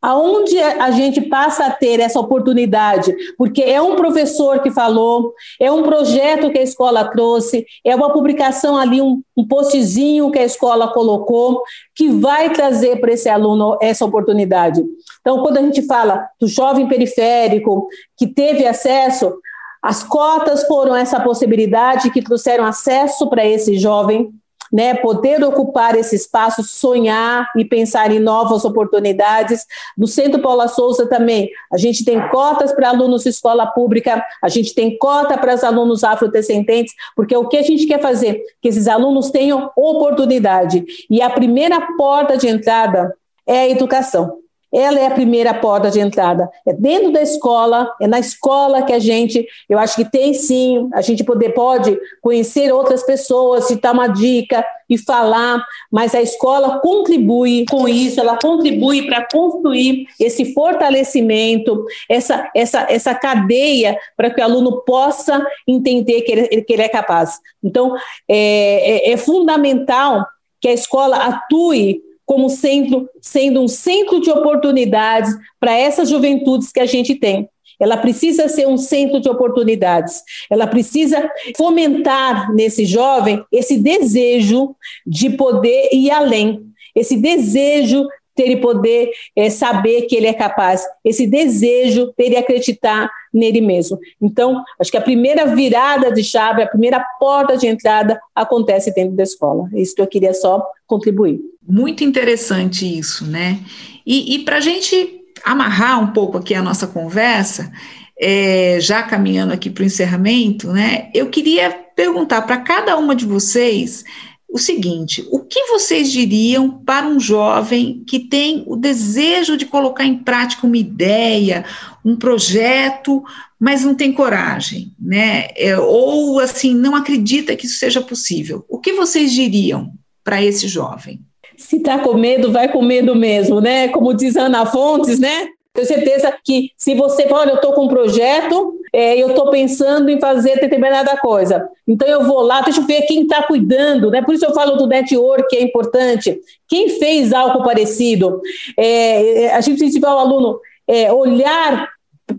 aonde 0.00 0.58
a 0.60 0.90
gente 0.90 1.20
passa 1.20 1.66
a 1.66 1.70
ter 1.70 2.00
essa 2.00 2.20
oportunidade, 2.20 3.14
porque 3.36 3.62
é 3.62 3.82
um 3.82 3.96
professor 3.96 4.60
que 4.60 4.70
falou, 4.70 5.34
é 5.60 5.70
um 5.70 5.82
projeto 5.82 6.50
que 6.50 6.58
a 6.58 6.62
escola 6.62 7.04
trouxe, 7.04 7.66
é 7.84 7.94
uma 7.94 8.12
publicação 8.12 8.76
ali, 8.76 9.02
um, 9.02 9.20
um 9.36 9.46
postzinho 9.46 10.30
que 10.30 10.38
a 10.38 10.44
escola 10.44 10.92
colocou, 10.92 11.62
que 11.94 12.08
vai 12.08 12.50
trazer 12.50 13.00
para 13.00 13.12
esse 13.12 13.28
aluno 13.28 13.76
essa 13.82 14.04
oportunidade. 14.04 14.84
Então, 15.20 15.42
quando 15.42 15.58
a 15.58 15.62
gente 15.62 15.82
fala 15.82 16.28
do 16.40 16.46
jovem 16.46 16.86
periférico 16.86 17.88
que 18.16 18.26
teve 18.26 18.66
acesso, 18.66 19.34
as 19.82 20.02
cotas 20.02 20.66
foram 20.66 20.94
essa 20.94 21.20
possibilidade 21.20 22.10
que 22.10 22.22
trouxeram 22.22 22.64
acesso 22.64 23.28
para 23.28 23.46
esse 23.46 23.78
jovem, 23.78 24.32
né, 24.72 24.94
poder 24.94 25.42
ocupar 25.44 25.94
esse 25.96 26.16
espaço, 26.16 26.62
sonhar 26.62 27.48
e 27.56 27.64
pensar 27.64 28.10
em 28.10 28.18
novas 28.18 28.64
oportunidades. 28.64 29.66
No 29.96 30.06
Centro 30.06 30.40
Paula 30.40 30.68
Souza 30.68 31.06
também, 31.06 31.50
a 31.72 31.76
gente 31.76 32.04
tem 32.04 32.28
cotas 32.28 32.72
para 32.72 32.88
alunos 32.88 33.22
de 33.22 33.30
escola 33.30 33.66
pública, 33.66 34.24
a 34.42 34.48
gente 34.48 34.74
tem 34.74 34.96
cota 34.98 35.36
para 35.36 35.54
os 35.54 35.64
alunos 35.64 36.04
afrodescendentes, 36.04 36.94
porque 37.14 37.36
o 37.36 37.48
que 37.48 37.56
a 37.56 37.62
gente 37.62 37.86
quer 37.86 38.00
fazer? 38.00 38.42
Que 38.60 38.68
esses 38.68 38.88
alunos 38.88 39.30
tenham 39.30 39.70
oportunidade. 39.76 40.84
E 41.10 41.22
a 41.22 41.30
primeira 41.30 41.80
porta 41.96 42.36
de 42.36 42.48
entrada 42.48 43.14
é 43.46 43.60
a 43.60 43.68
educação. 43.68 44.38
Ela 44.72 45.00
é 45.00 45.06
a 45.06 45.10
primeira 45.10 45.54
porta 45.54 45.90
de 45.90 45.98
entrada. 45.98 46.50
É 46.66 46.72
dentro 46.72 47.12
da 47.12 47.22
escola, 47.22 47.90
é 48.00 48.06
na 48.06 48.18
escola 48.18 48.82
que 48.82 48.92
a 48.92 48.98
gente, 48.98 49.46
eu 49.68 49.78
acho 49.78 49.96
que 49.96 50.04
tem 50.04 50.34
sim, 50.34 50.88
a 50.92 51.00
gente 51.00 51.24
poder, 51.24 51.50
pode 51.50 51.98
conhecer 52.20 52.72
outras 52.72 53.02
pessoas, 53.02 53.64
citar 53.64 53.94
uma 53.94 54.08
dica 54.08 54.64
e 54.88 54.96
falar, 54.96 55.62
mas 55.90 56.14
a 56.14 56.22
escola 56.22 56.80
contribui 56.80 57.64
com 57.68 57.88
isso, 57.88 58.20
ela 58.20 58.38
contribui 58.38 59.06
para 59.06 59.26
construir 59.30 60.06
esse 60.18 60.52
fortalecimento, 60.54 61.84
essa, 62.08 62.50
essa, 62.54 62.86
essa 62.88 63.14
cadeia 63.14 63.98
para 64.16 64.30
que 64.30 64.40
o 64.40 64.44
aluno 64.44 64.82
possa 64.86 65.46
entender 65.66 66.22
que 66.22 66.32
ele, 66.32 66.62
que 66.62 66.72
ele 66.72 66.82
é 66.82 66.88
capaz. 66.88 67.38
Então, 67.62 67.94
é, 68.28 69.10
é, 69.10 69.12
é 69.12 69.16
fundamental 69.16 70.26
que 70.60 70.68
a 70.68 70.72
escola 70.72 71.16
atue 71.16 72.02
como 72.28 72.50
sendo, 72.50 73.08
sendo 73.22 73.62
um 73.62 73.66
centro 73.66 74.20
de 74.20 74.30
oportunidades 74.30 75.34
para 75.58 75.72
essas 75.72 76.10
juventudes 76.10 76.70
que 76.70 76.78
a 76.78 76.84
gente 76.84 77.14
tem. 77.14 77.48
Ela 77.80 77.96
precisa 77.96 78.48
ser 78.48 78.68
um 78.68 78.76
centro 78.76 79.18
de 79.18 79.30
oportunidades. 79.30 80.22
Ela 80.50 80.66
precisa 80.66 81.30
fomentar 81.56 82.52
nesse 82.52 82.84
jovem 82.84 83.42
esse 83.50 83.78
desejo 83.78 84.76
de 85.06 85.30
poder 85.30 85.88
ir 85.90 86.10
além, 86.10 86.66
esse 86.94 87.16
desejo 87.16 88.06
ter 88.38 88.52
e 88.52 88.56
poder 88.56 89.10
é, 89.34 89.50
saber 89.50 90.02
que 90.02 90.14
ele 90.14 90.28
é 90.28 90.32
capaz, 90.32 90.86
esse 91.04 91.26
desejo 91.26 92.12
ter 92.16 92.30
e 92.30 92.36
acreditar 92.36 93.10
nele 93.34 93.60
mesmo. 93.60 93.98
Então, 94.22 94.62
acho 94.80 94.92
que 94.92 94.96
a 94.96 95.02
primeira 95.02 95.44
virada 95.44 96.12
de 96.12 96.22
chave, 96.22 96.62
a 96.62 96.68
primeira 96.68 97.04
porta 97.18 97.56
de 97.56 97.66
entrada 97.66 98.18
acontece 98.32 98.94
dentro 98.94 99.16
da 99.16 99.24
escola. 99.24 99.68
É 99.74 99.80
isso 99.80 99.96
que 99.96 100.00
eu 100.00 100.06
queria 100.06 100.32
só 100.32 100.64
contribuir. 100.86 101.40
Muito 101.68 102.04
interessante 102.04 102.86
isso, 102.86 103.26
né? 103.26 103.58
E, 104.06 104.36
e 104.36 104.38
para 104.44 104.58
a 104.58 104.60
gente 104.60 105.20
amarrar 105.44 106.00
um 106.00 106.12
pouco 106.12 106.38
aqui 106.38 106.54
a 106.54 106.62
nossa 106.62 106.86
conversa, 106.86 107.72
é, 108.20 108.78
já 108.80 109.02
caminhando 109.02 109.52
aqui 109.52 109.68
para 109.68 109.82
o 109.82 109.86
encerramento, 109.86 110.68
né? 110.68 111.10
Eu 111.12 111.28
queria 111.28 111.70
perguntar 111.96 112.42
para 112.42 112.58
cada 112.58 112.96
uma 112.96 113.16
de 113.16 113.26
vocês 113.26 114.04
o 114.48 114.58
seguinte: 114.58 115.26
o 115.30 115.40
que 115.40 115.66
vocês 115.66 116.10
diriam 116.10 116.70
para 116.70 117.06
um 117.06 117.20
jovem 117.20 118.02
que 118.06 118.18
tem 118.18 118.64
o 118.66 118.76
desejo 118.76 119.56
de 119.56 119.66
colocar 119.66 120.04
em 120.04 120.18
prática 120.18 120.66
uma 120.66 120.76
ideia, 120.76 121.64
um 122.04 122.16
projeto, 122.16 123.22
mas 123.60 123.84
não 123.84 123.94
tem 123.94 124.12
coragem, 124.12 124.92
né? 124.98 125.48
É, 125.56 125.78
ou 125.78 126.40
assim, 126.40 126.74
não 126.74 126.94
acredita 126.94 127.54
que 127.54 127.66
isso 127.66 127.78
seja 127.78 128.00
possível? 128.00 128.64
O 128.68 128.78
que 128.78 128.92
vocês 128.92 129.32
diriam 129.32 129.92
para 130.24 130.42
esse 130.42 130.66
jovem? 130.66 131.20
Se 131.56 131.76
está 131.76 131.98
com 131.98 132.14
medo, 132.14 132.52
vai 132.52 132.70
com 132.70 132.82
medo 132.82 133.14
mesmo, 133.14 133.60
né? 133.60 133.88
Como 133.88 134.14
diz 134.14 134.36
Ana 134.36 134.64
Fontes, 134.64 135.18
né? 135.18 135.48
Tenho 135.74 135.86
certeza 135.86 136.32
que 136.44 136.70
se 136.76 136.94
você 136.94 137.28
fala, 137.28 137.42
olha, 137.42 137.50
eu 137.50 137.56
estou 137.56 137.72
com 137.72 137.84
um 137.84 137.88
projeto, 137.88 138.77
é, 138.92 139.16
eu 139.16 139.30
estou 139.30 139.50
pensando 139.50 140.08
em 140.08 140.20
fazer 140.20 140.60
determinada 140.60 141.16
coisa. 141.16 141.68
Então 141.86 142.06
eu 142.06 142.24
vou 142.24 142.42
lá, 142.42 142.60
deixa 142.60 142.80
eu 142.80 142.86
ver 142.86 143.02
quem 143.02 143.22
está 143.22 143.42
cuidando, 143.42 144.10
né? 144.10 144.22
Por 144.22 144.34
isso 144.34 144.44
eu 144.44 144.54
falo 144.54 144.76
do 144.76 144.86
network, 144.86 145.48
que 145.48 145.56
é 145.56 145.62
importante. 145.62 146.38
Quem 146.68 146.88
fez 146.98 147.32
algo 147.32 147.62
parecido? 147.62 148.40
É, 148.76 149.44
é 149.44 149.54
a 149.54 149.60
gente 149.60 149.82
incentiva 149.82 150.14
o 150.14 150.18
aluno 150.18 150.60
é, 150.88 151.12
olhar 151.12 151.88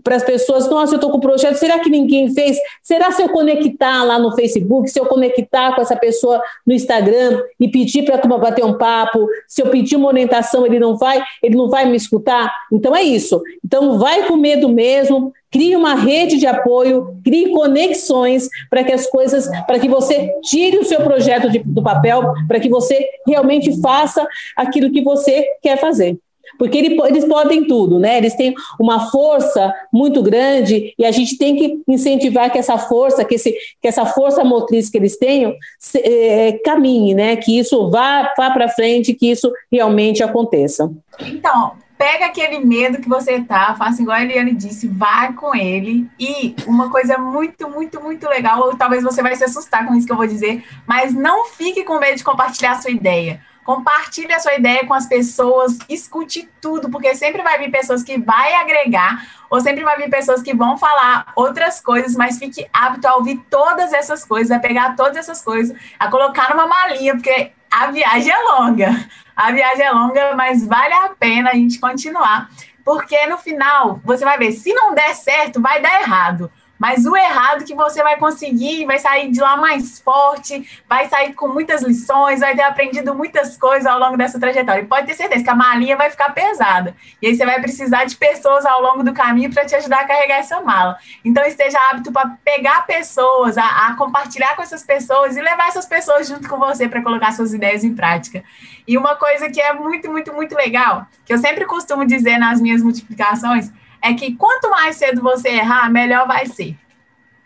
para 0.02 0.16
as 0.16 0.22
pessoas, 0.22 0.68
nossa, 0.68 0.94
eu 0.94 0.96
estou 0.96 1.10
com 1.10 1.20
projeto, 1.20 1.56
será 1.56 1.78
que 1.78 1.90
ninguém 1.90 2.32
fez? 2.32 2.56
Será 2.82 3.10
se 3.10 3.22
eu 3.22 3.28
conectar 3.28 4.02
lá 4.04 4.18
no 4.18 4.34
Facebook, 4.34 4.88
se 4.90 4.98
eu 4.98 5.06
conectar 5.06 5.74
com 5.74 5.82
essa 5.82 5.96
pessoa 5.96 6.42
no 6.66 6.72
Instagram 6.72 7.42
e 7.58 7.68
pedir 7.68 8.04
para 8.04 8.16
a 8.16 8.38
bater 8.38 8.64
um 8.64 8.76
papo, 8.76 9.26
se 9.46 9.62
eu 9.62 9.68
pedir 9.68 9.96
uma 9.96 10.08
orientação, 10.08 10.66
ele 10.66 10.78
não 10.78 10.96
vai, 10.96 11.22
ele 11.42 11.56
não 11.56 11.68
vai 11.68 11.86
me 11.86 11.96
escutar? 11.96 12.52
Então 12.72 12.94
é 12.94 13.02
isso. 13.02 13.42
Então 13.64 13.98
vai 13.98 14.26
com 14.26 14.36
medo 14.36 14.68
mesmo, 14.68 15.32
crie 15.50 15.74
uma 15.74 15.94
rede 15.94 16.38
de 16.38 16.46
apoio, 16.46 17.16
crie 17.24 17.50
conexões 17.50 18.48
para 18.68 18.84
que 18.84 18.92
as 18.92 19.06
coisas, 19.06 19.48
para 19.66 19.78
que 19.78 19.88
você 19.88 20.32
tire 20.42 20.78
o 20.78 20.84
seu 20.84 21.00
projeto 21.00 21.50
de, 21.50 21.58
do 21.58 21.82
papel, 21.82 22.32
para 22.46 22.60
que 22.60 22.68
você 22.68 23.06
realmente 23.26 23.80
faça 23.80 24.26
aquilo 24.56 24.90
que 24.90 25.02
você 25.02 25.44
quer 25.62 25.78
fazer 25.78 26.18
porque 26.58 26.78
ele, 26.78 27.00
eles 27.08 27.24
podem 27.24 27.66
tudo, 27.66 27.98
né? 27.98 28.18
Eles 28.18 28.34
têm 28.34 28.54
uma 28.78 29.10
força 29.10 29.72
muito 29.92 30.22
grande 30.22 30.94
e 30.98 31.04
a 31.04 31.10
gente 31.10 31.36
tem 31.36 31.56
que 31.56 31.82
incentivar 31.88 32.50
que 32.50 32.58
essa 32.58 32.78
força, 32.78 33.24
que, 33.24 33.34
esse, 33.34 33.52
que 33.80 33.88
essa 33.88 34.04
força 34.06 34.44
motriz 34.44 34.88
que 34.88 34.98
eles 34.98 35.16
tenham 35.16 35.54
se, 35.78 35.98
é, 35.98 36.52
caminhe, 36.64 37.14
né? 37.14 37.36
Que 37.36 37.58
isso 37.58 37.90
vá, 37.90 38.32
vá 38.36 38.50
para 38.50 38.68
frente, 38.68 39.14
que 39.14 39.30
isso 39.30 39.52
realmente 39.70 40.22
aconteça. 40.22 40.90
Então, 41.20 41.72
pega 42.00 42.24
aquele 42.24 42.60
medo 42.60 42.98
que 42.98 43.10
você 43.10 43.42
tá, 43.42 43.74
faça 43.74 44.00
igual 44.00 44.16
a 44.16 44.22
Eliane 44.22 44.54
disse, 44.54 44.88
vá 44.88 45.34
com 45.34 45.54
ele. 45.54 46.08
E 46.18 46.56
uma 46.66 46.90
coisa 46.90 47.18
muito, 47.18 47.68
muito, 47.68 48.00
muito 48.00 48.26
legal, 48.26 48.58
ou 48.60 48.74
talvez 48.74 49.02
você 49.02 49.22
vai 49.22 49.36
se 49.36 49.44
assustar 49.44 49.86
com 49.86 49.94
isso 49.94 50.06
que 50.06 50.12
eu 50.12 50.16
vou 50.16 50.26
dizer, 50.26 50.64
mas 50.86 51.12
não 51.12 51.44
fique 51.44 51.84
com 51.84 51.98
medo 51.98 52.16
de 52.16 52.24
compartilhar 52.24 52.72
a 52.72 52.80
sua 52.80 52.90
ideia. 52.90 53.42
Compartilhe 53.64 54.32
a 54.32 54.40
sua 54.40 54.54
ideia 54.54 54.86
com 54.86 54.94
as 54.94 55.06
pessoas, 55.06 55.78
escute 55.88 56.48
tudo, 56.60 56.90
porque 56.90 57.14
sempre 57.14 57.42
vai 57.42 57.58
vir 57.58 57.70
pessoas 57.70 58.02
que 58.02 58.18
vai 58.18 58.54
agregar, 58.54 59.26
ou 59.48 59.60
sempre 59.60 59.84
vai 59.84 59.96
vir 59.96 60.10
pessoas 60.10 60.42
que 60.42 60.54
vão 60.54 60.78
falar 60.78 61.32
outras 61.36 61.80
coisas, 61.80 62.14
mas 62.16 62.38
fique 62.38 62.66
apto 62.72 63.06
a 63.06 63.16
ouvir 63.16 63.38
todas 63.50 63.92
essas 63.92 64.24
coisas, 64.24 64.50
a 64.50 64.58
pegar 64.58 64.96
todas 64.96 65.16
essas 65.16 65.42
coisas, 65.42 65.76
a 65.98 66.08
colocar 66.08 66.50
numa 66.50 66.66
malinha, 66.66 67.14
porque 67.14 67.52
a 67.70 67.90
viagem 67.90 68.32
é 68.32 68.42
longa. 68.42 69.08
A 69.36 69.52
viagem 69.52 69.86
é 69.86 69.90
longa, 69.90 70.34
mas 70.34 70.66
vale 70.66 70.92
a 70.92 71.10
pena 71.18 71.50
a 71.50 71.54
gente 71.54 71.78
continuar, 71.78 72.50
porque 72.84 73.26
no 73.26 73.38
final 73.38 74.00
você 74.04 74.24
vai 74.24 74.36
ver, 74.36 74.52
se 74.52 74.72
não 74.74 74.94
der 74.94 75.14
certo, 75.14 75.62
vai 75.62 75.80
dar 75.80 76.02
errado. 76.02 76.50
Mas 76.80 77.04
o 77.04 77.14
errado 77.14 77.62
que 77.62 77.74
você 77.74 78.02
vai 78.02 78.16
conseguir, 78.16 78.86
vai 78.86 78.98
sair 78.98 79.30
de 79.30 79.38
lá 79.38 79.54
mais 79.54 80.00
forte, 80.00 80.66
vai 80.88 81.06
sair 81.10 81.34
com 81.34 81.46
muitas 81.46 81.82
lições, 81.82 82.40
vai 82.40 82.56
ter 82.56 82.62
aprendido 82.62 83.14
muitas 83.14 83.58
coisas 83.58 83.84
ao 83.84 83.98
longo 84.00 84.16
dessa 84.16 84.40
trajetória. 84.40 84.80
E 84.80 84.86
pode 84.86 85.06
ter 85.06 85.14
certeza 85.14 85.44
que 85.44 85.50
a 85.50 85.54
malinha 85.54 85.94
vai 85.94 86.08
ficar 86.08 86.30
pesada. 86.30 86.96
E 87.20 87.26
aí 87.26 87.36
você 87.36 87.44
vai 87.44 87.60
precisar 87.60 88.04
de 88.04 88.16
pessoas 88.16 88.64
ao 88.64 88.80
longo 88.80 89.04
do 89.04 89.12
caminho 89.12 89.52
para 89.52 89.66
te 89.66 89.74
ajudar 89.74 90.00
a 90.00 90.06
carregar 90.06 90.38
essa 90.38 90.62
mala. 90.62 90.96
Então 91.22 91.44
esteja 91.44 91.78
apto 91.90 92.10
para 92.10 92.30
pegar 92.42 92.86
pessoas, 92.86 93.58
a, 93.58 93.88
a 93.88 93.94
compartilhar 93.96 94.56
com 94.56 94.62
essas 94.62 94.82
pessoas 94.82 95.36
e 95.36 95.40
levar 95.42 95.68
essas 95.68 95.84
pessoas 95.84 96.28
junto 96.28 96.48
com 96.48 96.56
você 96.56 96.88
para 96.88 97.02
colocar 97.02 97.32
suas 97.32 97.52
ideias 97.52 97.84
em 97.84 97.94
prática. 97.94 98.42
E 98.88 98.96
uma 98.96 99.16
coisa 99.16 99.50
que 99.50 99.60
é 99.60 99.74
muito, 99.74 100.10
muito, 100.10 100.32
muito 100.32 100.54
legal, 100.54 101.06
que 101.26 101.32
eu 101.34 101.38
sempre 101.38 101.66
costumo 101.66 102.06
dizer 102.06 102.38
nas 102.38 102.58
minhas 102.58 102.82
multiplicações, 102.82 103.70
é 104.02 104.14
que 104.14 104.34
quanto 104.34 104.70
mais 104.70 104.96
cedo 104.96 105.20
você 105.20 105.48
errar, 105.48 105.90
melhor 105.90 106.26
vai 106.26 106.46
ser. 106.46 106.76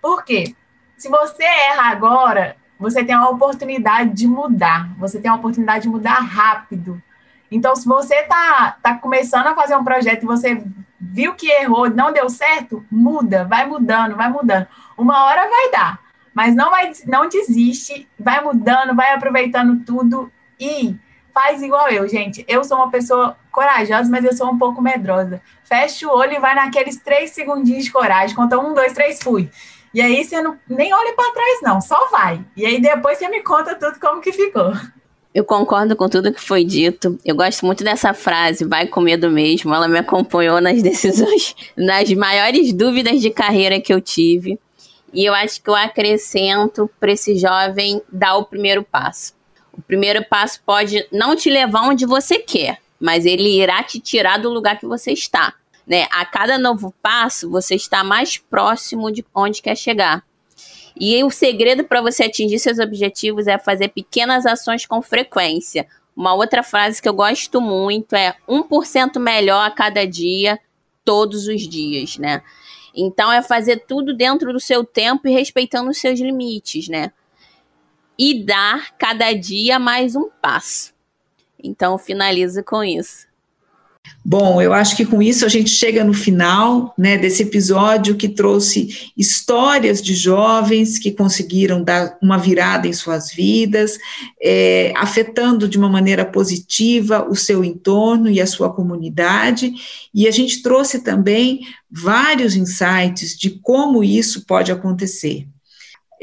Por 0.00 0.24
quê? 0.24 0.54
Se 0.96 1.08
você 1.08 1.42
erra 1.42 1.90
agora, 1.90 2.56
você 2.78 3.04
tem 3.04 3.14
a 3.14 3.28
oportunidade 3.28 4.10
de 4.10 4.26
mudar, 4.26 4.88
você 4.98 5.20
tem 5.20 5.30
a 5.30 5.34
oportunidade 5.34 5.84
de 5.84 5.88
mudar 5.88 6.20
rápido. 6.20 7.02
Então, 7.50 7.74
se 7.76 7.86
você 7.86 8.14
está 8.16 8.76
tá 8.82 8.94
começando 8.96 9.46
a 9.46 9.54
fazer 9.54 9.76
um 9.76 9.84
projeto 9.84 10.22
e 10.22 10.26
você 10.26 10.62
viu 11.00 11.34
que 11.34 11.48
errou, 11.48 11.88
não 11.88 12.12
deu 12.12 12.28
certo, 12.28 12.84
muda, 12.90 13.44
vai 13.44 13.66
mudando, 13.66 14.16
vai 14.16 14.28
mudando. 14.28 14.66
Uma 14.96 15.24
hora 15.24 15.48
vai 15.48 15.70
dar, 15.70 16.00
mas 16.32 16.54
não 16.54 16.70
vai, 16.70 16.90
não 17.06 17.28
desiste, 17.28 18.08
vai 18.18 18.42
mudando, 18.42 18.94
vai 18.94 19.12
aproveitando 19.12 19.84
tudo 19.84 20.32
e 20.58 20.96
faz 21.34 21.60
igual 21.60 21.90
eu, 21.90 22.08
gente. 22.08 22.44
Eu 22.46 22.62
sou 22.62 22.76
uma 22.76 22.90
pessoa 22.90 23.36
corajosa, 23.50 24.08
mas 24.08 24.24
eu 24.24 24.32
sou 24.32 24.48
um 24.48 24.56
pouco 24.56 24.80
medrosa. 24.80 25.42
Fecha 25.64 26.06
o 26.06 26.16
olho 26.16 26.34
e 26.34 26.38
vai 26.38 26.54
naqueles 26.54 26.96
três 26.96 27.32
segundinhos 27.32 27.84
de 27.84 27.90
coragem. 27.90 28.36
Conta 28.36 28.56
um, 28.56 28.72
dois, 28.72 28.92
três, 28.92 29.18
fui. 29.20 29.50
E 29.92 30.00
aí 30.00 30.24
você 30.24 30.40
não, 30.40 30.56
nem 30.68 30.92
olha 30.94 31.12
para 31.14 31.32
trás, 31.32 31.60
não, 31.62 31.80
só 31.80 32.08
vai. 32.08 32.44
E 32.56 32.64
aí 32.64 32.80
depois 32.80 33.18
você 33.18 33.28
me 33.28 33.42
conta 33.42 33.74
tudo 33.74 33.98
como 34.00 34.20
que 34.20 34.32
ficou. 34.32 34.72
Eu 35.34 35.44
concordo 35.44 35.96
com 35.96 36.08
tudo 36.08 36.32
que 36.32 36.40
foi 36.40 36.64
dito. 36.64 37.18
Eu 37.24 37.34
gosto 37.34 37.66
muito 37.66 37.82
dessa 37.82 38.14
frase, 38.14 38.64
vai 38.64 38.86
com 38.86 39.00
medo 39.00 39.28
mesmo. 39.28 39.74
Ela 39.74 39.88
me 39.88 39.98
acompanhou 39.98 40.60
nas 40.60 40.80
decisões, 40.82 41.56
nas 41.76 42.08
maiores 42.12 42.72
dúvidas 42.72 43.20
de 43.20 43.30
carreira 43.30 43.80
que 43.80 43.92
eu 43.92 44.00
tive. 44.00 44.58
E 45.12 45.24
eu 45.24 45.34
acho 45.34 45.60
que 45.62 45.68
eu 45.68 45.74
acrescento 45.74 46.88
para 46.98 47.12
esse 47.12 47.36
jovem 47.36 48.00
dar 48.12 48.36
o 48.36 48.44
primeiro 48.44 48.82
passo. 48.82 49.32
O 49.76 49.82
primeiro 49.82 50.24
passo 50.24 50.62
pode 50.64 51.06
não 51.10 51.34
te 51.34 51.50
levar 51.50 51.88
onde 51.88 52.06
você 52.06 52.38
quer, 52.38 52.78
mas 53.00 53.26
ele 53.26 53.60
irá 53.60 53.82
te 53.82 53.98
tirar 53.98 54.38
do 54.38 54.48
lugar 54.48 54.78
que 54.78 54.86
você 54.86 55.12
está. 55.12 55.54
Né? 55.86 56.06
A 56.10 56.24
cada 56.24 56.56
novo 56.56 56.94
passo, 57.02 57.50
você 57.50 57.74
está 57.74 58.02
mais 58.04 58.38
próximo 58.38 59.10
de 59.10 59.24
onde 59.34 59.60
quer 59.60 59.76
chegar. 59.76 60.24
E 60.98 61.22
o 61.24 61.30
segredo 61.30 61.84
para 61.84 62.00
você 62.00 62.24
atingir 62.24 62.58
seus 62.60 62.78
objetivos 62.78 63.48
é 63.48 63.58
fazer 63.58 63.88
pequenas 63.88 64.46
ações 64.46 64.86
com 64.86 65.02
frequência. 65.02 65.86
Uma 66.16 66.34
outra 66.34 66.62
frase 66.62 67.02
que 67.02 67.08
eu 67.08 67.14
gosto 67.14 67.60
muito 67.60 68.14
é 68.14 68.36
1% 68.48 69.18
melhor 69.18 69.66
a 69.66 69.70
cada 69.70 70.06
dia, 70.06 70.58
todos 71.04 71.48
os 71.48 71.68
dias, 71.68 72.16
né? 72.16 72.42
Então 72.94 73.32
é 73.32 73.42
fazer 73.42 73.84
tudo 73.88 74.14
dentro 74.14 74.52
do 74.52 74.60
seu 74.60 74.84
tempo 74.84 75.26
e 75.26 75.32
respeitando 75.32 75.90
os 75.90 75.98
seus 75.98 76.20
limites, 76.20 76.88
né? 76.88 77.10
E 78.18 78.44
dar 78.44 78.96
cada 78.96 79.32
dia 79.32 79.78
mais 79.78 80.14
um 80.14 80.28
passo. 80.40 80.92
Então, 81.62 81.96
finalizo 81.98 82.62
com 82.62 82.84
isso. 82.84 83.26
Bom, 84.26 84.60
eu 84.60 84.72
acho 84.72 84.96
que 84.96 85.04
com 85.04 85.22
isso 85.22 85.44
a 85.44 85.48
gente 85.48 85.70
chega 85.70 86.02
no 86.02 86.14
final 86.14 86.94
né, 86.96 87.16
desse 87.16 87.42
episódio 87.42 88.16
que 88.16 88.28
trouxe 88.28 89.10
histórias 89.16 90.00
de 90.02 90.14
jovens 90.14 90.98
que 90.98 91.10
conseguiram 91.10 91.82
dar 91.82 92.16
uma 92.22 92.38
virada 92.38 92.86
em 92.88 92.92
suas 92.92 93.30
vidas, 93.30 93.98
é, 94.42 94.92
afetando 94.96 95.68
de 95.68 95.76
uma 95.76 95.88
maneira 95.88 96.24
positiva 96.24 97.26
o 97.28 97.36
seu 97.36 97.62
entorno 97.62 98.30
e 98.30 98.40
a 98.40 98.46
sua 98.46 98.72
comunidade, 98.72 99.72
e 100.14 100.26
a 100.26 100.30
gente 100.30 100.62
trouxe 100.62 101.00
também 101.00 101.60
vários 101.90 102.56
insights 102.56 103.36
de 103.36 103.50
como 103.50 104.02
isso 104.02 104.46
pode 104.46 104.72
acontecer. 104.72 105.46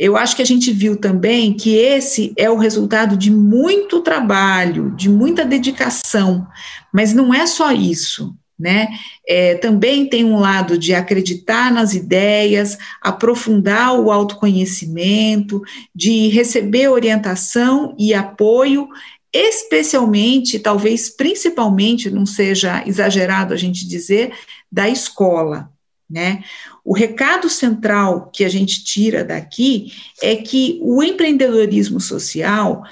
Eu 0.01 0.17
acho 0.17 0.35
que 0.35 0.41
a 0.41 0.45
gente 0.45 0.71
viu 0.71 0.97
também 0.97 1.53
que 1.53 1.75
esse 1.75 2.33
é 2.35 2.49
o 2.49 2.57
resultado 2.57 3.15
de 3.15 3.29
muito 3.29 4.01
trabalho, 4.01 4.95
de 4.95 5.07
muita 5.07 5.45
dedicação, 5.45 6.47
mas 6.91 7.13
não 7.13 7.31
é 7.31 7.45
só 7.45 7.71
isso. 7.71 8.35
Né? 8.57 8.87
É, 9.27 9.53
também 9.55 10.09
tem 10.09 10.25
um 10.25 10.39
lado 10.39 10.75
de 10.75 10.95
acreditar 10.95 11.71
nas 11.71 11.93
ideias, 11.93 12.79
aprofundar 12.99 13.93
o 13.93 14.11
autoconhecimento, 14.11 15.61
de 15.93 16.29
receber 16.29 16.87
orientação 16.87 17.95
e 17.95 18.11
apoio, 18.11 18.87
especialmente, 19.31 20.57
talvez 20.57 21.15
principalmente, 21.15 22.09
não 22.09 22.25
seja 22.25 22.83
exagerado 22.87 23.53
a 23.53 23.57
gente 23.57 23.87
dizer, 23.87 24.33
da 24.71 24.89
escola. 24.89 25.71
Né? 26.09 26.43
O 26.83 26.93
recado 26.93 27.49
central 27.49 28.29
que 28.31 28.43
a 28.43 28.49
gente 28.49 28.83
tira 28.83 29.23
daqui 29.23 29.93
é 30.21 30.35
que 30.35 30.79
o 30.81 31.03
empreendedorismo 31.03 31.99
social 31.99 32.83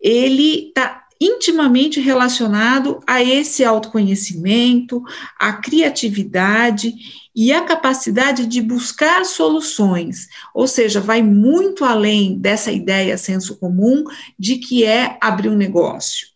ele 0.00 0.68
está 0.68 1.04
intimamente 1.20 2.00
relacionado 2.00 3.00
a 3.06 3.22
esse 3.22 3.64
autoconhecimento, 3.64 5.02
a 5.38 5.52
criatividade 5.52 6.92
e 7.34 7.52
a 7.52 7.62
capacidade 7.62 8.46
de 8.46 8.60
buscar 8.60 9.24
soluções, 9.24 10.28
ou 10.54 10.66
seja, 10.66 11.00
vai 11.00 11.22
muito 11.22 11.84
além 11.84 12.38
dessa 12.38 12.70
ideia 12.70 13.16
senso 13.16 13.56
comum 13.56 14.04
de 14.38 14.56
que 14.56 14.84
é 14.84 15.16
abrir 15.20 15.48
um 15.48 15.56
negócio, 15.56 16.28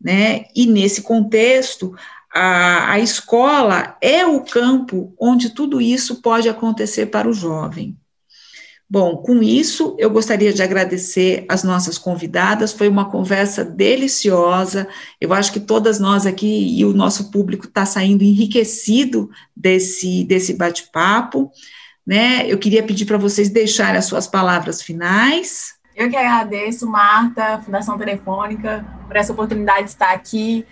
né? 0.00 0.46
E 0.56 0.66
nesse 0.66 1.02
contexto, 1.02 1.94
a, 2.32 2.92
a 2.92 3.00
escola 3.00 3.96
é 4.00 4.24
o 4.24 4.40
campo 4.40 5.14
onde 5.18 5.50
tudo 5.50 5.80
isso 5.80 6.22
pode 6.22 6.48
acontecer 6.48 7.06
para 7.06 7.28
o 7.28 7.32
jovem. 7.32 7.96
Bom, 8.92 9.18
com 9.18 9.40
isso, 9.40 9.94
eu 10.00 10.10
gostaria 10.10 10.52
de 10.52 10.64
agradecer 10.64 11.44
as 11.48 11.62
nossas 11.62 11.96
convidadas, 11.96 12.72
foi 12.72 12.88
uma 12.88 13.08
conversa 13.08 13.64
deliciosa. 13.64 14.88
Eu 15.20 15.32
acho 15.32 15.52
que 15.52 15.60
todas 15.60 16.00
nós 16.00 16.26
aqui 16.26 16.76
e 16.76 16.84
o 16.84 16.92
nosso 16.92 17.30
público 17.30 17.66
está 17.66 17.86
saindo 17.86 18.24
enriquecido 18.24 19.30
desse, 19.56 20.24
desse 20.24 20.54
bate-papo. 20.54 21.52
Né? 22.04 22.44
Eu 22.48 22.58
queria 22.58 22.82
pedir 22.82 23.04
para 23.04 23.16
vocês 23.16 23.48
deixarem 23.48 23.96
as 23.96 24.06
suas 24.06 24.26
palavras 24.26 24.82
finais. 24.82 25.74
Eu 25.94 26.10
que 26.10 26.16
agradeço, 26.16 26.84
Marta, 26.84 27.60
Fundação 27.64 27.96
Telefônica, 27.96 28.84
por 29.06 29.14
essa 29.14 29.32
oportunidade 29.32 29.84
de 29.84 29.90
estar 29.90 30.10
aqui 30.10 30.66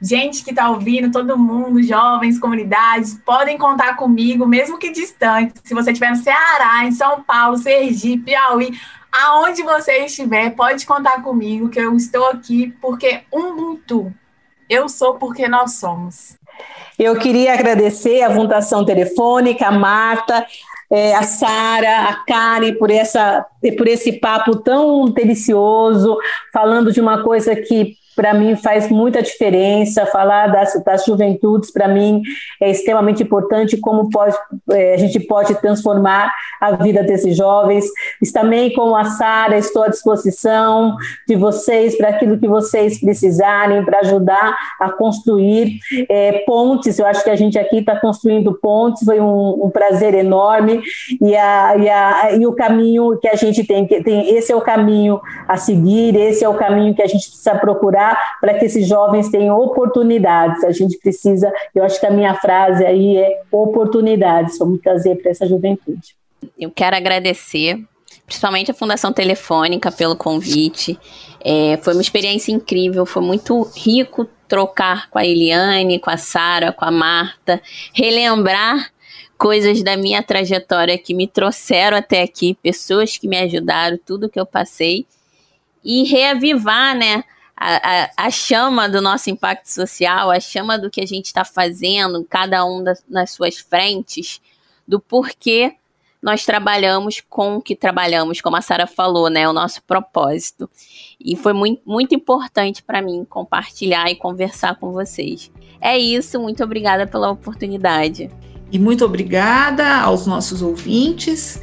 gente 0.00 0.44
que 0.44 0.50
está 0.50 0.70
ouvindo, 0.70 1.10
todo 1.10 1.38
mundo, 1.38 1.82
jovens, 1.82 2.38
comunidades, 2.38 3.20
podem 3.24 3.56
contar 3.56 3.96
comigo, 3.96 4.46
mesmo 4.46 4.78
que 4.78 4.90
distante. 4.90 5.54
Se 5.64 5.74
você 5.74 5.90
estiver 5.90 6.10
no 6.10 6.16
Ceará, 6.16 6.84
em 6.84 6.92
São 6.92 7.22
Paulo, 7.22 7.56
Sergipe, 7.56 8.24
Piauí, 8.24 8.78
aonde 9.10 9.62
você 9.62 10.04
estiver, 10.04 10.50
pode 10.50 10.84
contar 10.84 11.22
comigo, 11.22 11.68
que 11.68 11.80
eu 11.80 11.96
estou 11.96 12.26
aqui 12.26 12.74
porque 12.80 13.22
Ubuntu, 13.32 14.12
eu 14.68 14.88
sou 14.88 15.14
porque 15.14 15.48
nós 15.48 15.74
somos. 15.74 16.36
Eu 16.98 17.18
queria 17.18 17.52
agradecer 17.52 18.22
a 18.22 18.34
Fundação 18.34 18.84
Telefônica, 18.84 19.66
a 19.66 19.72
Marta, 19.72 20.46
é, 20.90 21.14
a 21.14 21.22
Sara, 21.22 22.08
a 22.08 22.14
Karen, 22.24 22.74
por, 22.74 22.90
essa, 22.90 23.44
por 23.76 23.86
esse 23.88 24.12
papo 24.12 24.56
tão 24.56 25.06
delicioso, 25.06 26.16
falando 26.52 26.92
de 26.92 27.00
uma 27.00 27.22
coisa 27.22 27.54
que 27.54 27.96
para 28.16 28.32
mim 28.32 28.56
faz 28.56 28.88
muita 28.88 29.22
diferença. 29.22 30.06
Falar 30.06 30.46
das, 30.48 30.82
das 30.82 31.04
juventudes, 31.04 31.70
para 31.70 31.86
mim, 31.86 32.22
é 32.60 32.70
extremamente 32.70 33.22
importante 33.22 33.76
como 33.76 34.10
pode, 34.10 34.34
é, 34.70 34.94
a 34.94 34.96
gente 34.96 35.20
pode 35.20 35.54
transformar 35.60 36.32
a 36.60 36.72
vida 36.72 37.02
desses 37.02 37.36
jovens. 37.36 37.84
Também, 38.32 38.72
como 38.72 38.96
a 38.96 39.04
Sara, 39.04 39.56
estou 39.56 39.82
à 39.82 39.88
disposição 39.88 40.96
de 41.28 41.36
vocês 41.36 41.96
para 41.96 42.08
aquilo 42.08 42.38
que 42.38 42.48
vocês 42.48 42.98
precisarem, 42.98 43.84
para 43.84 44.00
ajudar 44.00 44.56
a 44.80 44.90
construir 44.90 45.78
é, 46.08 46.44
pontes. 46.46 46.98
Eu 46.98 47.06
acho 47.06 47.22
que 47.22 47.30
a 47.30 47.36
gente 47.36 47.58
aqui 47.58 47.78
está 47.78 48.00
construindo 48.00 48.54
pontes, 48.54 49.04
foi 49.04 49.20
um, 49.20 49.66
um 49.66 49.70
prazer 49.70 50.14
enorme. 50.14 50.82
E, 51.20 51.36
a, 51.36 51.76
e, 51.76 51.88
a, 51.88 52.32
e 52.32 52.46
o 52.46 52.52
caminho 52.52 53.18
que 53.18 53.28
a 53.28 53.36
gente 53.36 53.64
tem, 53.64 53.86
tem, 53.86 54.34
esse 54.34 54.52
é 54.52 54.56
o 54.56 54.60
caminho 54.60 55.20
a 55.46 55.56
seguir, 55.56 56.16
esse 56.16 56.44
é 56.44 56.48
o 56.48 56.54
caminho 56.54 56.94
que 56.94 57.02
a 57.02 57.06
gente 57.06 57.28
precisa 57.28 57.54
procurar 57.54 58.05
para 58.40 58.54
que 58.54 58.66
esses 58.66 58.86
jovens 58.86 59.30
tenham 59.30 59.58
oportunidades. 59.58 60.62
A 60.64 60.72
gente 60.72 60.98
precisa, 60.98 61.52
eu 61.74 61.84
acho 61.84 61.98
que 61.98 62.06
a 62.06 62.10
minha 62.10 62.34
frase 62.34 62.84
aí 62.84 63.16
é 63.16 63.42
oportunidades, 63.50 64.58
vamos 64.58 64.80
trazer 64.80 65.16
para 65.16 65.30
essa 65.30 65.46
juventude. 65.46 66.14
Eu 66.58 66.70
quero 66.70 66.96
agradecer, 66.96 67.78
principalmente 68.26 68.70
a 68.70 68.74
Fundação 68.74 69.12
Telefônica, 69.12 69.90
pelo 69.90 70.16
convite. 70.16 70.98
É, 71.44 71.78
foi 71.82 71.94
uma 71.94 72.02
experiência 72.02 72.52
incrível, 72.52 73.06
foi 73.06 73.22
muito 73.22 73.62
rico 73.76 74.26
trocar 74.48 75.10
com 75.10 75.18
a 75.18 75.26
Eliane, 75.26 75.98
com 75.98 76.10
a 76.10 76.16
Sara, 76.16 76.72
com 76.72 76.84
a 76.84 76.90
Marta, 76.90 77.60
relembrar 77.92 78.90
coisas 79.36 79.82
da 79.82 79.96
minha 79.96 80.22
trajetória 80.22 80.96
que 80.96 81.14
me 81.14 81.26
trouxeram 81.26 81.96
até 81.96 82.22
aqui, 82.22 82.56
pessoas 82.62 83.18
que 83.18 83.28
me 83.28 83.36
ajudaram, 83.38 83.98
tudo 84.04 84.28
que 84.28 84.40
eu 84.40 84.46
passei 84.46 85.06
e 85.84 86.04
reavivar, 86.04 86.96
né, 86.96 87.22
a, 87.56 88.04
a, 88.04 88.10
a, 88.26 88.30
chama 88.30 88.88
do 88.88 89.00
nosso 89.00 89.30
impacto 89.30 89.66
social, 89.66 90.30
a 90.30 90.38
chama 90.38 90.78
do 90.78 90.90
que 90.90 91.00
a 91.00 91.06
gente 91.06 91.26
está 91.26 91.44
fazendo, 91.44 92.24
cada 92.28 92.64
um 92.64 92.84
nas 93.08 93.30
suas 93.30 93.58
frentes, 93.58 94.40
do 94.86 95.00
porquê 95.00 95.74
nós 96.22 96.44
trabalhamos 96.44 97.22
com 97.28 97.56
o 97.56 97.62
que 97.62 97.76
trabalhamos, 97.76 98.40
como 98.40 98.56
a 98.56 98.60
Sara 98.60 98.86
falou, 98.86 99.30
né? 99.30 99.48
O 99.48 99.52
nosso 99.52 99.82
propósito. 99.82 100.68
E 101.20 101.36
foi 101.36 101.52
muito, 101.52 101.80
muito 101.86 102.14
importante 102.14 102.82
para 102.82 103.00
mim 103.00 103.24
compartilhar 103.28 104.10
e 104.10 104.16
conversar 104.16 104.74
com 104.76 104.92
vocês. 104.92 105.50
É 105.80 105.96
isso, 105.96 106.40
muito 106.40 106.64
obrigada 106.64 107.06
pela 107.06 107.30
oportunidade. 107.30 108.30
E 108.72 108.78
muito 108.78 109.04
obrigada 109.04 110.00
aos 110.00 110.26
nossos 110.26 110.62
ouvintes. 110.62 111.62